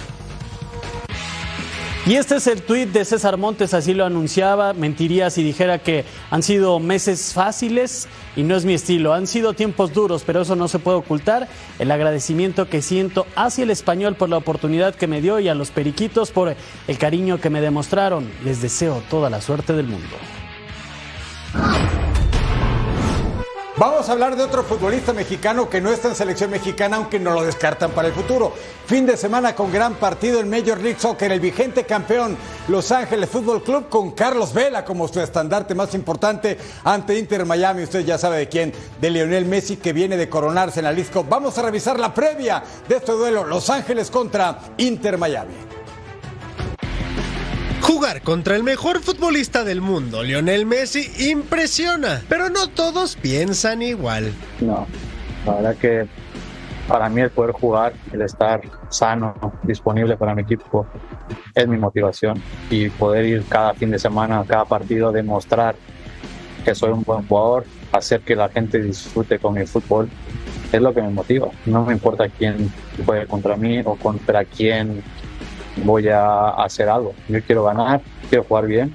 Y 2.04 2.16
este 2.16 2.34
es 2.34 2.48
el 2.48 2.62
tuit 2.62 2.88
de 2.88 3.04
César 3.04 3.36
Montes, 3.36 3.74
así 3.74 3.94
lo 3.94 4.04
anunciaba. 4.04 4.72
Mentiría 4.72 5.30
si 5.30 5.44
dijera 5.44 5.78
que 5.78 6.04
han 6.32 6.42
sido 6.42 6.80
meses 6.80 7.32
fáciles 7.32 8.08
y 8.34 8.42
no 8.42 8.56
es 8.56 8.64
mi 8.64 8.74
estilo. 8.74 9.14
Han 9.14 9.28
sido 9.28 9.52
tiempos 9.52 9.92
duros, 9.92 10.24
pero 10.26 10.42
eso 10.42 10.56
no 10.56 10.66
se 10.66 10.80
puede 10.80 10.96
ocultar. 10.96 11.46
El 11.78 11.92
agradecimiento 11.92 12.68
que 12.68 12.82
siento 12.82 13.24
hacia 13.36 13.62
el 13.62 13.70
español 13.70 14.16
por 14.16 14.28
la 14.28 14.36
oportunidad 14.36 14.96
que 14.96 15.06
me 15.06 15.20
dio 15.20 15.38
y 15.38 15.48
a 15.48 15.54
los 15.54 15.70
periquitos 15.70 16.32
por 16.32 16.56
el 16.88 16.98
cariño 16.98 17.40
que 17.40 17.50
me 17.50 17.60
demostraron. 17.60 18.28
Les 18.44 18.60
deseo 18.60 19.00
toda 19.08 19.30
la 19.30 19.40
suerte 19.40 19.72
del 19.72 19.86
mundo. 19.86 20.16
Vamos 23.82 24.08
a 24.08 24.12
hablar 24.12 24.36
de 24.36 24.44
otro 24.44 24.62
futbolista 24.62 25.12
mexicano 25.12 25.68
que 25.68 25.80
no 25.80 25.90
está 25.90 26.06
en 26.06 26.14
selección 26.14 26.52
mexicana, 26.52 26.98
aunque 26.98 27.18
no 27.18 27.32
lo 27.32 27.42
descartan 27.42 27.90
para 27.90 28.06
el 28.06 28.14
futuro. 28.14 28.54
Fin 28.86 29.06
de 29.06 29.16
semana 29.16 29.56
con 29.56 29.72
gran 29.72 29.94
partido 29.94 30.38
en 30.38 30.48
Major 30.48 30.80
League 30.80 31.00
Soccer, 31.00 31.32
el 31.32 31.40
vigente 31.40 31.82
campeón 31.82 32.36
Los 32.68 32.92
Ángeles 32.92 33.28
Fútbol 33.28 33.64
Club 33.64 33.88
con 33.88 34.12
Carlos 34.12 34.54
Vela 34.54 34.84
como 34.84 35.08
su 35.08 35.20
estandarte 35.20 35.74
más 35.74 35.96
importante 35.96 36.56
ante 36.84 37.18
Inter 37.18 37.44
Miami. 37.44 37.82
Usted 37.82 38.04
ya 38.04 38.18
sabe 38.18 38.36
de 38.36 38.48
quién, 38.48 38.72
de 39.00 39.10
Lionel 39.10 39.46
Messi 39.46 39.78
que 39.78 39.92
viene 39.92 40.16
de 40.16 40.28
coronarse 40.28 40.78
en 40.78 40.84
la 40.84 40.92
Lisco. 40.92 41.24
Vamos 41.28 41.58
a 41.58 41.62
revisar 41.62 41.98
la 41.98 42.14
previa 42.14 42.62
de 42.88 42.98
este 42.98 43.10
duelo 43.10 43.44
Los 43.44 43.68
Ángeles 43.68 44.12
contra 44.12 44.60
Inter 44.76 45.18
Miami. 45.18 45.81
Jugar 47.92 48.22
contra 48.22 48.56
el 48.56 48.62
mejor 48.62 49.02
futbolista 49.02 49.64
del 49.64 49.82
mundo, 49.82 50.22
Lionel 50.22 50.64
Messi, 50.64 51.30
impresiona, 51.30 52.22
pero 52.26 52.48
no 52.48 52.68
todos 52.68 53.16
piensan 53.16 53.82
igual. 53.82 54.32
No, 54.62 54.86
la 55.44 55.54
verdad 55.56 55.76
que 55.76 56.06
para 56.88 57.10
mí 57.10 57.20
el 57.20 57.28
poder 57.28 57.52
jugar, 57.52 57.92
el 58.10 58.22
estar 58.22 58.62
sano, 58.88 59.34
disponible 59.64 60.16
para 60.16 60.34
mi 60.34 60.40
equipo, 60.40 60.86
es 61.54 61.68
mi 61.68 61.76
motivación. 61.76 62.42
Y 62.70 62.88
poder 62.88 63.26
ir 63.26 63.44
cada 63.46 63.74
fin 63.74 63.90
de 63.90 63.98
semana, 63.98 64.42
cada 64.48 64.64
partido, 64.64 65.12
demostrar 65.12 65.76
que 66.64 66.74
soy 66.74 66.92
un 66.92 67.02
buen 67.02 67.28
jugador, 67.28 67.66
hacer 67.92 68.22
que 68.22 68.34
la 68.34 68.48
gente 68.48 68.80
disfrute 68.80 69.38
con 69.38 69.52
mi 69.52 69.66
fútbol, 69.66 70.08
es 70.72 70.80
lo 70.80 70.94
que 70.94 71.02
me 71.02 71.10
motiva. 71.10 71.50
No 71.66 71.84
me 71.84 71.92
importa 71.92 72.26
quién 72.30 72.72
juegue 73.04 73.26
contra 73.26 73.54
mí 73.54 73.82
o 73.84 73.96
contra 73.96 74.46
quién 74.46 75.02
voy 75.76 76.08
a 76.08 76.50
hacer 76.50 76.88
algo. 76.88 77.14
Yo 77.28 77.42
quiero 77.42 77.64
ganar, 77.64 78.00
quiero 78.28 78.44
jugar 78.44 78.66
bien, 78.66 78.92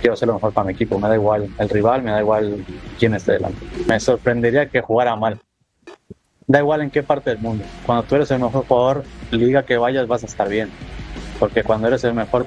quiero 0.00 0.14
hacer 0.14 0.28
lo 0.28 0.34
mejor 0.34 0.52
para 0.52 0.66
mi 0.66 0.72
equipo. 0.72 0.98
Me 0.98 1.08
da 1.08 1.14
igual 1.14 1.48
el 1.58 1.68
rival, 1.68 2.02
me 2.02 2.10
da 2.10 2.20
igual 2.20 2.64
quién 2.98 3.14
esté 3.14 3.32
delante. 3.32 3.66
Me 3.86 3.98
sorprendería 4.00 4.68
que 4.68 4.80
jugara 4.80 5.16
mal. 5.16 5.38
Da 6.46 6.60
igual 6.60 6.80
en 6.80 6.90
qué 6.90 7.02
parte 7.02 7.30
del 7.30 7.40
mundo. 7.40 7.64
Cuando 7.84 8.04
tú 8.04 8.14
eres 8.14 8.30
el 8.30 8.40
mejor 8.40 8.66
jugador, 8.66 9.04
liga 9.30 9.64
que 9.64 9.76
vayas 9.76 10.06
vas 10.06 10.22
a 10.22 10.26
estar 10.26 10.48
bien. 10.48 10.70
Porque 11.38 11.62
cuando 11.62 11.88
eres 11.88 12.02
el 12.04 12.14
mejor, 12.14 12.46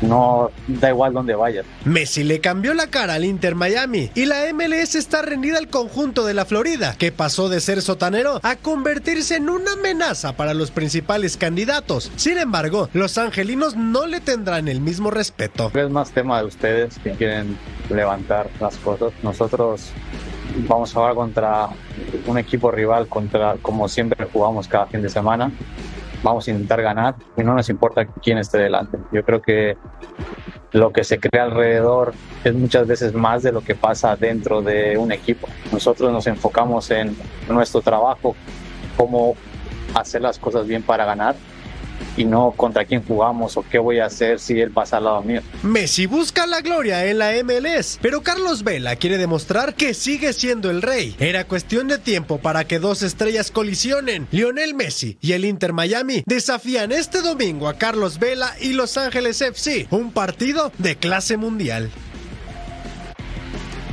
no 0.00 0.50
da 0.66 0.90
igual 0.90 1.12
dónde 1.12 1.34
vayas. 1.34 1.66
Messi 1.84 2.24
le 2.24 2.40
cambió 2.40 2.74
la 2.74 2.88
cara 2.88 3.14
al 3.14 3.24
Inter 3.24 3.54
Miami 3.54 4.10
y 4.14 4.26
la 4.26 4.52
MLS 4.52 4.94
está 4.94 5.22
rendida 5.22 5.58
al 5.58 5.68
conjunto 5.68 6.24
de 6.24 6.34
la 6.34 6.44
Florida, 6.44 6.94
que 6.98 7.12
pasó 7.12 7.48
de 7.48 7.60
ser 7.60 7.82
sotanero 7.82 8.40
a 8.42 8.56
convertirse 8.56 9.36
en 9.36 9.48
una 9.48 9.72
amenaza 9.72 10.36
para 10.36 10.54
los 10.54 10.70
principales 10.70 11.36
candidatos. 11.36 12.10
Sin 12.16 12.38
embargo, 12.38 12.88
los 12.92 13.18
angelinos 13.18 13.76
no 13.76 14.06
le 14.06 14.20
tendrán 14.20 14.68
el 14.68 14.80
mismo 14.80 15.10
respeto. 15.10 15.70
Es 15.74 15.90
más 15.90 16.10
tema 16.10 16.38
de 16.40 16.46
ustedes 16.46 16.98
que 16.98 17.12
quieren 17.12 17.58
levantar 17.90 18.48
las 18.60 18.76
cosas. 18.76 19.12
Nosotros 19.22 19.90
vamos 20.68 20.90
a 20.90 20.94
jugar 20.94 21.14
contra 21.14 21.68
un 22.26 22.38
equipo 22.38 22.70
rival, 22.70 23.08
contra 23.08 23.56
como 23.60 23.88
siempre 23.88 24.26
jugamos 24.32 24.68
cada 24.68 24.86
fin 24.86 25.02
de 25.02 25.08
semana 25.08 25.50
vamos 26.24 26.48
a 26.48 26.50
intentar 26.50 26.82
ganar 26.82 27.14
y 27.36 27.44
no 27.44 27.54
nos 27.54 27.68
importa 27.68 28.06
quién 28.06 28.38
esté 28.38 28.58
delante. 28.58 28.98
Yo 29.12 29.24
creo 29.24 29.40
que 29.40 29.76
lo 30.72 30.92
que 30.92 31.04
se 31.04 31.20
crea 31.20 31.44
alrededor 31.44 32.14
es 32.42 32.54
muchas 32.54 32.88
veces 32.88 33.14
más 33.14 33.42
de 33.44 33.52
lo 33.52 33.60
que 33.60 33.76
pasa 33.76 34.16
dentro 34.16 34.62
de 34.62 34.98
un 34.98 35.12
equipo. 35.12 35.46
Nosotros 35.70 36.10
nos 36.10 36.26
enfocamos 36.26 36.90
en 36.90 37.16
nuestro 37.48 37.82
trabajo, 37.82 38.34
cómo 38.96 39.36
hacer 39.94 40.22
las 40.22 40.38
cosas 40.38 40.66
bien 40.66 40.82
para 40.82 41.04
ganar 41.04 41.36
y 42.16 42.24
no 42.24 42.52
contra 42.52 42.84
quién 42.84 43.02
jugamos 43.04 43.56
o 43.56 43.64
qué 43.68 43.78
voy 43.78 43.98
a 43.98 44.06
hacer 44.06 44.38
si 44.40 44.60
él 44.60 44.70
pasa 44.70 44.98
al 44.98 45.04
lado 45.04 45.22
mío. 45.22 45.40
Messi 45.62 46.06
busca 46.06 46.46
la 46.46 46.60
gloria 46.60 47.06
en 47.06 47.18
la 47.18 47.32
MLS, 47.42 47.98
pero 48.00 48.22
Carlos 48.22 48.62
Vela 48.62 48.96
quiere 48.96 49.18
demostrar 49.18 49.74
que 49.74 49.94
sigue 49.94 50.32
siendo 50.32 50.70
el 50.70 50.82
rey. 50.82 51.16
Era 51.18 51.44
cuestión 51.44 51.88
de 51.88 51.98
tiempo 51.98 52.38
para 52.38 52.64
que 52.64 52.78
dos 52.78 53.02
estrellas 53.02 53.50
colisionen. 53.50 54.28
Lionel 54.30 54.74
Messi 54.74 55.18
y 55.20 55.32
el 55.32 55.44
Inter 55.44 55.72
Miami 55.72 56.22
desafían 56.26 56.92
este 56.92 57.22
domingo 57.22 57.68
a 57.68 57.74
Carlos 57.74 58.18
Vela 58.18 58.54
y 58.60 58.72
Los 58.72 58.96
Ángeles 58.96 59.40
FC, 59.40 59.86
un 59.90 60.12
partido 60.12 60.72
de 60.78 60.96
clase 60.96 61.36
mundial. 61.36 61.90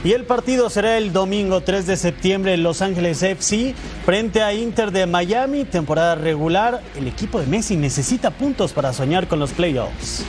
Y 0.03 0.13
el 0.13 0.25
partido 0.25 0.69
será 0.71 0.97
el 0.97 1.13
domingo 1.13 1.61
3 1.61 1.85
de 1.85 1.95
septiembre 1.95 2.55
en 2.55 2.63
Los 2.63 2.81
Ángeles 2.81 3.21
FC 3.21 3.75
frente 4.03 4.41
a 4.41 4.51
Inter 4.51 4.91
de 4.91 5.05
Miami, 5.05 5.63
temporada 5.63 6.15
regular. 6.15 6.81
El 6.95 7.07
equipo 7.07 7.39
de 7.39 7.45
Messi 7.45 7.77
necesita 7.77 8.31
puntos 8.31 8.73
para 8.73 8.93
soñar 8.93 9.27
con 9.27 9.37
los 9.39 9.51
playoffs. 9.51 10.23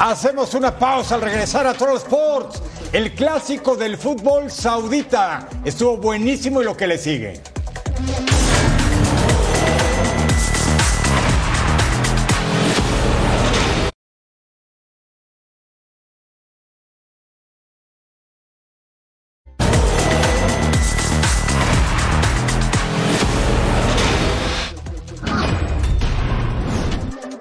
Hacemos 0.00 0.54
una 0.54 0.76
pausa 0.76 1.14
al 1.14 1.20
regresar 1.20 1.66
a 1.68 1.74
Troll 1.74 1.98
Sports, 1.98 2.60
el 2.92 3.12
clásico 3.12 3.76
del 3.76 3.96
fútbol 3.96 4.50
saudita. 4.50 5.48
Estuvo 5.64 5.96
buenísimo 5.98 6.62
y 6.62 6.64
lo 6.64 6.76
que 6.76 6.88
le 6.88 6.98
sigue. 6.98 7.40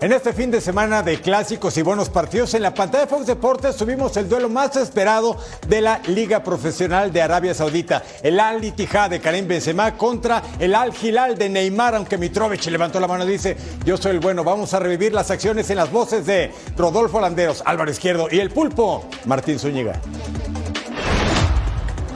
En 0.09 0.15
este 0.15 0.33
fin 0.33 0.49
de 0.49 0.59
semana 0.59 1.03
de 1.03 1.21
clásicos 1.21 1.77
y 1.77 1.83
buenos 1.83 2.09
partidos, 2.09 2.55
en 2.55 2.63
la 2.63 2.73
pantalla 2.73 3.05
de 3.05 3.09
Fox 3.11 3.27
Deportes 3.27 3.75
tuvimos 3.75 4.17
el 4.17 4.27
duelo 4.27 4.49
más 4.49 4.75
esperado 4.75 5.37
de 5.67 5.81
la 5.81 6.01
Liga 6.07 6.41
Profesional 6.41 7.13
de 7.13 7.21
Arabia 7.21 7.53
Saudita. 7.53 8.01
El 8.23 8.39
Al 8.39 8.65
Ittihad 8.65 9.11
de 9.11 9.21
Karim 9.21 9.47
Benzema 9.47 9.95
contra 9.95 10.41
el 10.57 10.73
Al 10.73 10.93
Hilal 10.99 11.37
de 11.37 11.49
Neymar, 11.49 11.93
aunque 11.93 12.17
Mitrovic 12.17 12.65
levantó 12.65 12.99
la 12.99 13.07
mano 13.07 13.23
y 13.23 13.27
dice, 13.27 13.55
yo 13.85 13.97
soy 13.97 14.13
el 14.13 14.19
bueno. 14.19 14.43
Vamos 14.43 14.73
a 14.73 14.79
revivir 14.79 15.13
las 15.13 15.29
acciones 15.29 15.69
en 15.69 15.77
las 15.77 15.91
voces 15.91 16.25
de 16.25 16.51
Rodolfo 16.75 17.21
Landeros, 17.21 17.61
Álvaro 17.63 17.91
Izquierdo 17.91 18.29
y 18.31 18.39
el 18.39 18.49
pulpo, 18.49 19.05
Martín 19.25 19.59
Zúñiga. 19.59 19.93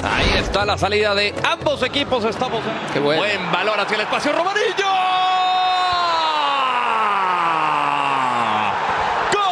Ahí 0.03 0.39
está 0.39 0.65
la 0.65 0.79
salida 0.79 1.13
de 1.13 1.31
ambos 1.43 1.83
equipos. 1.83 2.25
Estamos. 2.25 2.63
Qué 2.91 2.99
Buen 2.99 3.51
valor 3.51 3.79
hacia 3.79 3.93
el 3.97 4.01
espacio. 4.01 4.31
Romarillo. 4.31 4.63
¡Gol! 9.31 9.43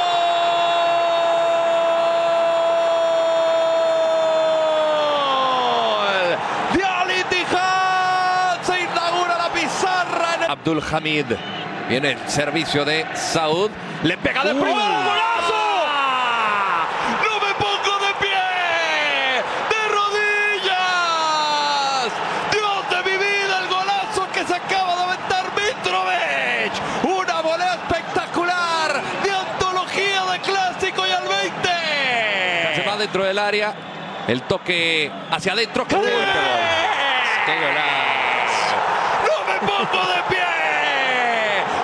De 6.73 6.83
Al 6.83 7.11
Ittihad. 7.17 8.61
Se 8.63 8.81
inaugura 8.81 9.37
la 9.37 9.49
pizarra. 9.53 10.35
En 10.35 10.43
el... 10.43 10.50
Abdul 10.61 10.83
Hamid. 10.91 11.25
Viene 11.89 12.11
el 12.11 12.29
servicio 12.29 12.85
de 12.85 13.03
Saud. 13.15 13.71
Le 14.03 14.15
pega 14.17 14.43
de 14.43 14.53
primera. 14.53 14.75
¡Golazo! 14.77 15.85
¡No 17.23 17.33
me 17.41 17.51
pongo 17.55 17.97
de 18.05 18.13
pie! 18.21 18.43
¡De 19.71 19.81
rodillas! 19.89 20.69
¡Dios 22.51 22.89
de 22.91 22.97
mi 23.09 23.17
vida! 23.17 23.57
El 23.63 23.67
golazo 23.69 24.27
que 24.31 24.45
se 24.45 24.53
acaba 24.53 24.95
de 24.97 25.01
aventar 25.01 25.45
Mitrovic. 25.55 26.73
Una 27.03 27.41
volea 27.41 27.73
espectacular 27.73 29.01
de 29.23 29.31
antología 29.31 30.25
de 30.31 30.39
clásico 30.41 31.07
y 31.07 31.11
al 31.11 31.27
20. 31.27 31.69
Se 32.75 32.83
va 32.87 32.97
dentro 32.97 33.23
del 33.23 33.39
área. 33.39 33.73
El 34.27 34.43
toque 34.43 35.11
hacia 35.31 35.53
adentro. 35.53 35.87
¡Qué, 35.87 35.95
¡Qué 35.95 36.01
golazo! 37.55 38.75
¡No 39.25 39.37
me 39.51 39.57
pongo 39.67 40.01
de 40.07 40.21
pie! 40.29 40.37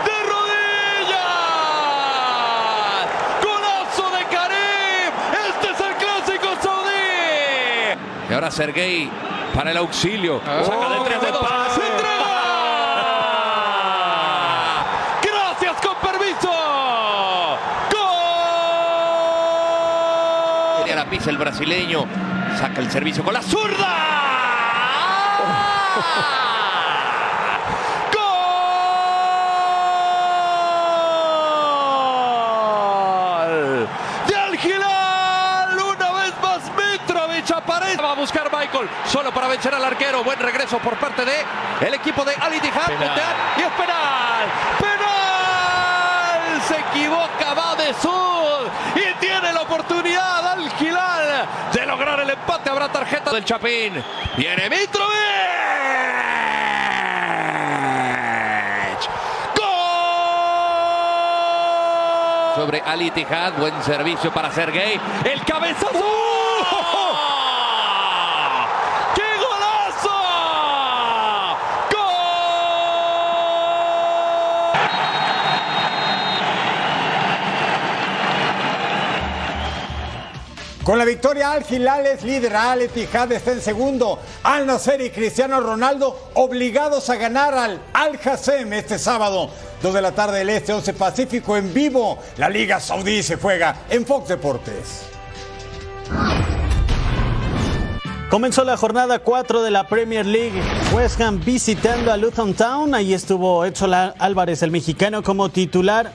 ¡De 0.05 0.15
rodillas! 0.29 1.17
¡Golazo 3.43 4.05
de 4.15 4.23
Karim! 4.25 5.11
¡Este 5.49 5.67
es 5.71 5.79
el 5.81 5.93
clásico 5.95 6.47
ahora 8.47 8.51
Sergei 8.51 9.09
para 9.53 9.71
el 9.71 9.77
auxilio. 9.77 10.41
Saca 10.45 10.89
de 10.89 10.99
tres 11.05 11.21
de 11.21 11.31
paz. 11.33 11.73
¡Se 11.73 11.81
entrega! 11.81 12.25
¡Gracias 15.21 15.75
con 15.81 15.95
permiso! 15.95 16.49
¡Gol! 17.91 18.07
Y 20.87 20.91
a 20.91 20.95
la 20.95 21.05
pisa 21.09 21.29
el 21.29 21.37
brasileño. 21.37 22.05
Saca 22.57 22.79
el 22.81 22.89
servicio 22.89 23.21
con 23.23 23.33
la 23.33 23.41
zurda. 23.41 23.97
¡Gol! 33.37 33.87
¡De 34.27 34.35
Al 34.35 34.55
Hilal! 34.55 35.77
Una 35.79 36.11
vez 36.11 36.33
más 36.41 36.69
Va 38.01 38.11
a 38.11 38.15
buscar 38.15 38.51
Michael 38.51 38.89
solo 39.05 39.31
para 39.31 39.47
vencer 39.47 39.73
al 39.73 39.83
arquero. 39.83 40.23
Buen 40.23 40.39
regreso 40.39 40.79
por 40.79 40.97
parte 40.97 41.23
de 41.25 41.45
el 41.81 41.93
equipo 41.93 42.23
de 42.25 42.33
Al 42.35 42.53
Ittihad. 42.53 42.89
Y 42.89 43.61
es 43.61 43.71
penal. 43.71 44.45
¡Penal! 44.79 46.61
Se 46.67 46.79
equivoca 46.79 47.53
va 47.53 47.75
de 47.75 47.93
Sud 47.93 48.67
y 48.95 49.13
tiene 49.19 49.53
la 49.53 49.61
oportunidad 49.61 50.47
Al 50.47 50.71
de 51.73 51.85
lograr 51.85 52.19
el 52.19 52.29
empate. 52.29 52.69
Habrá 52.69 52.89
tarjeta 52.89 53.31
del 53.31 53.45
Chapín. 53.45 54.03
Viene 54.35 54.69
Mitrovic. 54.69 55.17
sobre 62.55 62.81
Al 62.81 62.99
Ittihad. 62.99 63.53
Buen 63.53 63.83
servicio 63.83 64.33
para 64.33 64.51
Sergei. 64.51 64.99
El 65.23 65.43
cabezazo. 65.45 66.36
Con 80.87 80.97
la 80.97 81.03
victoria 81.03 81.51
Al 81.51 81.65
Hilal 81.69 82.05
es 82.05 82.23
líder, 82.23 82.55
Al 82.55 82.81
Ittihad 82.81 83.29
está 83.33 83.51
en 83.51 83.59
segundo, 83.59 84.19
Al 84.43 84.65
Nasser 84.65 85.01
y 85.01 85.09
Cristiano 85.09 85.59
Ronaldo 85.59 86.29
obligados 86.35 87.09
a 87.09 87.17
ganar 87.17 87.53
al 87.55 87.81
Al 87.91 88.17
Hassem 88.23 88.71
este 88.71 88.97
sábado, 88.97 89.49
2 89.81 89.93
de 89.93 90.01
la 90.01 90.13
tarde 90.13 90.37
del 90.37 90.49
Este, 90.49 90.71
11 90.71 90.93
Pacífico 90.93 91.57
en 91.57 91.73
vivo. 91.73 92.17
La 92.37 92.47
Liga 92.47 92.79
Saudí 92.79 93.21
se 93.21 93.35
juega 93.35 93.79
en 93.89 94.05
Fox 94.05 94.29
Deportes. 94.29 95.01
Comenzó 98.29 98.63
la 98.63 98.77
jornada 98.77 99.19
4 99.19 99.63
de 99.63 99.71
la 99.71 99.89
Premier 99.89 100.25
League. 100.25 100.61
West 100.93 101.19
Ham 101.19 101.43
visitando 101.43 102.13
a 102.13 102.15
Luton 102.15 102.53
Town. 102.53 102.95
Ahí 102.95 103.13
estuvo 103.13 103.65
Edson 103.65 103.93
Álvarez, 103.93 104.63
el 104.63 104.71
mexicano, 104.71 105.21
como 105.21 105.49
titular. 105.49 106.13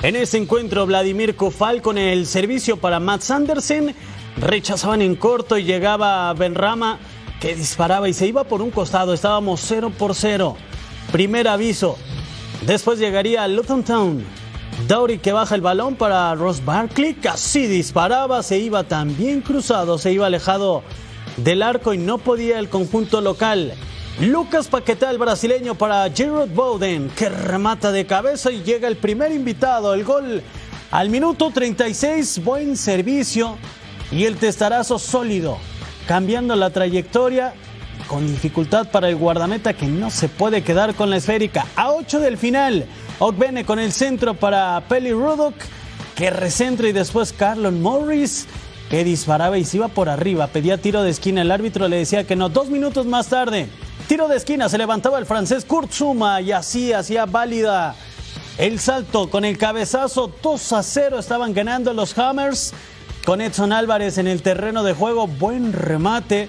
En 0.00 0.14
ese 0.14 0.38
encuentro, 0.38 0.86
Vladimir 0.86 1.34
Kofal 1.34 1.82
con 1.82 1.98
el 1.98 2.26
servicio 2.26 2.76
para 2.76 3.00
Matt 3.00 3.22
Sanderson. 3.22 3.92
Rechazaban 4.36 5.02
en 5.02 5.16
corto 5.16 5.58
y 5.58 5.64
llegaba 5.64 6.32
Benrama 6.34 7.00
que 7.40 7.56
disparaba 7.56 8.08
y 8.08 8.14
se 8.14 8.28
iba 8.28 8.44
por 8.44 8.62
un 8.62 8.70
costado. 8.70 9.12
Estábamos 9.12 9.60
0 9.64 9.92
por 9.98 10.14
0. 10.14 10.56
Primer 11.10 11.48
aviso. 11.48 11.98
Después 12.64 13.00
llegaría 13.00 13.48
Luton 13.48 13.82
Town. 13.82 14.24
Dowry 14.86 15.18
que 15.18 15.32
baja 15.32 15.56
el 15.56 15.62
balón 15.62 15.96
para 15.96 16.32
Ross 16.36 16.64
Barkley. 16.64 17.14
Casi 17.14 17.66
disparaba, 17.66 18.44
se 18.44 18.58
iba 18.58 18.84
también 18.84 19.40
cruzado, 19.40 19.98
se 19.98 20.12
iba 20.12 20.26
alejado 20.26 20.84
del 21.38 21.60
arco 21.60 21.92
y 21.92 21.98
no 21.98 22.18
podía 22.18 22.60
el 22.60 22.68
conjunto 22.68 23.20
local. 23.20 23.74
Lucas 24.20 24.66
Paquetá, 24.66 25.12
brasileño, 25.12 25.76
para 25.76 26.10
Gerard 26.10 26.48
Bowden, 26.48 27.08
que 27.10 27.28
remata 27.28 27.92
de 27.92 28.04
cabeza 28.04 28.50
y 28.50 28.64
llega 28.64 28.88
el 28.88 28.96
primer 28.96 29.30
invitado. 29.30 29.94
El 29.94 30.02
gol 30.02 30.42
al 30.90 31.08
minuto 31.08 31.52
36, 31.52 32.42
buen 32.42 32.76
servicio 32.76 33.56
y 34.10 34.24
el 34.24 34.36
testarazo 34.36 34.98
sólido, 34.98 35.58
cambiando 36.08 36.56
la 36.56 36.70
trayectoria 36.70 37.54
con 38.08 38.26
dificultad 38.26 38.90
para 38.90 39.08
el 39.08 39.14
guardameta 39.14 39.74
que 39.74 39.86
no 39.86 40.10
se 40.10 40.28
puede 40.28 40.62
quedar 40.62 40.96
con 40.96 41.10
la 41.10 41.18
esférica. 41.18 41.66
A 41.76 41.92
8 41.92 42.18
del 42.18 42.38
final, 42.38 42.86
Ogbene 43.20 43.64
con 43.64 43.78
el 43.78 43.92
centro 43.92 44.34
para 44.34 44.82
Peli 44.88 45.12
Rudok, 45.12 45.54
que 46.16 46.30
recentra 46.30 46.88
y 46.88 46.92
después 46.92 47.32
Carlon 47.32 47.80
Morris 47.80 48.48
que 48.90 49.04
disparaba 49.04 49.58
y 49.58 49.64
se 49.64 49.76
iba 49.76 49.88
por 49.88 50.08
arriba. 50.08 50.48
Pedía 50.48 50.78
tiro 50.78 51.02
de 51.02 51.10
esquina. 51.10 51.42
El 51.42 51.50
árbitro 51.50 51.88
le 51.88 51.96
decía 51.98 52.24
que 52.24 52.36
no. 52.36 52.48
Dos 52.48 52.68
minutos 52.68 53.06
más 53.06 53.28
tarde, 53.28 53.68
tiro 54.08 54.26
de 54.26 54.38
esquina. 54.38 54.68
Se 54.68 54.78
levantaba 54.78 55.18
el 55.18 55.26
francés 55.26 55.64
Kurt 55.66 55.92
Zuma 55.92 56.40
y 56.40 56.50
así 56.50 56.92
hacía 56.92 57.26
válida 57.26 57.94
el 58.56 58.80
salto 58.80 59.30
con 59.30 59.44
el 59.44 59.58
cabezazo 59.58 60.32
2 60.42 60.72
a 60.72 60.82
0 60.82 61.18
estaban 61.18 61.52
ganando 61.52 61.92
los 61.92 62.18
Hammers 62.18 62.72
con 63.24 63.40
Edson 63.40 63.72
Álvarez 63.72 64.16
en 64.18 64.26
el 64.26 64.42
terreno 64.42 64.82
de 64.82 64.94
juego, 64.94 65.26
buen 65.26 65.72
remate 65.74 66.48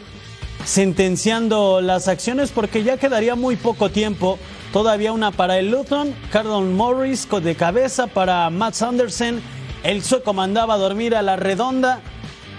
sentenciando 0.63 1.81
las 1.81 2.07
acciones 2.07 2.51
porque 2.51 2.83
ya 2.83 2.97
quedaría 2.97 3.35
muy 3.35 3.57
poco 3.57 3.89
tiempo. 3.89 4.39
Todavía 4.71 5.11
una 5.11 5.31
para 5.31 5.59
el 5.59 5.69
Luton, 5.69 6.15
Cardon 6.31 6.75
Morris 6.75 7.27
de 7.29 7.55
cabeza 7.55 8.07
para 8.07 8.49
Matt 8.49 8.75
Sanderson. 8.75 9.41
El 9.83 10.01
sueco 10.03 10.33
mandaba 10.33 10.75
a 10.75 10.77
dormir 10.77 11.13
a 11.15 11.21
la 11.21 11.35
redonda 11.35 12.01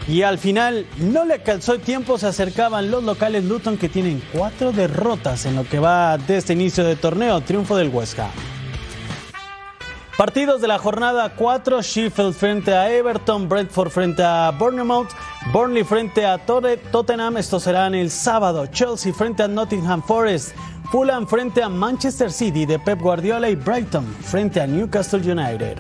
y 0.09 0.23
al 0.23 0.39
final 0.39 0.87
no 0.99 1.25
le 1.25 1.43
calzó 1.43 1.75
el 1.75 1.81
tiempo. 1.81 2.19
Se 2.19 2.27
acercaban 2.27 2.91
los 2.91 3.05
locales 3.05 3.45
Luton 3.45 3.77
que 3.77 3.89
tienen 3.89 4.23
cuatro 4.33 4.73
derrotas 4.73 5.47
en 5.47 5.57
lo 5.57 5.65
que 5.65 5.79
va 5.79 6.19
de 6.19 6.37
este 6.37 6.53
inicio 6.53 6.85
de 6.85 6.97
torneo. 6.97 7.41
Triunfo 7.41 7.77
del 7.77 7.89
West. 7.91 8.19
Partidos 10.17 10.61
de 10.61 10.69
la 10.69 10.79
jornada 10.79 11.33
4, 11.35 11.81
Sheffield 11.81 12.35
frente 12.35 12.75
a 12.75 12.91
Everton, 12.91 13.49
Brentford 13.49 13.89
frente 13.89 14.23
a 14.23 14.51
Bournemouth, 14.51 15.09
Burnley 15.51 15.83
frente 15.83 16.27
a 16.27 16.37
Tottenham, 16.37 17.39
estos 17.39 17.63
serán 17.63 17.95
el 17.95 18.11
sábado, 18.11 18.67
Chelsea 18.67 19.15
frente 19.15 19.45
a 19.45 19.49
Nottingham 19.49 20.03
Forest, 20.03 20.55
Fulham 20.91 21.27
frente 21.27 21.63
a 21.63 21.71
Manchester 21.71 22.31
City 22.31 22.67
de 22.67 22.79
Pep 22.79 23.01
Guardiola 23.01 23.49
y 23.49 23.55
Brighton 23.55 24.05
frente 24.21 24.61
a 24.61 24.67
Newcastle 24.67 25.21
United. 25.21 25.79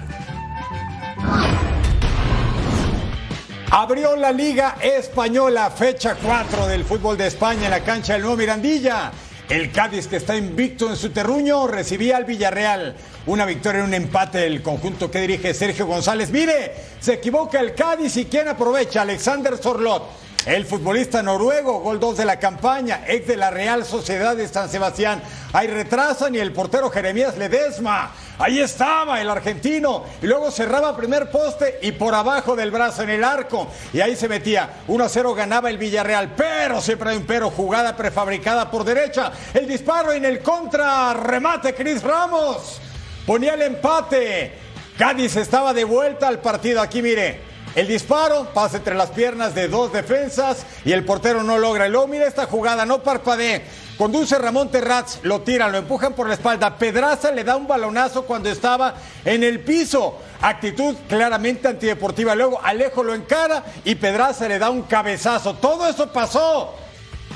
Abrió 3.72 4.16
la 4.16 4.32
Liga 4.32 4.78
Española, 4.80 5.70
fecha 5.70 6.16
4 6.20 6.66
del 6.66 6.84
fútbol 6.84 7.16
de 7.16 7.28
España 7.28 7.66
en 7.66 7.70
la 7.70 7.84
cancha 7.84 8.14
del 8.14 8.22
Nuevo 8.22 8.36
Mirandilla. 8.36 9.12
El 9.48 9.70
Cádiz, 9.70 10.08
que 10.08 10.16
está 10.16 10.34
invicto 10.34 10.90
en 10.90 10.96
su 10.96 11.10
terruño, 11.10 11.68
recibía 11.68 12.16
al 12.16 12.24
Villarreal. 12.24 12.96
Una 13.26 13.46
victoria 13.46 13.78
en 13.78 13.86
un 13.86 13.94
empate 13.94 14.38
del 14.38 14.60
conjunto 14.60 15.08
que 15.08 15.20
dirige 15.20 15.54
Sergio 15.54 15.86
González. 15.86 16.30
Mire, 16.30 16.74
se 16.98 17.14
equivoca 17.14 17.60
el 17.60 17.76
Cádiz 17.76 18.16
y 18.16 18.24
quien 18.24 18.48
aprovecha, 18.48 19.02
Alexander 19.02 19.56
Sorlot. 19.56 20.02
El 20.46 20.66
futbolista 20.66 21.22
noruego, 21.22 21.80
gol 21.80 22.00
2 22.00 22.16
de 22.16 22.24
la 22.24 22.40
campaña, 22.40 23.04
ex 23.06 23.28
de 23.28 23.36
la 23.36 23.50
Real 23.50 23.84
Sociedad 23.84 24.34
de 24.34 24.48
San 24.48 24.68
Sebastián. 24.68 25.22
Ahí 25.52 25.68
retrasan 25.68 26.34
y 26.34 26.38
el 26.38 26.52
portero 26.52 26.90
Jeremías 26.90 27.38
Ledesma. 27.38 28.10
Ahí 28.40 28.58
estaba 28.58 29.20
el 29.20 29.28
argentino. 29.28 30.04
Y 30.22 30.26
luego 30.26 30.50
cerraba 30.50 30.96
primer 30.96 31.30
poste 31.30 31.78
y 31.82 31.92
por 31.92 32.14
abajo 32.14 32.56
del 32.56 32.70
brazo 32.70 33.02
en 33.02 33.10
el 33.10 33.22
arco. 33.22 33.68
Y 33.92 34.00
ahí 34.00 34.16
se 34.16 34.28
metía. 34.28 34.80
1 34.88 35.04
a 35.04 35.08
0 35.10 35.34
ganaba 35.34 35.68
el 35.68 35.76
Villarreal. 35.76 36.32
Pero 36.34 36.80
siempre 36.80 37.10
hay 37.10 37.18
un 37.18 37.26
pero. 37.26 37.50
Jugada 37.50 37.94
prefabricada 37.94 38.70
por 38.70 38.84
derecha. 38.84 39.30
El 39.52 39.68
disparo 39.68 40.12
en 40.12 40.24
el 40.24 40.40
contra. 40.40 41.12
Remate 41.12 41.74
Cris 41.74 42.02
Ramos. 42.02 42.80
Ponía 43.26 43.52
el 43.52 43.62
empate. 43.62 44.54
Cádiz 44.96 45.36
estaba 45.36 45.74
de 45.74 45.84
vuelta 45.84 46.26
al 46.26 46.38
partido. 46.38 46.80
Aquí 46.80 47.02
mire. 47.02 47.49
El 47.74 47.86
disparo 47.86 48.48
pasa 48.52 48.78
entre 48.78 48.96
las 48.96 49.10
piernas 49.10 49.54
de 49.54 49.68
dos 49.68 49.92
defensas 49.92 50.66
y 50.84 50.90
el 50.92 51.04
portero 51.04 51.44
no 51.44 51.56
logra. 51.56 51.86
Y 51.86 51.90
luego 51.90 52.08
mira 52.08 52.26
esta 52.26 52.46
jugada, 52.46 52.84
no 52.84 53.02
parpadee. 53.02 53.64
Conduce 53.96 54.38
Ramón 54.38 54.70
Terraz, 54.70 55.20
lo 55.22 55.42
tiran, 55.42 55.70
lo 55.70 55.78
empujan 55.78 56.14
por 56.14 56.26
la 56.26 56.34
espalda. 56.34 56.76
Pedraza 56.76 57.30
le 57.30 57.44
da 57.44 57.56
un 57.56 57.68
balonazo 57.68 58.24
cuando 58.24 58.48
estaba 58.48 58.94
en 59.24 59.44
el 59.44 59.60
piso. 59.60 60.18
Actitud 60.40 60.96
claramente 61.08 61.68
antideportiva. 61.68 62.34
Luego 62.34 62.60
Alejo 62.60 63.04
lo 63.04 63.14
encara 63.14 63.62
y 63.84 63.94
Pedraza 63.94 64.48
le 64.48 64.58
da 64.58 64.70
un 64.70 64.82
cabezazo. 64.82 65.54
Todo 65.54 65.86
eso 65.86 66.12
pasó 66.12 66.74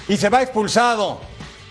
y 0.08 0.16
se 0.16 0.30
va 0.30 0.42
expulsado. 0.42 1.20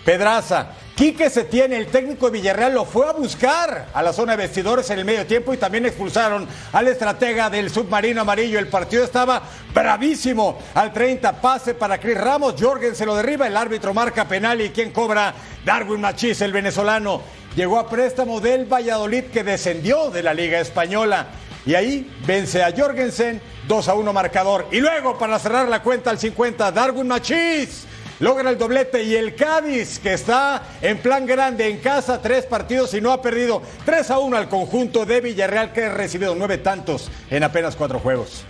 Pedraza 0.05 0.67
Quique 0.95 1.27
tiene 1.49 1.77
el 1.77 1.87
técnico 1.87 2.27
de 2.27 2.33
Villarreal, 2.33 2.75
lo 2.75 2.85
fue 2.85 3.09
a 3.09 3.13
buscar 3.13 3.87
a 3.91 4.03
la 4.03 4.13
zona 4.13 4.33
de 4.33 4.43
vestidores 4.43 4.87
en 4.91 4.99
el 4.99 5.05
medio 5.05 5.25
tiempo 5.25 5.51
y 5.51 5.57
también 5.57 5.87
expulsaron 5.87 6.47
al 6.71 6.87
estratega 6.87 7.49
del 7.49 7.71
submarino 7.71 8.21
amarillo. 8.21 8.59
El 8.59 8.67
partido 8.67 9.03
estaba 9.03 9.41
bravísimo. 9.73 10.59
Al 10.75 10.93
30, 10.93 11.41
pase 11.41 11.73
para 11.73 11.99
Cris 11.99 12.15
Ramos. 12.15 12.53
Jorgen 12.59 12.95
se 12.95 13.07
lo 13.07 13.15
derriba. 13.15 13.47
El 13.47 13.57
árbitro 13.57 13.91
marca 13.91 14.27
penal 14.27 14.61
y 14.61 14.69
quien 14.69 14.91
cobra 14.91 15.33
Darwin 15.65 15.99
Machís, 15.99 16.41
el 16.41 16.53
venezolano. 16.53 17.23
Llegó 17.55 17.79
a 17.79 17.89
préstamo 17.89 18.39
del 18.39 18.71
Valladolid 18.71 19.25
que 19.25 19.43
descendió 19.43 20.11
de 20.11 20.21
la 20.21 20.35
Liga 20.35 20.59
Española. 20.59 21.25
Y 21.65 21.73
ahí 21.73 22.07
vence 22.27 22.61
a 22.61 22.71
Jorgensen, 22.71 23.41
2 23.67 23.87
a 23.89 23.95
1 23.95 24.13
marcador. 24.13 24.67
Y 24.71 24.79
luego, 24.79 25.17
para 25.17 25.39
cerrar 25.39 25.67
la 25.67 25.81
cuenta 25.81 26.11
al 26.11 26.19
50, 26.19 26.71
Darwin 26.71 27.07
Machís 27.07 27.87
logra 28.23 28.49
el 28.49 28.57
doblete 28.57 29.03
y 29.03 29.15
el 29.15 29.35
Cádiz, 29.35 29.99
que 29.99 30.13
está 30.13 30.63
en 30.81 30.97
plan 30.99 31.25
grande 31.25 31.67
en 31.67 31.79
casa, 31.79 32.21
tres 32.21 32.45
partidos 32.45 32.93
y 32.93 33.01
no 33.01 33.11
ha 33.11 33.21
perdido 33.21 33.61
3 33.85 34.11
a 34.11 34.19
1 34.19 34.37
al 34.37 34.47
conjunto 34.47 35.05
de 35.05 35.19
Villarreal, 35.19 35.73
que 35.73 35.83
ha 35.83 35.93
recibido 35.93 36.33
nueve 36.33 36.57
tantos 36.57 37.11
en 37.29 37.43
apenas 37.43 37.75
cuatro 37.75 37.99
juegos. 37.99 38.45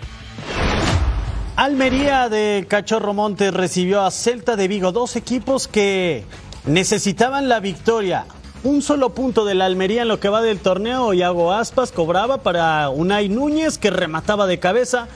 Almería 1.56 2.30
de 2.30 2.68
Cachorro 2.68 3.16
Montes 3.16 3.52
recibió 3.52 4.04
a 4.04 4.12
Celta 4.12 4.56
de 4.56 4.68
Vigo, 4.68 4.92
dos 4.92 5.16
equipos 5.16 5.68
que 5.68 6.24
necesitaban 6.68 7.50
la 7.50 7.60
victoria. 7.60 8.26
Un 8.64 8.84
solo 8.84 9.10
punto 9.16 9.44
de 9.44 9.56
la 9.56 9.66
Almería 9.66 10.04
en 10.04 10.08
lo 10.08 10.20
que 10.20 10.30
va 10.30 10.44
del 10.44 10.60
torneo. 10.60 11.16
Iago 11.16 11.52
Aspas 11.52 11.92
cobraba 11.92 12.44
para 12.44 12.90
Unai 12.90 13.28
Núñez 13.28 13.80
que 13.80 13.90
remataba 13.90 14.46
de 14.46 14.60
cabeza 14.60 15.08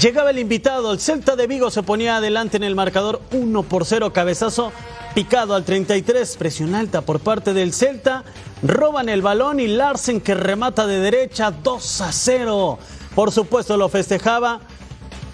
Llegaba 0.00 0.30
el 0.30 0.40
invitado, 0.40 0.92
el 0.92 0.98
Celta 0.98 1.36
de 1.36 1.46
Vigo 1.46 1.70
se 1.70 1.84
ponía 1.84 2.16
adelante 2.16 2.56
en 2.56 2.64
el 2.64 2.74
marcador 2.74 3.20
1 3.30 3.62
por 3.62 3.86
0, 3.86 4.12
cabezazo 4.12 4.72
picado 5.14 5.54
al 5.54 5.64
33, 5.64 6.36
presión 6.36 6.74
alta 6.74 7.02
por 7.02 7.20
parte 7.20 7.54
del 7.54 7.72
Celta, 7.72 8.24
roban 8.64 9.08
el 9.08 9.22
balón 9.22 9.60
y 9.60 9.68
Larsen 9.68 10.20
que 10.20 10.34
remata 10.34 10.88
de 10.88 10.98
derecha 10.98 11.52
2 11.52 12.00
a 12.00 12.10
0. 12.10 12.78
Por 13.14 13.30
supuesto 13.30 13.76
lo 13.76 13.88
festejaba 13.88 14.62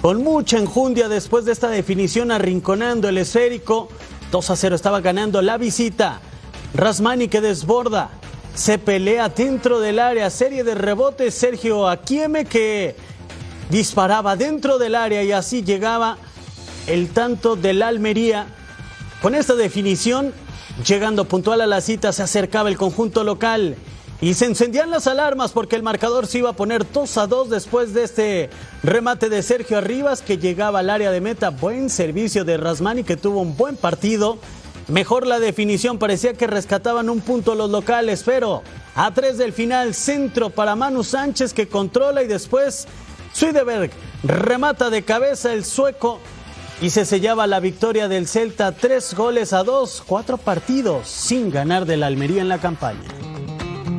con 0.03 0.23
mucha 0.23 0.59
enjundia 0.59 1.09
después 1.09 1.47
de 1.47 1.53
esta 1.53 1.71
definición 1.71 2.31
arrinconando 2.31 3.09
el 3.09 3.17
esférico. 3.17 3.89
2 4.31 4.51
a 4.51 4.57
0 4.57 4.77
estaba 4.77 5.01
ganando 5.01 5.41
la 5.41 5.57
visita. 5.57 6.21
Rasmani 6.75 7.29
que 7.29 7.41
desborda, 7.41 8.11
se 8.55 8.79
pelea 8.79 9.31
dentro 9.31 9.81
del 9.81 9.99
área, 9.99 10.29
serie 10.29 10.65
de 10.65 10.75
rebotes, 10.75 11.35
Sergio 11.35 11.89
Aquieme 11.89 12.45
que 12.45 12.95
disparaba 13.71 14.37
dentro 14.37 14.79
del 14.79 14.95
área 14.95 15.23
y 15.23 15.33
así 15.33 15.63
llegaba 15.63 16.19
el 16.87 17.11
tanto 17.11 17.57
del 17.57 17.83
Almería. 17.83 18.47
Con 19.23 19.35
esta 19.35 19.55
definición, 19.55 20.33
llegando 20.87 21.25
puntual 21.25 21.61
a 21.61 21.67
la 21.67 21.81
cita, 21.81 22.13
se 22.13 22.23
acercaba 22.23 22.69
el 22.69 22.77
conjunto 22.77 23.23
local 23.23 23.77
y 24.21 24.35
se 24.35 24.47
encendían 24.47 24.91
las 24.91 25.07
alarmas 25.07 25.53
porque 25.53 25.77
el 25.77 25.83
marcador 25.83 26.27
se 26.27 26.39
iba 26.39 26.51
a 26.51 26.55
poner 26.55 26.91
2 26.91 27.17
a 27.17 27.27
2 27.27 27.49
después 27.49 27.95
de 27.95 28.05
este 28.05 28.51
remate 28.83 29.29
de 29.29 29.43
Sergio 29.43 29.79
Arribas 29.79 30.21
que 30.21 30.37
llegaba 30.37 30.81
al 30.81 30.91
área 30.91 31.11
de 31.11 31.21
meta. 31.21 31.51
Buen 31.51 31.89
servicio 31.89 32.45
de 32.45 32.57
Rasmani 32.57 33.05
que 33.05 33.17
tuvo 33.17 33.41
un 33.41 33.57
buen 33.57 33.77
partido. 33.77 34.39
Mejor 34.89 35.27
la 35.27 35.39
definición, 35.39 35.99
parecía 35.99 36.35
que 36.35 36.49
rescataban 36.49 37.09
un 37.09 37.21
punto 37.21 37.55
los 37.55 37.71
locales, 37.71 38.23
pero 38.25 38.63
a 38.97 39.15
tres 39.15 39.39
del 39.39 39.53
final, 39.53 39.95
centro 39.95 40.51
para 40.51 40.75
Manu 40.75 41.05
Sánchez 41.05 41.55
que 41.55 41.69
controla 41.69 42.23
y 42.25 42.27
después 42.27 42.89
Swiderberg 43.33 43.91
remata 44.23 44.91
de 44.91 45.03
cabeza 45.03 45.53
el 45.53 45.65
sueco 45.65 46.21
y 46.81 46.91
se 46.91 47.05
sellaba 47.05 47.47
la 47.47 47.61
victoria 47.61 48.09
del 48.09 48.27
Celta 48.27 48.73
tres 48.73 49.15
goles 49.15 49.53
a 49.53 49.65
dos, 49.65 50.03
cuatro 50.07 50.39
partidos 50.39 51.09
sin 51.09 51.51
ganar 51.51 51.85
de 51.85 51.97
la 51.97 52.07
Almería 52.07 52.41
en 52.41 52.49
la 52.49 52.59
campaña. 52.59 53.09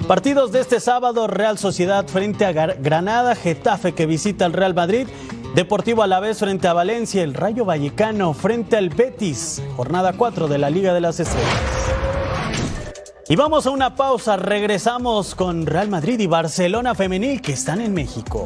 Partidos 0.08 0.52
de 0.52 0.62
este 0.62 0.80
sábado, 0.80 1.28
Real 1.28 1.58
Sociedad 1.58 2.08
frente 2.08 2.46
a 2.46 2.52
Granada, 2.52 3.36
Getafe 3.36 3.94
que 3.94 4.06
visita 4.06 4.46
al 4.46 4.54
Real 4.54 4.74
Madrid, 4.74 5.08
Deportivo 5.56 6.02
Alavés 6.02 6.40
frente 6.40 6.68
a 6.68 6.74
Valencia, 6.74 7.24
el 7.24 7.34
Rayo 7.34 7.66
Vallecano 7.66 8.34
frente 8.34 8.78
al 8.78 8.90
Betis, 8.90 9.62
jornada 9.76 10.14
4 10.14 10.48
de 10.48 10.58
la 10.58 10.70
Liga 10.70 10.94
de 10.94 11.02
las 11.02 11.20
Estrellas. 11.20 11.50
Y 13.30 13.36
vamos 13.36 13.66
a 13.68 13.70
una 13.70 13.96
pausa, 13.96 14.38
regresamos 14.38 15.36
con 15.36 15.66
Real 15.66 15.90
Madrid 15.90 16.20
y 16.20 16.28
Barcelona 16.28 16.96
Femenil 16.96 17.42
que 17.42 17.54
están 17.54 17.80
en 17.80 17.94
México. 17.94 18.46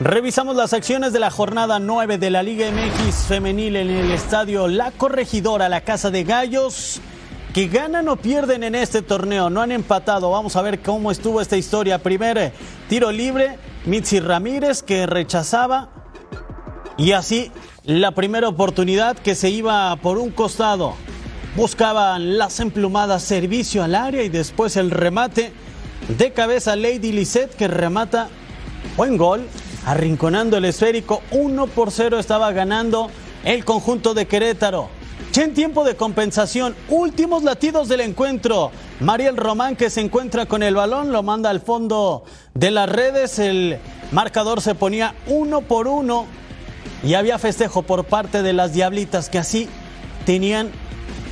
Revisamos 0.00 0.56
las 0.56 0.72
acciones 0.72 1.12
de 1.12 1.20
la 1.20 1.30
jornada 1.30 1.78
9 1.78 2.18
de 2.18 2.28
la 2.28 2.42
Liga 2.42 2.66
MX 2.68 3.26
femenil 3.28 3.76
en 3.76 3.90
el 3.90 4.10
estadio 4.10 4.66
La 4.66 4.90
Corregidora, 4.90 5.68
la 5.68 5.82
Casa 5.82 6.10
de 6.10 6.24
Gallos, 6.24 7.00
que 7.52 7.68
ganan 7.68 8.08
o 8.08 8.16
pierden 8.16 8.64
en 8.64 8.74
este 8.74 9.02
torneo, 9.02 9.50
no 9.50 9.60
han 9.60 9.70
empatado. 9.70 10.32
Vamos 10.32 10.56
a 10.56 10.62
ver 10.62 10.80
cómo 10.80 11.12
estuvo 11.12 11.40
esta 11.40 11.56
historia. 11.56 12.02
Primer 12.02 12.52
tiro 12.88 13.12
libre, 13.12 13.56
Mitzi 13.86 14.18
Ramírez 14.18 14.82
que 14.82 15.06
rechazaba 15.06 15.90
y 16.96 17.12
así 17.12 17.52
la 17.84 18.10
primera 18.10 18.48
oportunidad 18.48 19.16
que 19.16 19.36
se 19.36 19.50
iba 19.50 19.94
por 19.96 20.18
un 20.18 20.32
costado. 20.32 20.94
Buscaban 21.54 22.36
las 22.36 22.58
emplumadas 22.58 23.22
servicio 23.22 23.84
al 23.84 23.94
área 23.94 24.24
y 24.24 24.28
después 24.28 24.76
el 24.76 24.90
remate 24.90 25.52
de 26.08 26.32
cabeza 26.32 26.74
Lady 26.74 27.12
Lisette 27.12 27.54
que 27.54 27.68
remata 27.68 28.28
buen 28.96 29.16
gol 29.16 29.46
arrinconando 29.86 30.56
el 30.56 30.64
esférico. 30.64 31.22
1 31.30 31.66
por 31.68 31.90
0 31.90 32.18
estaba 32.18 32.52
ganando 32.52 33.10
el 33.44 33.64
conjunto 33.64 34.14
de 34.14 34.26
Querétaro. 34.26 34.88
En 35.36 35.52
tiempo 35.52 35.82
de 35.84 35.96
compensación, 35.96 36.76
últimos 36.88 37.42
latidos 37.42 37.88
del 37.88 38.00
encuentro. 38.00 38.70
Mariel 39.00 39.36
Román 39.36 39.74
que 39.74 39.90
se 39.90 40.00
encuentra 40.00 40.46
con 40.46 40.62
el 40.62 40.76
balón, 40.76 41.10
lo 41.10 41.24
manda 41.24 41.50
al 41.50 41.60
fondo 41.60 42.24
de 42.54 42.70
las 42.70 42.88
redes. 42.88 43.40
El 43.40 43.78
marcador 44.12 44.60
se 44.60 44.76
ponía 44.76 45.14
uno 45.26 45.60
por 45.60 45.88
uno 45.88 46.26
y 47.02 47.14
había 47.14 47.38
festejo 47.38 47.82
por 47.82 48.04
parte 48.04 48.42
de 48.42 48.52
las 48.52 48.72
Diablitas 48.72 49.28
que 49.28 49.38
así 49.38 49.68
tenían 50.24 50.70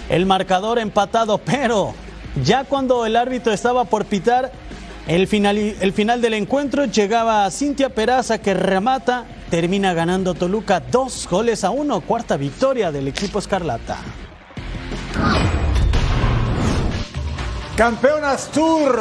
el 0.09 0.27
marcador 0.27 0.81
empatado. 0.81 1.39
Pero 1.39 1.95
ya 2.43 2.65
cuando 2.65 3.07
el 3.07 3.15
árbitro 3.15 3.53
estaba 3.53 3.85
por 3.85 4.05
pitar, 4.05 4.51
el 5.07 5.27
final, 5.27 5.59
el 5.59 5.93
final 5.93 6.21
del 6.21 6.35
encuentro 6.35 6.85
llegaba 6.85 7.45
a 7.45 7.51
Cintia 7.51 7.89
Peraza 7.91 8.39
que 8.39 8.55
remata, 8.55 9.25
termina 9.51 9.95
ganando 9.95 10.35
Toluca 10.35 10.81
dos 10.81 11.29
goles 11.29 11.65
a 11.65 11.71
uno, 11.71 12.01
cuarta 12.01 12.37
victoria 12.37 12.93
del 12.93 13.09
equipo 13.09 13.39
Escarlata. 13.39 13.99
Campeonas 17.77 18.49
Tour. 18.53 19.01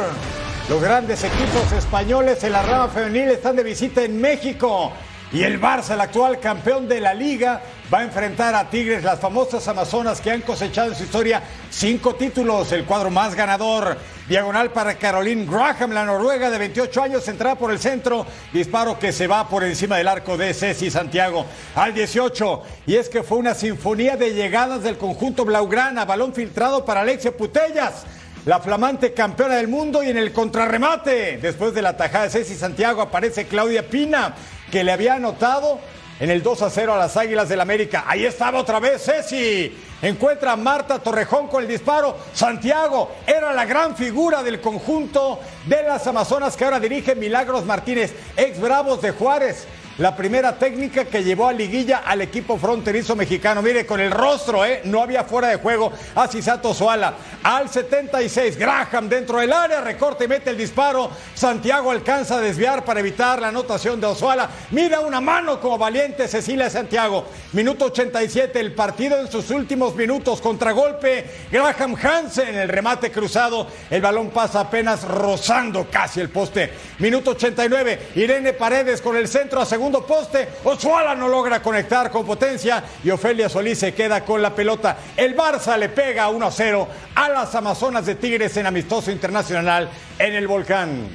Los 0.68 0.80
grandes 0.80 1.22
equipos 1.24 1.72
españoles 1.72 2.42
en 2.44 2.52
la 2.52 2.62
rama 2.62 2.88
femenil 2.88 3.30
están 3.30 3.56
de 3.56 3.62
visita 3.62 4.02
en 4.02 4.20
México. 4.20 4.92
Y 5.32 5.44
el 5.44 5.58
Barça, 5.58 5.94
el 5.94 6.00
actual 6.02 6.38
campeón 6.40 6.86
de 6.86 7.00
la 7.00 7.14
liga, 7.14 7.62
va 7.92 8.00
a 8.00 8.02
enfrentar 8.02 8.54
a 8.54 8.68
Tigres, 8.68 9.02
las 9.02 9.18
famosas 9.18 9.66
Amazonas 9.66 10.20
que 10.20 10.30
han 10.30 10.42
cosechado 10.42 10.90
en 10.90 10.94
su 10.94 11.04
historia 11.04 11.42
cinco 11.70 12.14
títulos, 12.16 12.70
el 12.72 12.84
cuadro 12.84 13.10
más 13.10 13.34
ganador. 13.34 13.96
Diagonal 14.28 14.72
para 14.72 14.94
Caroline 14.96 15.46
Graham, 15.46 15.92
la 15.92 16.04
noruega 16.04 16.50
de 16.50 16.58
28 16.58 17.02
años, 17.02 17.28
entrada 17.28 17.54
por 17.54 17.70
el 17.70 17.78
centro. 17.78 18.26
Disparo 18.52 18.98
que 18.98 19.10
se 19.10 19.26
va 19.26 19.48
por 19.48 19.64
encima 19.64 19.96
del 19.96 20.08
arco 20.08 20.36
de 20.36 20.52
Ceci 20.52 20.90
Santiago 20.90 21.46
al 21.76 21.94
18. 21.94 22.62
Y 22.86 22.96
es 22.96 23.08
que 23.08 23.22
fue 23.22 23.38
una 23.38 23.54
sinfonía 23.54 24.16
de 24.16 24.34
llegadas 24.34 24.82
del 24.82 24.98
conjunto 24.98 25.46
Blaugrana. 25.46 26.04
Balón 26.04 26.34
filtrado 26.34 26.84
para 26.84 27.00
Alexia 27.00 27.34
Putellas 27.34 28.04
la 28.44 28.58
flamante 28.58 29.12
campeona 29.12 29.54
del 29.54 29.68
mundo 29.68 30.02
y 30.02 30.08
en 30.08 30.16
el 30.16 30.32
contrarremate, 30.32 31.38
después 31.40 31.74
de 31.74 31.82
la 31.82 31.96
tajada 31.96 32.24
de 32.24 32.30
Ceci 32.30 32.56
Santiago, 32.56 33.00
aparece 33.00 33.46
Claudia 33.46 33.88
Pina, 33.88 34.34
que 34.72 34.82
le 34.82 34.90
había 34.90 35.14
anotado 35.14 35.78
en 36.18 36.30
el 36.30 36.42
2 36.42 36.62
a 36.62 36.70
0 36.70 36.94
a 36.94 36.96
las 36.96 37.16
Águilas 37.18 37.48
del 37.48 37.60
América. 37.60 38.04
Ahí 38.06 38.24
estaba 38.24 38.58
otra 38.58 38.80
vez 38.80 39.04
Ceci. 39.04 39.76
Encuentra 40.00 40.52
a 40.52 40.56
Marta 40.56 40.98
Torrejón 40.98 41.46
con 41.48 41.62
el 41.62 41.68
disparo. 41.68 42.16
Santiago 42.32 43.12
era 43.26 43.52
la 43.52 43.66
gran 43.66 43.94
figura 43.94 44.42
del 44.42 44.60
conjunto 44.60 45.40
de 45.66 45.82
las 45.82 46.06
Amazonas 46.06 46.56
que 46.56 46.64
ahora 46.64 46.80
dirige 46.80 47.14
Milagros 47.14 47.66
Martínez, 47.66 48.14
ex 48.36 48.58
Bravos 48.58 49.02
de 49.02 49.10
Juárez 49.10 49.66
la 49.98 50.16
primera 50.16 50.56
técnica 50.56 51.04
que 51.04 51.22
llevó 51.22 51.48
a 51.48 51.52
liguilla 51.52 51.98
al 51.98 52.22
equipo 52.22 52.56
fronterizo 52.56 53.14
mexicano. 53.14 53.60
Mire, 53.60 53.84
con 53.84 54.00
el 54.00 54.10
rostro, 54.10 54.64
¿eh? 54.64 54.80
No 54.84 55.02
había 55.02 55.24
fuera 55.24 55.48
de 55.48 55.56
juego 55.56 55.92
a 56.14 56.26
Cisato 56.28 56.72
Soala. 56.72 57.14
Al 57.42 57.68
76, 57.68 58.56
Graham 58.56 59.08
dentro 59.08 59.38
del 59.38 59.52
área, 59.52 59.80
recorte 59.80 60.24
y 60.24 60.28
mete 60.28 60.50
el 60.50 60.56
disparo. 60.56 61.10
Santiago 61.34 61.90
alcanza 61.90 62.36
a 62.36 62.40
desviar 62.40 62.84
para 62.84 63.00
evitar 63.00 63.40
la 63.40 63.48
anotación 63.48 64.00
de 64.00 64.06
Osoala. 64.06 64.48
Mira 64.70 65.00
una 65.00 65.20
mano 65.20 65.60
como 65.60 65.76
valiente 65.76 66.26
Cecilia 66.26 66.70
Santiago. 66.70 67.26
Minuto 67.52 67.86
87, 67.86 68.60
el 68.60 68.74
partido 68.74 69.18
en 69.18 69.30
sus 69.30 69.50
últimos 69.50 69.94
minutos. 69.94 70.40
Contragolpe, 70.40 71.26
Graham 71.50 71.96
Hansen, 72.02 72.54
el 72.54 72.68
remate 72.68 73.10
cruzado. 73.10 73.66
El 73.90 74.00
balón 74.00 74.30
pasa 74.30 74.60
apenas 74.60 75.04
rozando 75.04 75.86
casi 75.90 76.20
el 76.20 76.30
poste. 76.30 76.70
Minuto 76.98 77.32
89, 77.32 78.08
Irene 78.14 78.52
Paredes 78.54 79.02
con 79.02 79.16
el 79.16 79.28
centro 79.28 79.60
segundo 79.82 80.06
poste. 80.06 80.46
Ochoala 80.62 81.16
no 81.16 81.26
logra 81.26 81.60
conectar 81.60 82.08
con 82.12 82.24
potencia 82.24 82.84
y 83.02 83.10
Ofelia 83.10 83.48
Solís 83.48 83.80
se 83.80 83.92
queda 83.92 84.24
con 84.24 84.40
la 84.40 84.54
pelota. 84.54 84.96
El 85.16 85.36
Barça 85.36 85.76
le 85.76 85.88
pega 85.88 86.28
1 86.28 86.46
a 86.46 86.52
0 86.52 86.88
a 87.16 87.28
las 87.28 87.52
Amazonas 87.56 88.06
de 88.06 88.14
Tigres 88.14 88.56
en 88.56 88.66
amistoso 88.66 89.10
internacional 89.10 89.88
en 90.20 90.34
el 90.34 90.46
Volcán. 90.46 91.08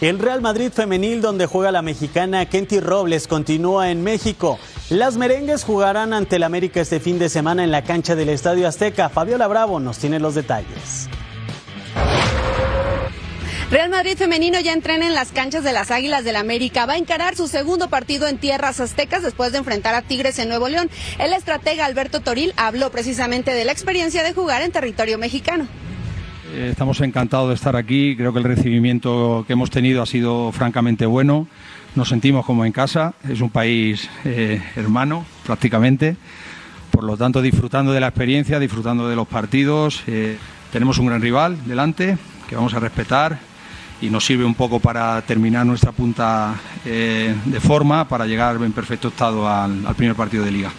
El 0.00 0.20
Real 0.20 0.40
Madrid 0.40 0.70
femenil 0.72 1.20
donde 1.20 1.46
juega 1.46 1.72
la 1.72 1.82
mexicana 1.82 2.46
Kenty 2.46 2.78
Robles 2.78 3.26
continúa 3.26 3.90
en 3.90 4.04
México. 4.04 4.56
Las 4.88 5.16
merengues 5.16 5.64
jugarán 5.64 6.12
ante 6.12 6.36
el 6.36 6.44
América 6.44 6.80
este 6.80 7.00
fin 7.00 7.18
de 7.18 7.28
semana 7.28 7.64
en 7.64 7.72
la 7.72 7.82
cancha 7.82 8.14
del 8.14 8.28
Estadio 8.28 8.68
Azteca. 8.68 9.08
Fabiola 9.08 9.48
Bravo 9.48 9.80
nos 9.80 9.98
tiene 9.98 10.20
los 10.20 10.36
detalles. 10.36 11.08
Real 13.70 13.88
Madrid 13.88 14.16
femenino 14.16 14.58
ya 14.58 14.72
entrena 14.72 15.06
en 15.06 15.14
las 15.14 15.30
canchas 15.30 15.62
de 15.62 15.72
las 15.72 15.92
Águilas 15.92 16.24
del 16.24 16.34
América. 16.34 16.86
Va 16.86 16.94
a 16.94 16.98
encarar 16.98 17.36
su 17.36 17.46
segundo 17.46 17.88
partido 17.88 18.26
en 18.26 18.36
tierras 18.36 18.80
aztecas 18.80 19.22
después 19.22 19.52
de 19.52 19.58
enfrentar 19.58 19.94
a 19.94 20.02
Tigres 20.02 20.40
en 20.40 20.48
Nuevo 20.48 20.68
León. 20.68 20.90
El 21.20 21.32
estratega 21.32 21.86
Alberto 21.86 22.18
Toril 22.18 22.52
habló 22.56 22.90
precisamente 22.90 23.52
de 23.52 23.64
la 23.64 23.70
experiencia 23.70 24.24
de 24.24 24.32
jugar 24.32 24.62
en 24.62 24.72
territorio 24.72 25.18
mexicano. 25.18 25.68
Eh, 26.52 26.70
estamos 26.72 27.00
encantados 27.00 27.50
de 27.50 27.54
estar 27.54 27.76
aquí. 27.76 28.16
Creo 28.16 28.32
que 28.32 28.40
el 28.40 28.44
recibimiento 28.44 29.44
que 29.46 29.52
hemos 29.52 29.70
tenido 29.70 30.02
ha 30.02 30.06
sido 30.06 30.50
francamente 30.50 31.06
bueno. 31.06 31.46
Nos 31.94 32.08
sentimos 32.08 32.44
como 32.44 32.64
en 32.64 32.72
casa. 32.72 33.14
Es 33.28 33.40
un 33.40 33.50
país 33.50 34.10
eh, 34.24 34.60
hermano, 34.74 35.24
prácticamente. 35.46 36.16
Por 36.90 37.04
lo 37.04 37.16
tanto, 37.16 37.40
disfrutando 37.40 37.92
de 37.92 38.00
la 38.00 38.08
experiencia, 38.08 38.58
disfrutando 38.58 39.08
de 39.08 39.14
los 39.14 39.28
partidos. 39.28 40.02
Eh, 40.08 40.38
tenemos 40.72 40.98
un 40.98 41.06
gran 41.06 41.22
rival 41.22 41.56
delante 41.68 42.18
que 42.48 42.56
vamos 42.56 42.74
a 42.74 42.80
respetar 42.80 43.49
y 44.00 44.10
nos 44.10 44.24
sirve 44.24 44.44
un 44.44 44.54
poco 44.54 44.80
para 44.80 45.20
terminar 45.22 45.66
nuestra 45.66 45.92
punta 45.92 46.54
eh, 46.84 47.34
de 47.44 47.60
forma 47.60 48.08
para 48.08 48.26
llegar 48.26 48.56
en 48.56 48.72
perfecto 48.72 49.08
estado 49.08 49.48
al, 49.48 49.94
primer 49.96 50.16
partido 50.16 50.44
de 50.44 50.50
liga. 50.50 50.72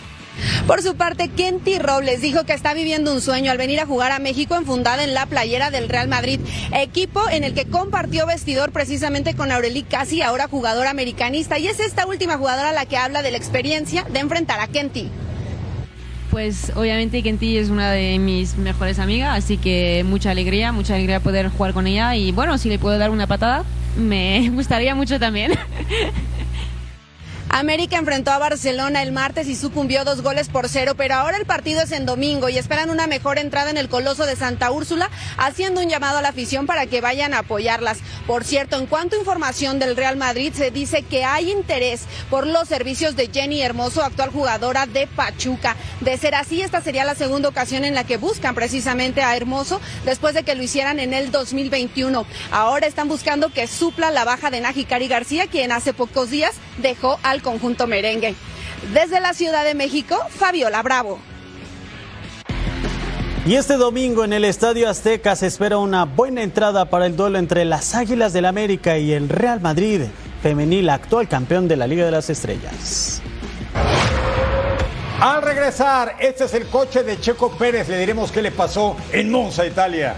Por 0.65 0.81
su 0.81 0.95
parte, 0.95 1.27
Kenty 1.27 1.77
Robles 1.77 2.21
dijo 2.21 2.45
que 2.45 2.53
está 2.53 2.73
viviendo 2.73 3.13
un 3.13 3.21
sueño 3.21 3.51
al 3.51 3.57
venir 3.57 3.79
a 3.79 3.85
jugar 3.85 4.11
a 4.11 4.19
México 4.19 4.55
enfundada 4.55 5.03
en 5.03 5.13
la 5.13 5.25
playera 5.25 5.69
del 5.71 5.89
Real 5.89 6.07
Madrid, 6.07 6.39
equipo 6.73 7.21
en 7.29 7.43
el 7.43 7.53
que 7.53 7.65
compartió 7.65 8.25
vestidor 8.25 8.71
precisamente 8.71 9.35
con 9.35 9.51
Aureli 9.51 9.83
Casi, 9.83 10.21
ahora 10.21 10.47
jugadora 10.47 10.89
americanista, 10.89 11.59
y 11.59 11.67
es 11.67 11.79
esta 11.79 12.07
última 12.07 12.37
jugadora 12.37 12.71
la 12.71 12.85
que 12.85 12.97
habla 12.97 13.21
de 13.21 13.31
la 13.31 13.37
experiencia 13.37 14.03
de 14.11 14.19
enfrentar 14.19 14.59
a 14.61 14.67
Kenty. 14.67 15.09
Pues 16.31 16.71
obviamente 16.77 17.21
Kenty 17.21 17.57
es 17.57 17.69
una 17.69 17.91
de 17.91 18.17
mis 18.17 18.57
mejores 18.57 18.99
amigas, 18.99 19.37
así 19.37 19.57
que 19.57 20.05
mucha 20.07 20.31
alegría, 20.31 20.71
mucha 20.71 20.95
alegría 20.95 21.19
poder 21.19 21.49
jugar 21.49 21.73
con 21.73 21.87
ella 21.87 22.15
y 22.15 22.31
bueno, 22.31 22.57
si 22.57 22.69
le 22.69 22.79
puedo 22.79 22.97
dar 22.97 23.11
una 23.11 23.27
patada, 23.27 23.65
me 23.97 24.49
gustaría 24.53 24.95
mucho 24.95 25.19
también. 25.19 25.51
América 27.53 27.97
enfrentó 27.97 28.31
a 28.31 28.37
Barcelona 28.37 29.03
el 29.03 29.11
martes 29.11 29.47
y 29.47 29.57
sucumbió 29.57 30.05
dos 30.05 30.21
goles 30.21 30.47
por 30.47 30.69
cero, 30.69 30.93
pero 30.95 31.15
ahora 31.15 31.35
el 31.35 31.45
partido 31.45 31.81
es 31.81 31.91
en 31.91 32.05
domingo 32.05 32.47
y 32.47 32.57
esperan 32.57 32.89
una 32.89 33.07
mejor 33.07 33.37
entrada 33.37 33.69
en 33.69 33.75
el 33.75 33.89
Coloso 33.89 34.25
de 34.25 34.37
Santa 34.37 34.71
Úrsula, 34.71 35.09
haciendo 35.37 35.81
un 35.81 35.89
llamado 35.89 36.17
a 36.19 36.21
la 36.21 36.29
afición 36.29 36.65
para 36.65 36.85
que 36.85 37.01
vayan 37.01 37.33
a 37.33 37.39
apoyarlas. 37.39 37.99
Por 38.25 38.45
cierto, 38.45 38.77
en 38.77 38.85
cuanto 38.85 39.17
a 39.17 39.19
información 39.19 39.79
del 39.79 39.97
Real 39.97 40.15
Madrid, 40.15 40.53
se 40.55 40.71
dice 40.71 41.03
que 41.03 41.25
hay 41.25 41.51
interés 41.51 42.05
por 42.29 42.47
los 42.47 42.69
servicios 42.69 43.17
de 43.17 43.27
Jenny 43.27 43.61
Hermoso, 43.61 44.01
actual 44.01 44.29
jugadora 44.29 44.85
de 44.85 45.07
Pachuca. 45.07 45.75
De 45.99 46.17
ser 46.17 46.35
así, 46.35 46.61
esta 46.61 46.79
sería 46.79 47.03
la 47.03 47.15
segunda 47.15 47.49
ocasión 47.49 47.83
en 47.83 47.95
la 47.95 48.05
que 48.05 48.15
buscan 48.15 48.55
precisamente 48.55 49.23
a 49.23 49.35
Hermoso 49.35 49.81
después 50.05 50.35
de 50.35 50.43
que 50.43 50.55
lo 50.55 50.63
hicieran 50.63 51.01
en 51.01 51.13
el 51.13 51.31
2021. 51.31 52.25
Ahora 52.51 52.87
están 52.87 53.09
buscando 53.09 53.49
que 53.51 53.67
supla 53.67 54.09
la 54.09 54.23
baja 54.23 54.51
de 54.51 54.61
Najikari 54.61 55.09
García, 55.09 55.47
quien 55.47 55.73
hace 55.73 55.93
pocos 55.93 56.29
días 56.29 56.53
dejó 56.77 57.19
al 57.23 57.40
conjunto 57.41 57.87
merengue. 57.87 58.35
Desde 58.93 59.19
la 59.19 59.33
Ciudad 59.33 59.63
de 59.65 59.75
México, 59.75 60.17
Fabiola 60.29 60.81
Bravo. 60.81 61.19
Y 63.45 63.55
este 63.55 63.75
domingo 63.75 64.23
en 64.23 64.33
el 64.33 64.45
Estadio 64.45 64.87
Azteca 64.87 65.35
se 65.35 65.47
espera 65.47 65.79
una 65.79 66.05
buena 66.05 66.43
entrada 66.43 66.85
para 66.85 67.07
el 67.07 67.15
duelo 67.15 67.39
entre 67.39 67.65
las 67.65 67.95
Águilas 67.95 68.33
del 68.33 68.45
América 68.45 68.99
y 68.99 69.13
el 69.13 69.29
Real 69.29 69.59
Madrid, 69.61 70.01
femenil 70.43 70.89
actual 70.89 71.27
campeón 71.27 71.67
de 71.67 71.75
la 71.75 71.87
Liga 71.87 72.05
de 72.05 72.11
las 72.11 72.29
Estrellas. 72.29 73.21
Al 75.19 75.41
regresar, 75.41 76.17
este 76.19 76.45
es 76.45 76.53
el 76.53 76.67
coche 76.67 77.03
de 77.03 77.19
Checo 77.19 77.51
Pérez. 77.51 77.89
Le 77.89 77.97
diremos 77.99 78.31
qué 78.31 78.41
le 78.41 78.51
pasó 78.51 78.95
en 79.11 79.31
Monza, 79.31 79.65
Italia. 79.65 80.15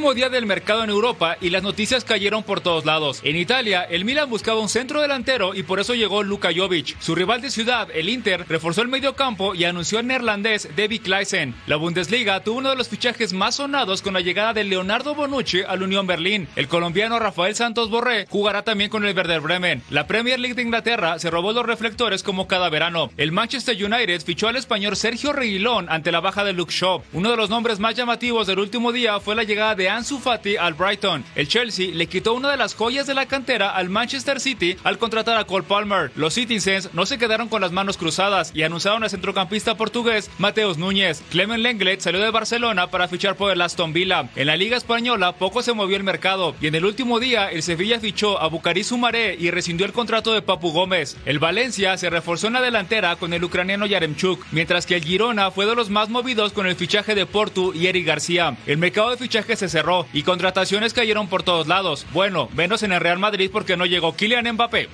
Último 0.00 0.14
día 0.14 0.30
del 0.30 0.46
mercado 0.46 0.82
en 0.82 0.88
Europa 0.88 1.36
y 1.42 1.50
las 1.50 1.62
noticias 1.62 2.04
cayeron 2.04 2.42
por 2.42 2.62
todos 2.62 2.86
lados. 2.86 3.20
En 3.22 3.36
Italia, 3.36 3.82
el 3.82 4.06
Milan 4.06 4.30
buscaba 4.30 4.58
un 4.58 4.70
centro 4.70 5.02
delantero 5.02 5.54
y 5.54 5.62
por 5.62 5.78
eso 5.78 5.94
llegó 5.94 6.22
Luka 6.22 6.48
Jovic. 6.56 6.98
Su 7.00 7.14
rival 7.14 7.42
de 7.42 7.50
ciudad, 7.50 7.86
el 7.92 8.08
Inter, 8.08 8.46
reforzó 8.48 8.80
el 8.80 8.88
mediocampo 8.88 9.54
y 9.54 9.64
anunció 9.64 9.98
al 9.98 10.06
neerlandés 10.06 10.70
David 10.74 11.02
Kleisen. 11.02 11.54
La 11.66 11.76
Bundesliga 11.76 12.42
tuvo 12.42 12.60
uno 12.60 12.70
de 12.70 12.76
los 12.76 12.88
fichajes 12.88 13.34
más 13.34 13.56
sonados 13.56 14.00
con 14.00 14.14
la 14.14 14.22
llegada 14.22 14.54
de 14.54 14.64
Leonardo 14.64 15.14
Bonucci 15.14 15.60
al 15.68 15.82
Unión 15.82 16.06
Berlín. 16.06 16.48
El 16.56 16.66
colombiano 16.66 17.18
Rafael 17.18 17.54
Santos 17.54 17.90
Borré 17.90 18.24
jugará 18.30 18.62
también 18.62 18.88
con 18.88 19.04
el 19.04 19.14
Werder 19.14 19.42
Bremen. 19.42 19.82
La 19.90 20.06
Premier 20.06 20.40
League 20.40 20.54
de 20.54 20.62
Inglaterra 20.62 21.18
se 21.18 21.28
robó 21.28 21.52
los 21.52 21.66
reflectores 21.66 22.22
como 22.22 22.48
cada 22.48 22.70
verano. 22.70 23.10
El 23.18 23.32
Manchester 23.32 23.76
United 23.76 24.22
fichó 24.22 24.48
al 24.48 24.56
español 24.56 24.96
Sergio 24.96 25.34
Reguilón 25.34 25.90
ante 25.90 26.10
la 26.10 26.20
baja 26.20 26.42
de 26.42 26.54
Luke 26.54 26.72
Shaw. 26.72 27.02
Uno 27.12 27.30
de 27.30 27.36
los 27.36 27.50
nombres 27.50 27.78
más 27.80 27.94
llamativos 27.94 28.46
del 28.46 28.60
último 28.60 28.92
día 28.92 29.20
fue 29.20 29.34
la 29.34 29.44
llegada 29.44 29.74
de 29.74 29.89
Ansu 29.90 30.18
Fati 30.18 30.56
al 30.56 30.74
Brighton. 30.74 31.24
El 31.34 31.48
Chelsea 31.48 31.90
le 31.92 32.06
quitó 32.06 32.34
una 32.34 32.50
de 32.50 32.56
las 32.56 32.74
joyas 32.74 33.06
de 33.06 33.14
la 33.14 33.26
cantera 33.26 33.70
al 33.70 33.88
Manchester 33.88 34.40
City 34.40 34.76
al 34.84 34.98
contratar 34.98 35.36
a 35.36 35.44
Cole 35.44 35.64
Palmer. 35.66 36.10
Los 36.16 36.34
Citizens 36.34 36.90
no 36.94 37.06
se 37.06 37.18
quedaron 37.18 37.48
con 37.48 37.60
las 37.60 37.72
manos 37.72 37.96
cruzadas 37.96 38.52
y 38.54 38.62
anunciaron 38.62 39.02
al 39.02 39.10
centrocampista 39.10 39.76
portugués 39.76 40.30
Mateus 40.38 40.78
Núñez. 40.78 41.22
Clement 41.30 41.62
Lenglet 41.62 42.00
salió 42.00 42.20
de 42.20 42.30
Barcelona 42.30 42.86
para 42.86 43.08
fichar 43.08 43.36
por 43.36 43.52
el 43.52 43.60
Aston 43.60 43.92
Villa. 43.92 44.28
En 44.36 44.46
la 44.46 44.56
Liga 44.56 44.76
Española 44.76 45.32
poco 45.32 45.62
se 45.62 45.72
movió 45.72 45.96
el 45.96 46.04
mercado 46.04 46.54
y 46.60 46.68
en 46.68 46.74
el 46.74 46.84
último 46.84 47.20
día 47.20 47.50
el 47.50 47.62
Sevilla 47.62 48.00
fichó 48.00 48.40
a 48.40 48.48
Bucari 48.48 48.84
Sumaré 48.84 49.36
y 49.38 49.50
rescindió 49.50 49.86
el 49.86 49.92
contrato 49.92 50.32
de 50.32 50.42
Papu 50.42 50.70
Gómez. 50.72 51.16
El 51.26 51.38
Valencia 51.38 51.96
se 51.96 52.10
reforzó 52.10 52.46
en 52.46 52.54
la 52.54 52.62
delantera 52.62 53.16
con 53.16 53.32
el 53.32 53.44
ucraniano 53.44 53.86
Yaremchuk, 53.86 54.46
mientras 54.52 54.86
que 54.86 54.96
el 54.96 55.04
Girona 55.04 55.50
fue 55.50 55.66
de 55.66 55.74
los 55.74 55.90
más 55.90 56.08
movidos 56.08 56.52
con 56.52 56.66
el 56.66 56.76
fichaje 56.76 57.14
de 57.14 57.26
Portu 57.26 57.72
y 57.74 57.86
Eric 57.86 58.06
García. 58.06 58.56
El 58.66 58.78
mercado 58.78 59.10
de 59.10 59.16
fichajes 59.16 59.58
se 59.58 59.68
cerró 59.68 59.79
y 60.12 60.22
contrataciones 60.22 60.92
cayeron 60.92 61.28
por 61.28 61.42
todos 61.42 61.66
lados. 61.66 62.06
Bueno, 62.12 62.48
menos 62.54 62.82
en 62.82 62.92
el 62.92 63.00
Real 63.00 63.18
Madrid 63.18 63.50
porque 63.52 63.76
no 63.76 63.86
llegó 63.86 64.14
Kylian 64.14 64.52
Mbappé. 64.52 64.88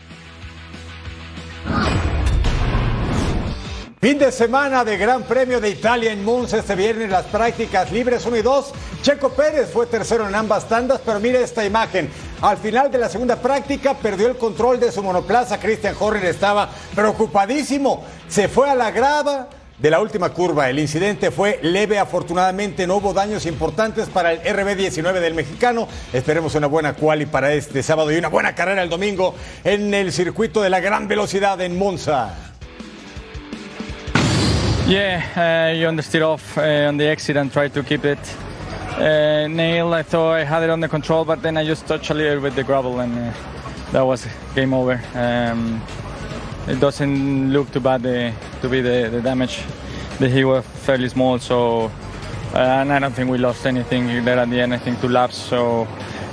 Fin 4.01 4.18
de 4.18 4.30
semana 4.30 4.84
de 4.84 4.99
Gran 4.99 5.24
Premio 5.24 5.61
de 5.61 5.70
Italia 5.70 6.12
en 6.12 6.24
Monza 6.24 6.59
este 6.59 6.76
viernes, 6.76 7.11
las 7.11 7.24
prácticas 7.26 7.91
libres 7.91 8.24
1 8.24 8.37
y 8.37 8.43
2. 8.43 8.72
Checo 9.03 9.30
Pérez 9.30 9.70
fue 9.72 9.87
tercero 9.87 10.28
en 10.28 10.34
ambas 10.34 10.68
tandas, 10.68 11.01
pero 11.05 11.18
mire 11.18 11.43
esta 11.43 11.64
imagen. 11.64 12.09
Al 12.43 12.57
final 12.59 12.91
de 12.91 12.99
la 12.99 13.09
segunda 13.09 13.37
práctica 13.37 13.95
perdió 13.95 14.28
el 14.28 14.37
control 14.37 14.78
de 14.78 14.93
su 14.93 15.03
monoplaza. 15.03 15.59
Christian 15.59 15.97
Horner 15.99 16.26
estaba 16.26 16.68
preocupadísimo. 16.95 18.05
Se 18.28 18.49
fue 18.49 18.70
a 18.70 18.74
la 18.74 18.91
grava, 18.91 19.49
de 19.78 19.90
la 19.90 20.00
última 20.00 20.30
curva. 20.30 20.68
El 20.70 20.78
incidente 20.78 21.30
fue 21.30 21.58
leve, 21.62 21.98
afortunadamente 21.98 22.86
no 22.86 22.96
hubo 22.96 23.12
daños 23.12 23.46
importantes 23.46 24.08
para 24.08 24.32
el 24.32 24.40
RB19 24.40 25.20
del 25.20 25.34
mexicano. 25.34 25.88
Esperemos 26.12 26.54
una 26.54 26.66
buena 26.66 26.94
quali 26.94 27.26
para 27.26 27.52
este 27.52 27.82
sábado 27.82 28.12
y 28.12 28.16
una 28.16 28.28
buena 28.28 28.54
carrera 28.54 28.82
el 28.82 28.88
domingo 28.88 29.34
en 29.64 29.92
el 29.94 30.12
circuito 30.12 30.62
de 30.62 30.70
la 30.70 30.80
gran 30.80 31.08
velocidad 31.08 31.60
en 31.60 31.78
Monza. 31.78 32.34
Yeah, 34.88 35.20
uh, 35.34 35.76
you 35.76 35.88
understeer 35.88 36.22
off 36.22 36.56
uh, 36.56 36.88
on 36.88 36.96
the 36.96 37.08
exit 37.08 37.36
and 37.36 37.50
try 37.50 37.68
to 37.68 37.82
keep 37.82 38.04
it 38.04 38.20
uh, 38.96 39.48
nailed. 39.48 39.92
I 39.92 40.04
thought 40.04 40.34
I 40.34 40.44
had 40.44 40.62
it 40.62 40.70
under 40.70 40.86
control, 40.86 41.24
but 41.24 41.42
then 41.42 41.56
I 41.56 41.66
just 41.66 41.88
touched 41.88 42.10
a 42.10 42.14
little 42.14 42.40
with 42.40 42.54
the 42.54 42.62
gravel 42.62 43.00
and 43.00 43.18
uh, 43.18 43.32
that 43.90 44.02
was 44.02 44.28
game 44.54 44.72
over. 44.72 45.02
Um, 45.14 45.82
it 46.68 46.80
doesn't 46.80 47.52
look 47.52 47.70
too 47.72 47.80
bad 47.80 48.02
the, 48.02 48.32
to 48.60 48.68
be 48.68 48.80
the, 48.80 49.08
the 49.10 49.20
damage. 49.20 49.62
The 50.18 50.28
heel 50.28 50.48
was 50.48 50.64
fairly 50.64 51.08
small, 51.08 51.38
so 51.38 51.90
uh, 52.54 52.58
and 52.58 52.92
I 52.92 52.98
don't 52.98 53.12
think 53.12 53.30
we 53.30 53.38
lost 53.38 53.66
anything 53.66 54.24
there 54.24 54.38
at 54.38 54.48
the 54.48 54.60
end. 54.60 54.72
I 54.72 54.78
think 54.78 55.00
two 55.00 55.08
laps, 55.08 55.36
so 55.36 55.86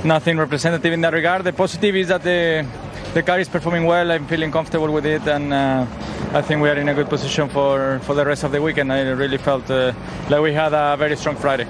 nothing 0.04 0.38
representative 0.38 0.94
in 0.94 1.02
that 1.02 1.14
regard. 1.14 1.44
The 1.44 1.52
positive 1.54 1.96
is 1.96 2.08
that 2.08 2.24
the 2.24 2.66
the 3.14 3.22
car 3.22 3.40
is 3.40 3.50
performing 3.50 3.84
well. 3.86 4.10
I'm 4.10 4.26
feeling 4.26 4.52
comfortable 4.52 4.92
with 4.92 5.06
it, 5.06 5.28
and 5.28 5.54
uh, 5.54 5.86
I 6.34 6.42
think 6.42 6.62
we 6.62 6.70
are 6.70 6.76
in 6.76 6.88
a 6.88 6.94
good 6.94 7.10
position 7.10 7.50
for 7.50 8.00
for 8.04 8.16
the 8.16 8.26
rest 8.26 8.44
of 8.44 8.52
the 8.52 8.62
weekend. 8.62 8.92
I 8.94 9.02
really 9.10 9.38
felt 9.38 9.70
uh, 9.70 9.92
like 10.30 10.42
we 10.42 10.54
had 10.54 10.74
a 10.74 10.96
very 10.98 11.18
strong 11.18 11.36
Friday. 11.36 11.68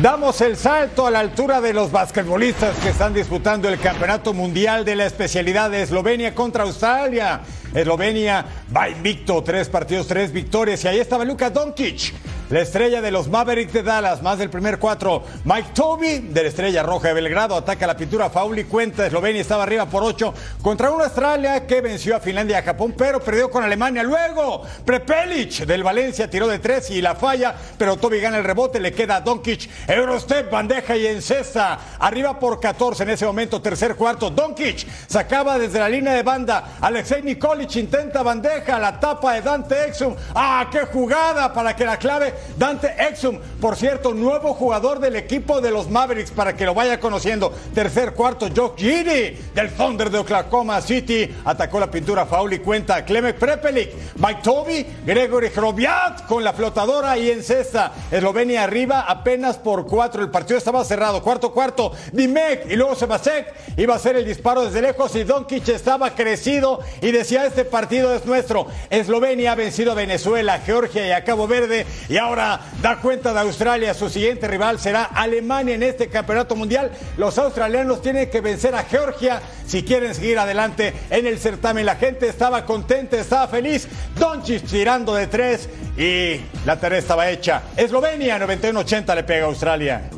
Damos 0.00 0.40
el 0.42 0.56
salto 0.56 1.08
a 1.08 1.10
la 1.10 1.18
altura 1.18 1.60
de 1.60 1.74
los 1.74 1.90
basquetbolistas 1.90 2.76
que 2.76 2.90
están 2.90 3.12
disputando 3.12 3.68
el 3.68 3.80
Campeonato 3.80 4.32
Mundial 4.32 4.84
de 4.84 4.94
la 4.94 5.06
especialidad 5.06 5.70
de 5.70 5.82
Eslovenia 5.82 6.36
contra 6.36 6.62
Australia. 6.62 7.40
Eslovenia 7.74 8.44
va 8.74 8.88
invicto, 8.88 9.42
tres 9.42 9.68
partidos, 9.68 10.06
tres 10.06 10.32
victorias. 10.32 10.84
Y 10.84 10.88
ahí 10.88 10.98
estaba 11.00 11.24
Luka 11.24 11.50
Doncic, 11.50 12.14
la 12.50 12.60
estrella 12.60 13.02
de 13.02 13.10
los 13.10 13.28
Mavericks 13.28 13.72
de 13.72 13.82
Dallas, 13.82 14.22
más 14.22 14.38
del 14.38 14.48
primer 14.48 14.78
cuatro. 14.78 15.22
Mike 15.44 15.70
Toby, 15.74 16.18
de 16.18 16.42
la 16.42 16.48
estrella 16.48 16.82
roja 16.82 17.08
de 17.08 17.14
Belgrado, 17.14 17.56
ataca 17.56 17.86
la 17.86 17.96
pintura 17.96 18.30
Fauli 18.30 18.64
cuenta. 18.64 19.06
Eslovenia 19.06 19.40
estaba 19.40 19.64
arriba 19.64 19.86
por 19.86 20.02
ocho 20.02 20.32
contra 20.62 20.90
una 20.90 21.04
Australia 21.04 21.66
que 21.66 21.80
venció 21.80 22.16
a 22.16 22.20
Finlandia 22.20 22.56
y 22.56 22.60
a 22.60 22.64
Japón, 22.64 22.94
pero 22.96 23.20
perdió 23.20 23.50
con 23.50 23.62
Alemania. 23.62 24.02
Luego, 24.02 24.62
Prepelic 24.84 25.66
del 25.66 25.82
Valencia 25.82 26.30
tiró 26.30 26.48
de 26.48 26.58
tres 26.58 26.90
y 26.90 27.02
la 27.02 27.14
falla, 27.14 27.54
pero 27.76 27.96
Toby 27.96 28.20
gana 28.20 28.38
el 28.38 28.44
rebote, 28.44 28.80
le 28.80 28.92
queda 28.92 29.16
a 29.16 29.20
Doncic. 29.20 29.68
Eurostep, 29.86 30.50
bandeja 30.50 30.96
y 30.96 31.06
encesta. 31.06 31.78
Arriba 31.98 32.38
por 32.38 32.60
14 32.60 33.02
en 33.02 33.10
ese 33.10 33.26
momento, 33.26 33.60
tercer 33.60 33.94
cuarto. 33.94 34.30
Doncic 34.30 34.86
sacaba 35.06 35.58
desde 35.58 35.78
la 35.78 35.88
línea 35.88 36.14
de 36.14 36.22
banda. 36.22 36.78
Alexei 36.80 37.22
Intenta 37.58 38.22
bandeja, 38.22 38.78
la 38.78 39.00
tapa 39.00 39.34
de 39.34 39.42
Dante 39.42 39.86
Exum. 39.86 40.14
¡Ah, 40.32 40.68
qué 40.70 40.80
jugada 40.92 41.52
para 41.52 41.74
que 41.74 41.84
la 41.84 41.96
clave 41.96 42.32
Dante 42.56 42.94
Exum! 42.96 43.38
Por 43.60 43.74
cierto, 43.74 44.14
nuevo 44.14 44.54
jugador 44.54 45.00
del 45.00 45.16
equipo 45.16 45.60
de 45.60 45.72
los 45.72 45.90
Mavericks 45.90 46.30
para 46.30 46.54
que 46.54 46.64
lo 46.64 46.72
vaya 46.72 47.00
conociendo. 47.00 47.52
Tercer 47.74 48.14
cuarto, 48.14 48.48
Joe 48.54 48.72
Giddy 48.76 49.36
del 49.54 49.70
Thunder 49.72 50.08
de 50.08 50.18
Oklahoma 50.18 50.80
City. 50.80 51.34
Atacó 51.44 51.80
la 51.80 51.90
pintura 51.90 52.26
foul 52.26 52.52
y 52.52 52.60
cuenta. 52.60 53.04
Clemek 53.04 53.38
Prepelic, 53.38 53.92
Mike 54.16 54.40
Toby, 54.42 54.86
Gregory 55.04 55.48
Hrobiat 55.48 56.26
con 56.26 56.44
la 56.44 56.52
flotadora 56.52 57.18
y 57.18 57.30
en 57.30 57.42
cesta. 57.42 57.92
Eslovenia 58.10 58.62
arriba 58.62 59.04
apenas 59.08 59.58
por 59.58 59.84
cuatro. 59.84 60.22
El 60.22 60.30
partido 60.30 60.58
estaba 60.58 60.84
cerrado. 60.84 61.22
Cuarto, 61.22 61.52
cuarto. 61.52 61.92
Dimek 62.12 62.70
y 62.70 62.76
luego 62.76 62.94
Sebasek. 62.94 63.76
Iba 63.76 63.94
a 63.94 63.96
hacer 63.96 64.16
el 64.16 64.24
disparo 64.24 64.64
desde 64.64 64.80
lejos 64.80 65.14
y 65.16 65.24
Doncic 65.24 65.68
estaba 65.68 66.14
crecido 66.14 66.80
y 67.00 67.10
decía 67.10 67.47
este 67.48 67.64
partido 67.64 68.14
es 68.14 68.24
nuestro. 68.24 68.66
Eslovenia 68.90 69.52
ha 69.52 69.54
vencido 69.54 69.92
a 69.92 69.94
Venezuela, 69.94 70.60
Georgia 70.64 71.06
y 71.06 71.10
a 71.10 71.24
Cabo 71.24 71.46
Verde 71.46 71.86
y 72.08 72.16
ahora 72.16 72.60
da 72.80 73.00
cuenta 73.00 73.32
de 73.32 73.40
Australia. 73.40 73.94
Su 73.94 74.08
siguiente 74.08 74.46
rival 74.46 74.78
será 74.78 75.04
Alemania 75.04 75.74
en 75.74 75.82
este 75.82 76.08
campeonato 76.08 76.54
mundial. 76.54 76.92
Los 77.16 77.38
australianos 77.38 78.02
tienen 78.02 78.30
que 78.30 78.40
vencer 78.40 78.74
a 78.74 78.84
Georgia 78.84 79.42
si 79.66 79.82
quieren 79.82 80.14
seguir 80.14 80.38
adelante 80.38 80.94
en 81.10 81.26
el 81.26 81.38
certamen. 81.38 81.84
La 81.84 81.96
gente 81.96 82.28
estaba 82.28 82.64
contenta, 82.64 83.18
estaba 83.18 83.48
feliz. 83.48 83.88
Doncic 84.18 84.64
tirando 84.66 85.14
de 85.14 85.26
tres 85.26 85.68
y 85.96 86.40
la 86.64 86.78
tarea 86.78 86.98
estaba 86.98 87.28
hecha. 87.30 87.62
Eslovenia 87.76 88.38
91-80 88.38 89.14
le 89.14 89.24
pega 89.24 89.44
a 89.44 89.48
Australia. 89.48 90.10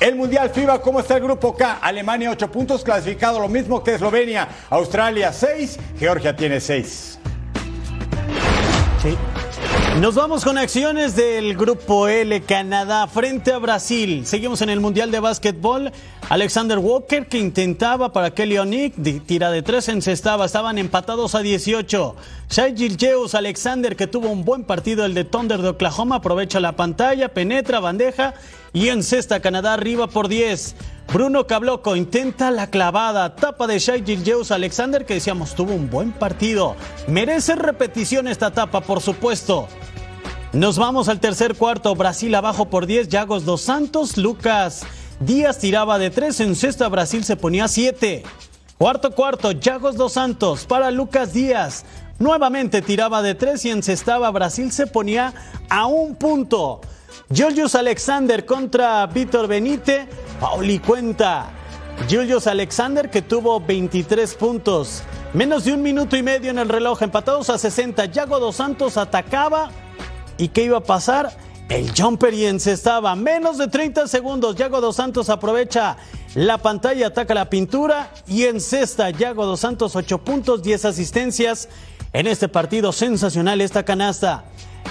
El 0.00 0.14
Mundial 0.14 0.50
FIBA, 0.50 0.80
¿cómo 0.80 1.00
está 1.00 1.16
el 1.16 1.24
grupo 1.24 1.56
K? 1.56 1.78
Alemania 1.82 2.30
8 2.30 2.52
puntos, 2.52 2.84
clasificado 2.84 3.40
lo 3.40 3.48
mismo 3.48 3.82
que 3.82 3.94
Eslovenia. 3.94 4.48
Australia 4.70 5.32
6, 5.32 5.78
Georgia 5.98 6.36
tiene 6.36 6.60
6. 6.60 7.18
Sí. 9.02 9.16
Nos 10.00 10.14
vamos 10.14 10.44
con 10.44 10.58
acciones 10.58 11.16
del 11.16 11.56
grupo 11.56 12.06
L, 12.06 12.40
Canadá 12.42 13.08
frente 13.08 13.52
a 13.52 13.58
Brasil. 13.58 14.24
Seguimos 14.26 14.62
en 14.62 14.70
el 14.70 14.78
Mundial 14.78 15.10
de 15.10 15.18
Básquetbol. 15.18 15.90
Alexander 16.28 16.78
Walker 16.78 17.26
que 17.26 17.38
intentaba 17.38 18.12
para 18.12 18.30
Kelly 18.30 18.58
Onik, 18.58 18.94
tira 19.26 19.50
de 19.50 19.62
tres, 19.62 19.88
encestaba, 19.88 20.44
estaban 20.44 20.78
empatados 20.78 21.34
a 21.34 21.40
18. 21.40 22.14
Shai 22.48 22.76
Gilgeous 22.76 23.34
Alexander 23.34 23.96
que 23.96 24.06
tuvo 24.06 24.28
un 24.28 24.44
buen 24.44 24.62
partido, 24.62 25.04
el 25.04 25.14
de 25.14 25.24
Thunder 25.24 25.62
de 25.62 25.70
Oklahoma, 25.70 26.16
aprovecha 26.16 26.60
la 26.60 26.76
pantalla, 26.76 27.34
penetra, 27.34 27.80
bandeja 27.80 28.34
y 28.72 28.90
encesta 28.90 29.40
Canadá 29.40 29.72
arriba 29.74 30.06
por 30.06 30.28
10. 30.28 30.76
Bruno 31.10 31.46
Cabloco 31.46 31.96
intenta 31.96 32.50
la 32.50 32.68
clavada, 32.68 33.34
tapa 33.34 33.66
de 33.66 33.78
Shai 33.78 34.04
Gilgeous 34.04 34.50
Alexander 34.50 35.06
que 35.06 35.14
decíamos 35.14 35.54
tuvo 35.54 35.72
un 35.72 35.88
buen 35.88 36.12
partido. 36.12 36.76
Merece 37.06 37.56
repetición 37.56 38.28
esta 38.28 38.50
tapa, 38.50 38.82
por 38.82 39.00
supuesto. 39.00 39.47
Nos 40.52 40.78
vamos 40.78 41.08
al 41.08 41.20
tercer 41.20 41.54
cuarto, 41.54 41.94
Brasil 41.94 42.34
abajo 42.34 42.66
por 42.66 42.86
10, 42.86 43.08
Yagos 43.08 43.44
dos 43.44 43.62
Santos, 43.62 44.16
Lucas 44.16 44.82
Díaz 45.20 45.58
tiraba 45.58 45.98
de 45.98 46.10
3, 46.10 46.40
en 46.40 46.54
cesta 46.54 46.88
Brasil 46.88 47.24
se 47.24 47.36
ponía 47.36 47.66
7. 47.66 48.22
Cuarto 48.76 49.12
cuarto, 49.12 49.52
Yagos 49.52 49.96
dos 49.96 50.12
Santos 50.12 50.64
para 50.66 50.90
Lucas 50.90 51.32
Díaz. 51.32 51.84
Nuevamente 52.18 52.82
tiraba 52.82 53.22
de 53.22 53.34
3 53.34 53.64
y 53.64 53.70
encestaba 53.70 54.30
Brasil 54.30 54.70
se 54.70 54.86
ponía 54.86 55.32
a 55.68 55.86
un 55.86 56.14
punto. 56.14 56.80
Julius 57.34 57.74
Alexander 57.74 58.44
contra 58.44 59.06
Víctor 59.06 59.48
Benite, 59.48 60.06
Pauli 60.40 60.78
cuenta. 60.78 61.57
Julius 62.08 62.46
Alexander 62.46 63.10
que 63.10 63.22
tuvo 63.22 63.60
23 63.60 64.34
puntos. 64.34 65.02
Menos 65.32 65.64
de 65.64 65.72
un 65.72 65.82
minuto 65.82 66.16
y 66.16 66.22
medio 66.22 66.50
en 66.50 66.58
el 66.58 66.68
reloj, 66.68 67.02
empatados 67.02 67.50
a 67.50 67.58
60. 67.58 68.06
Yago 68.06 68.38
dos 68.38 68.56
Santos 68.56 68.96
atacaba 68.96 69.70
¿Y 70.38 70.48
qué 70.48 70.62
iba 70.62 70.78
a 70.78 70.82
pasar? 70.82 71.36
El 71.68 71.92
jumper 71.94 72.32
y 72.32 72.46
encestaba. 72.46 73.14
Menos 73.16 73.58
de 73.58 73.66
30 73.66 74.06
segundos. 74.06 74.54
Yago 74.54 74.80
Dos 74.80 74.96
Santos 74.96 75.28
aprovecha 75.28 75.96
la 76.34 76.58
pantalla, 76.58 77.08
ataca 77.08 77.34
la 77.34 77.50
pintura 77.50 78.10
y 78.26 78.44
encesta. 78.44 79.10
Yago 79.10 79.44
Dos 79.44 79.60
Santos 79.60 79.96
8 79.96 80.18
puntos, 80.18 80.62
10 80.62 80.86
asistencias. 80.86 81.68
En 82.14 82.26
este 82.26 82.48
partido 82.48 82.92
sensacional 82.92 83.60
esta 83.60 83.82
canasta. 83.84 84.44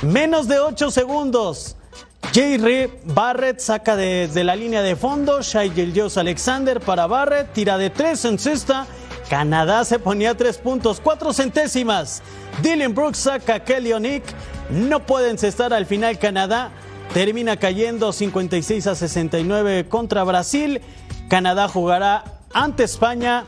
Menos 0.04 0.48
de 0.48 0.60
8 0.60 0.92
segundos. 0.92 1.78
J. 2.22 2.90
Barrett 3.06 3.60
saca 3.60 3.96
desde 3.96 4.44
la 4.44 4.56
línea 4.56 4.82
de 4.82 4.96
fondo. 4.96 5.42
Shai 5.42 5.72
Gilgeous 5.72 6.18
Alexander 6.18 6.80
para 6.80 7.08
Barrett. 7.08 7.54
Tira 7.54 7.78
de 7.78 7.90
3 7.90 8.26
en 8.26 8.40
cesta. 8.40 8.88
Canadá 9.30 9.84
se 9.84 10.00
ponía 10.00 10.36
3 10.36 10.58
puntos, 10.60 11.02
4 11.02 11.34
centésimas. 11.34 12.22
Dylan 12.62 12.96
Brooks 12.96 13.20
saca 13.20 13.56
a 13.56 13.60
Kelly 13.60 13.92
O'Nick. 13.94 14.24
No 14.70 15.06
puede 15.06 15.30
encestar 15.30 15.74
al 15.74 15.86
final 15.86 16.18
Canadá. 16.18 16.72
Termina 17.14 17.58
cayendo 17.58 18.12
56 18.14 18.88
a 18.88 18.96
69 18.96 19.88
contra 19.88 20.24
Brasil. 20.24 20.82
Canadá 21.30 21.68
jugará 21.68 22.24
ante 22.54 22.84
España 22.84 23.46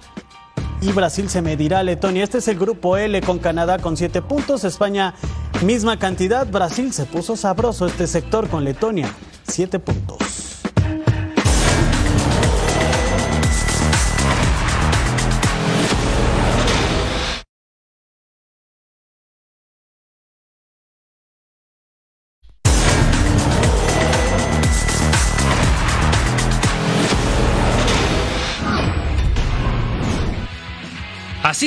y 0.81 0.91
Brasil 0.91 1.29
se 1.29 1.41
medirá 1.41 1.79
a 1.79 1.83
Letonia. 1.83 2.23
Este 2.23 2.37
es 2.39 2.47
el 2.47 2.57
grupo 2.57 2.97
L 2.97 3.21
con 3.21 3.39
Canadá 3.39 3.79
con 3.79 3.97
7 3.97 4.21
puntos. 4.21 4.63
España 4.63 5.13
misma 5.63 5.97
cantidad. 5.99 6.47
Brasil 6.47 6.93
se 6.93 7.05
puso 7.05 7.35
sabroso 7.35 7.85
este 7.85 8.07
sector 8.07 8.47
con 8.47 8.63
Letonia. 8.63 9.13
7 9.47 9.79
puntos. 9.79 10.08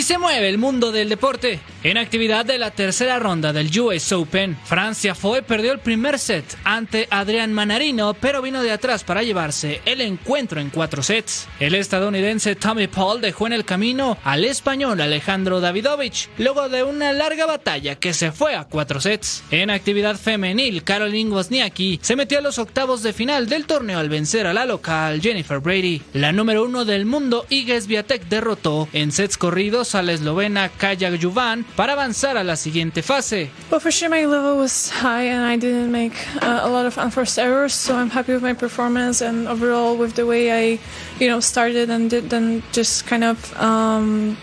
Se 0.02 0.18
mueve 0.18 0.48
el 0.48 0.58
mundo 0.58 0.90
del 0.90 1.08
deporte. 1.08 1.60
En 1.84 1.96
actividad 1.96 2.44
de 2.44 2.58
la 2.58 2.72
tercera 2.72 3.20
ronda 3.20 3.52
del 3.52 3.70
US 3.80 4.12
Open, 4.12 4.58
Francia 4.64 5.14
fue 5.14 5.42
perdió 5.42 5.72
el 5.72 5.78
primer 5.78 6.18
set 6.18 6.44
ante 6.64 7.06
Adrián 7.08 7.52
Manarino, 7.52 8.12
pero 8.14 8.42
vino 8.42 8.62
de 8.62 8.72
atrás 8.72 9.04
para 9.04 9.22
llevarse 9.22 9.80
el 9.84 10.00
encuentro 10.00 10.60
en 10.60 10.70
cuatro 10.70 11.02
sets. 11.02 11.48
El 11.60 11.76
estadounidense 11.76 12.56
Tommy 12.56 12.88
Paul 12.88 13.20
dejó 13.20 13.46
en 13.46 13.52
el 13.52 13.64
camino 13.64 14.18
al 14.24 14.44
español 14.44 15.00
Alejandro 15.00 15.60
Davidovich, 15.60 16.28
luego 16.36 16.68
de 16.68 16.82
una 16.82 17.12
larga 17.12 17.46
batalla 17.46 17.94
que 17.94 18.12
se 18.12 18.32
fue 18.32 18.54
a 18.56 18.64
cuatro 18.64 19.00
sets. 19.00 19.44
En 19.50 19.70
actividad 19.70 20.16
femenil, 20.16 20.82
Caroline 20.82 21.30
Wozniacki 21.30 22.00
se 22.02 22.16
metió 22.16 22.38
a 22.38 22.42
los 22.42 22.58
octavos 22.58 23.02
de 23.02 23.12
final 23.12 23.48
del 23.48 23.66
torneo 23.66 24.00
al 24.00 24.08
vencer 24.08 24.46
a 24.46 24.52
la 24.52 24.66
local 24.66 25.20
Jennifer 25.22 25.60
Brady. 25.60 26.02
La 26.12 26.32
número 26.32 26.64
uno 26.64 26.84
del 26.84 27.06
mundo, 27.06 27.46
Iga 27.48 27.80
Swiatek, 27.80 28.24
derrotó 28.28 28.88
en 28.92 29.12
sets 29.12 29.38
corridos 29.38 29.91
a 29.94 30.12
eslovena 30.12 30.68
Kaja 30.68 31.10
Juvan 31.16 31.64
para 31.76 31.92
avanzar 31.92 32.36
a 32.36 32.44
la 32.44 32.56
siguiente 32.56 33.02
fase. 33.02 33.50
Well, 33.70 33.80
for 33.80 33.90
sure 33.90 34.08
my 34.08 34.24
level 34.24 34.58
was 34.58 34.90
high 34.90 35.24
and 35.24 35.44
I 35.44 35.56
didn't 35.56 35.90
make 35.90 36.14
uh, 36.42 36.60
a 36.62 36.68
lot 36.68 36.86
of 36.86 36.98
unforced 36.98 37.38
errors, 37.38 37.74
so 37.74 37.96
I'm 37.96 38.10
happy 38.10 38.32
with 38.32 38.42
my 38.42 38.54
performance 38.54 39.20
and 39.20 39.48
overall 39.48 39.96
with 39.96 40.14
the 40.14 40.26
way 40.26 40.50
I, 40.52 40.78
you 41.18 41.28
know, 41.28 41.40
started 41.40 41.90
and 41.90 42.10
did 42.10 42.30
then 42.30 42.62
just 42.72 43.06
kind 43.06 43.24
of, 43.24 43.54
um, 43.60 44.36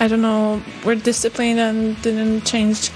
I 0.00 0.08
don't 0.08 0.22
know, 0.22 0.62
were 0.84 0.94
disciplined 0.94 1.60
and 1.60 2.00
didn't 2.02 2.44
change 2.44 2.90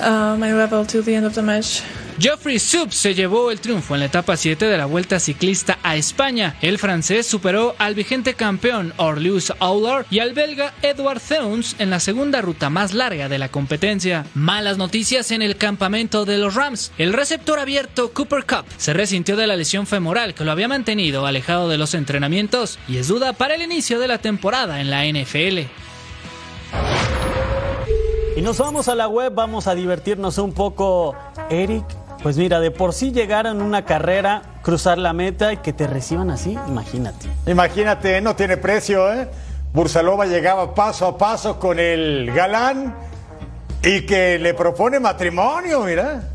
uh, 0.00 0.36
my 0.38 0.52
level 0.52 0.84
till 0.84 1.02
the 1.02 1.14
end 1.14 1.26
of 1.26 1.34
the 1.34 1.42
match. 1.42 1.82
Geoffrey 2.18 2.58
Soup 2.58 2.92
se 2.92 3.14
llevó 3.14 3.50
el 3.50 3.60
triunfo 3.60 3.92
en 3.94 4.00
la 4.00 4.06
etapa 4.06 4.38
7 4.38 4.64
de 4.64 4.78
la 4.78 4.86
Vuelta 4.86 5.20
Ciclista 5.20 5.78
a 5.82 5.96
España. 5.96 6.56
El 6.62 6.78
francés 6.78 7.26
superó 7.26 7.74
al 7.78 7.94
vigente 7.94 8.32
campeón 8.32 8.94
Orlus 8.96 9.52
Auler 9.58 10.06
y 10.10 10.20
al 10.20 10.32
belga 10.32 10.72
Edward 10.80 11.20
Theuns 11.20 11.76
en 11.78 11.90
la 11.90 12.00
segunda 12.00 12.40
ruta 12.40 12.70
más 12.70 12.94
larga 12.94 13.28
de 13.28 13.38
la 13.38 13.50
competencia. 13.50 14.24
Malas 14.32 14.78
noticias 14.78 15.30
en 15.30 15.42
el 15.42 15.56
campamento 15.56 16.24
de 16.24 16.38
los 16.38 16.54
Rams. 16.54 16.90
El 16.96 17.12
receptor 17.12 17.58
abierto 17.58 18.10
Cooper 18.14 18.46
Cup 18.46 18.64
se 18.78 18.94
resintió 18.94 19.36
de 19.36 19.46
la 19.46 19.56
lesión 19.56 19.86
femoral 19.86 20.32
que 20.32 20.44
lo 20.44 20.52
había 20.52 20.68
mantenido 20.68 21.26
alejado 21.26 21.68
de 21.68 21.76
los 21.76 21.92
entrenamientos 21.92 22.78
y 22.88 22.96
es 22.96 23.08
duda 23.08 23.34
para 23.34 23.56
el 23.56 23.62
inicio 23.62 23.98
de 23.98 24.08
la 24.08 24.18
temporada 24.18 24.80
en 24.80 24.88
la 24.88 25.04
NFL. 25.04 25.68
Y 28.36 28.42
nos 28.42 28.58
vamos 28.58 28.88
a 28.88 28.94
la 28.94 29.06
web, 29.06 29.34
vamos 29.34 29.66
a 29.66 29.74
divertirnos 29.74 30.38
un 30.38 30.52
poco, 30.52 31.14
Eric. 31.50 31.84
Pues 32.26 32.38
mira, 32.38 32.58
de 32.58 32.72
por 32.72 32.92
sí 32.92 33.12
llegar 33.12 33.46
en 33.46 33.62
una 33.62 33.84
carrera, 33.84 34.42
cruzar 34.62 34.98
la 34.98 35.12
meta 35.12 35.52
y 35.52 35.58
que 35.58 35.72
te 35.72 35.86
reciban 35.86 36.28
así, 36.32 36.58
imagínate. 36.66 37.28
Imagínate, 37.46 38.20
no 38.20 38.34
tiene 38.34 38.56
precio, 38.56 39.12
¿eh? 39.12 39.28
Bursalova 39.72 40.26
llegaba 40.26 40.74
paso 40.74 41.06
a 41.06 41.16
paso 41.16 41.60
con 41.60 41.78
el 41.78 42.32
galán 42.34 42.96
y 43.80 44.06
que 44.06 44.40
le 44.40 44.54
propone 44.54 44.98
matrimonio, 44.98 45.82
mira. 45.82 46.30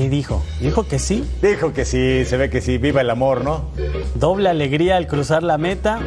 Y 0.00 0.08
dijo, 0.08 0.42
dijo 0.58 0.88
que 0.88 0.98
sí. 0.98 1.24
Dijo 1.40 1.72
que 1.72 1.84
sí, 1.84 2.24
se 2.24 2.36
ve 2.36 2.50
que 2.50 2.60
sí, 2.60 2.78
viva 2.78 3.00
el 3.00 3.10
amor, 3.10 3.44
¿no? 3.44 3.70
Doble 4.16 4.48
alegría 4.48 4.96
al 4.96 5.06
cruzar 5.06 5.44
la 5.44 5.58
meta. 5.58 6.00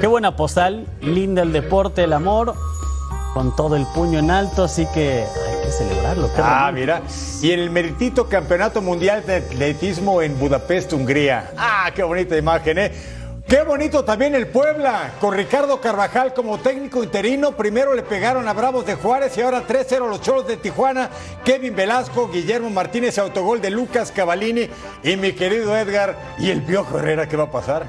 Qué 0.00 0.08
buena 0.08 0.34
postal, 0.34 0.88
linda 1.00 1.42
el 1.42 1.52
deporte, 1.52 2.02
el 2.02 2.12
amor, 2.12 2.56
con 3.32 3.54
todo 3.54 3.76
el 3.76 3.86
puño 3.94 4.18
en 4.18 4.32
alto, 4.32 4.64
así 4.64 4.88
que 4.92 5.24
que 5.70 5.84
celebrarlo. 5.84 6.30
Ah, 6.36 6.70
bonito. 6.70 6.80
mira. 6.80 7.02
Y 7.42 7.50
el 7.52 7.70
meritito 7.70 8.28
Campeonato 8.28 8.82
Mundial 8.82 9.24
de 9.26 9.36
Atletismo 9.36 10.22
en 10.22 10.38
Budapest, 10.38 10.92
Hungría. 10.92 11.52
Ah, 11.56 11.90
qué 11.94 12.02
bonita 12.02 12.36
imagen, 12.36 12.78
¿eh? 12.78 12.92
Qué 13.46 13.62
bonito 13.62 14.04
también 14.04 14.36
el 14.36 14.46
Puebla, 14.46 15.14
con 15.20 15.34
Ricardo 15.34 15.80
Carvajal 15.80 16.34
como 16.34 16.58
técnico 16.58 17.02
interino. 17.02 17.52
Primero 17.52 17.94
le 17.94 18.02
pegaron 18.02 18.46
a 18.46 18.52
Bravos 18.52 18.86
de 18.86 18.94
Juárez 18.94 19.36
y 19.36 19.40
ahora 19.42 19.66
3-0 19.66 20.08
los 20.08 20.20
Cholos 20.20 20.46
de 20.46 20.56
Tijuana. 20.56 21.10
Kevin 21.44 21.74
Velasco, 21.74 22.28
Guillermo 22.28 22.70
Martínez, 22.70 23.18
autogol 23.18 23.60
de 23.60 23.70
Lucas 23.70 24.12
Cavalini 24.12 24.68
y 25.02 25.16
mi 25.16 25.32
querido 25.32 25.76
Edgar. 25.76 26.16
¿Y 26.38 26.50
el 26.50 26.62
Piojo 26.62 26.98
Herrera 26.98 27.28
qué 27.28 27.36
va 27.36 27.44
a 27.44 27.50
pasar? 27.50 27.86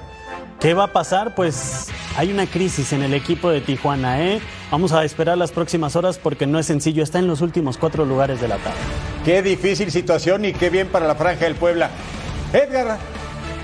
¿Qué 0.61 0.75
va 0.75 0.83
a 0.83 0.93
pasar? 0.93 1.33
Pues 1.33 1.87
hay 2.15 2.31
una 2.31 2.45
crisis 2.45 2.93
en 2.93 3.01
el 3.01 3.15
equipo 3.15 3.49
de 3.49 3.61
Tijuana, 3.61 4.21
¿eh? 4.21 4.39
Vamos 4.69 4.91
a 4.91 5.03
esperar 5.03 5.35
las 5.35 5.51
próximas 5.51 5.95
horas 5.95 6.19
porque 6.19 6.45
no 6.45 6.59
es 6.59 6.67
sencillo. 6.67 7.01
Está 7.01 7.17
en 7.17 7.25
los 7.25 7.41
últimos 7.41 7.79
cuatro 7.79 8.05
lugares 8.05 8.39
de 8.39 8.47
la 8.47 8.57
tabla. 8.57 8.79
Qué 9.25 9.41
difícil 9.41 9.91
situación 9.91 10.45
y 10.45 10.53
qué 10.53 10.69
bien 10.69 10.87
para 10.87 11.07
la 11.07 11.15
franja 11.15 11.45
del 11.45 11.55
Puebla. 11.55 11.89
Edgar 12.53 12.99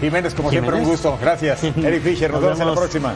Jiménez, 0.01 0.33
como 0.33 0.49
siempre, 0.49 0.75
un 0.75 0.85
gusto. 0.85 1.15
Gracias. 1.21 1.63
Eric 1.77 2.01
Fisher, 2.01 2.31
nos, 2.31 2.41
Nos 2.41 2.49
vemos 2.49 2.59
en 2.61 2.67
la 2.67 2.73
próxima. 2.73 3.15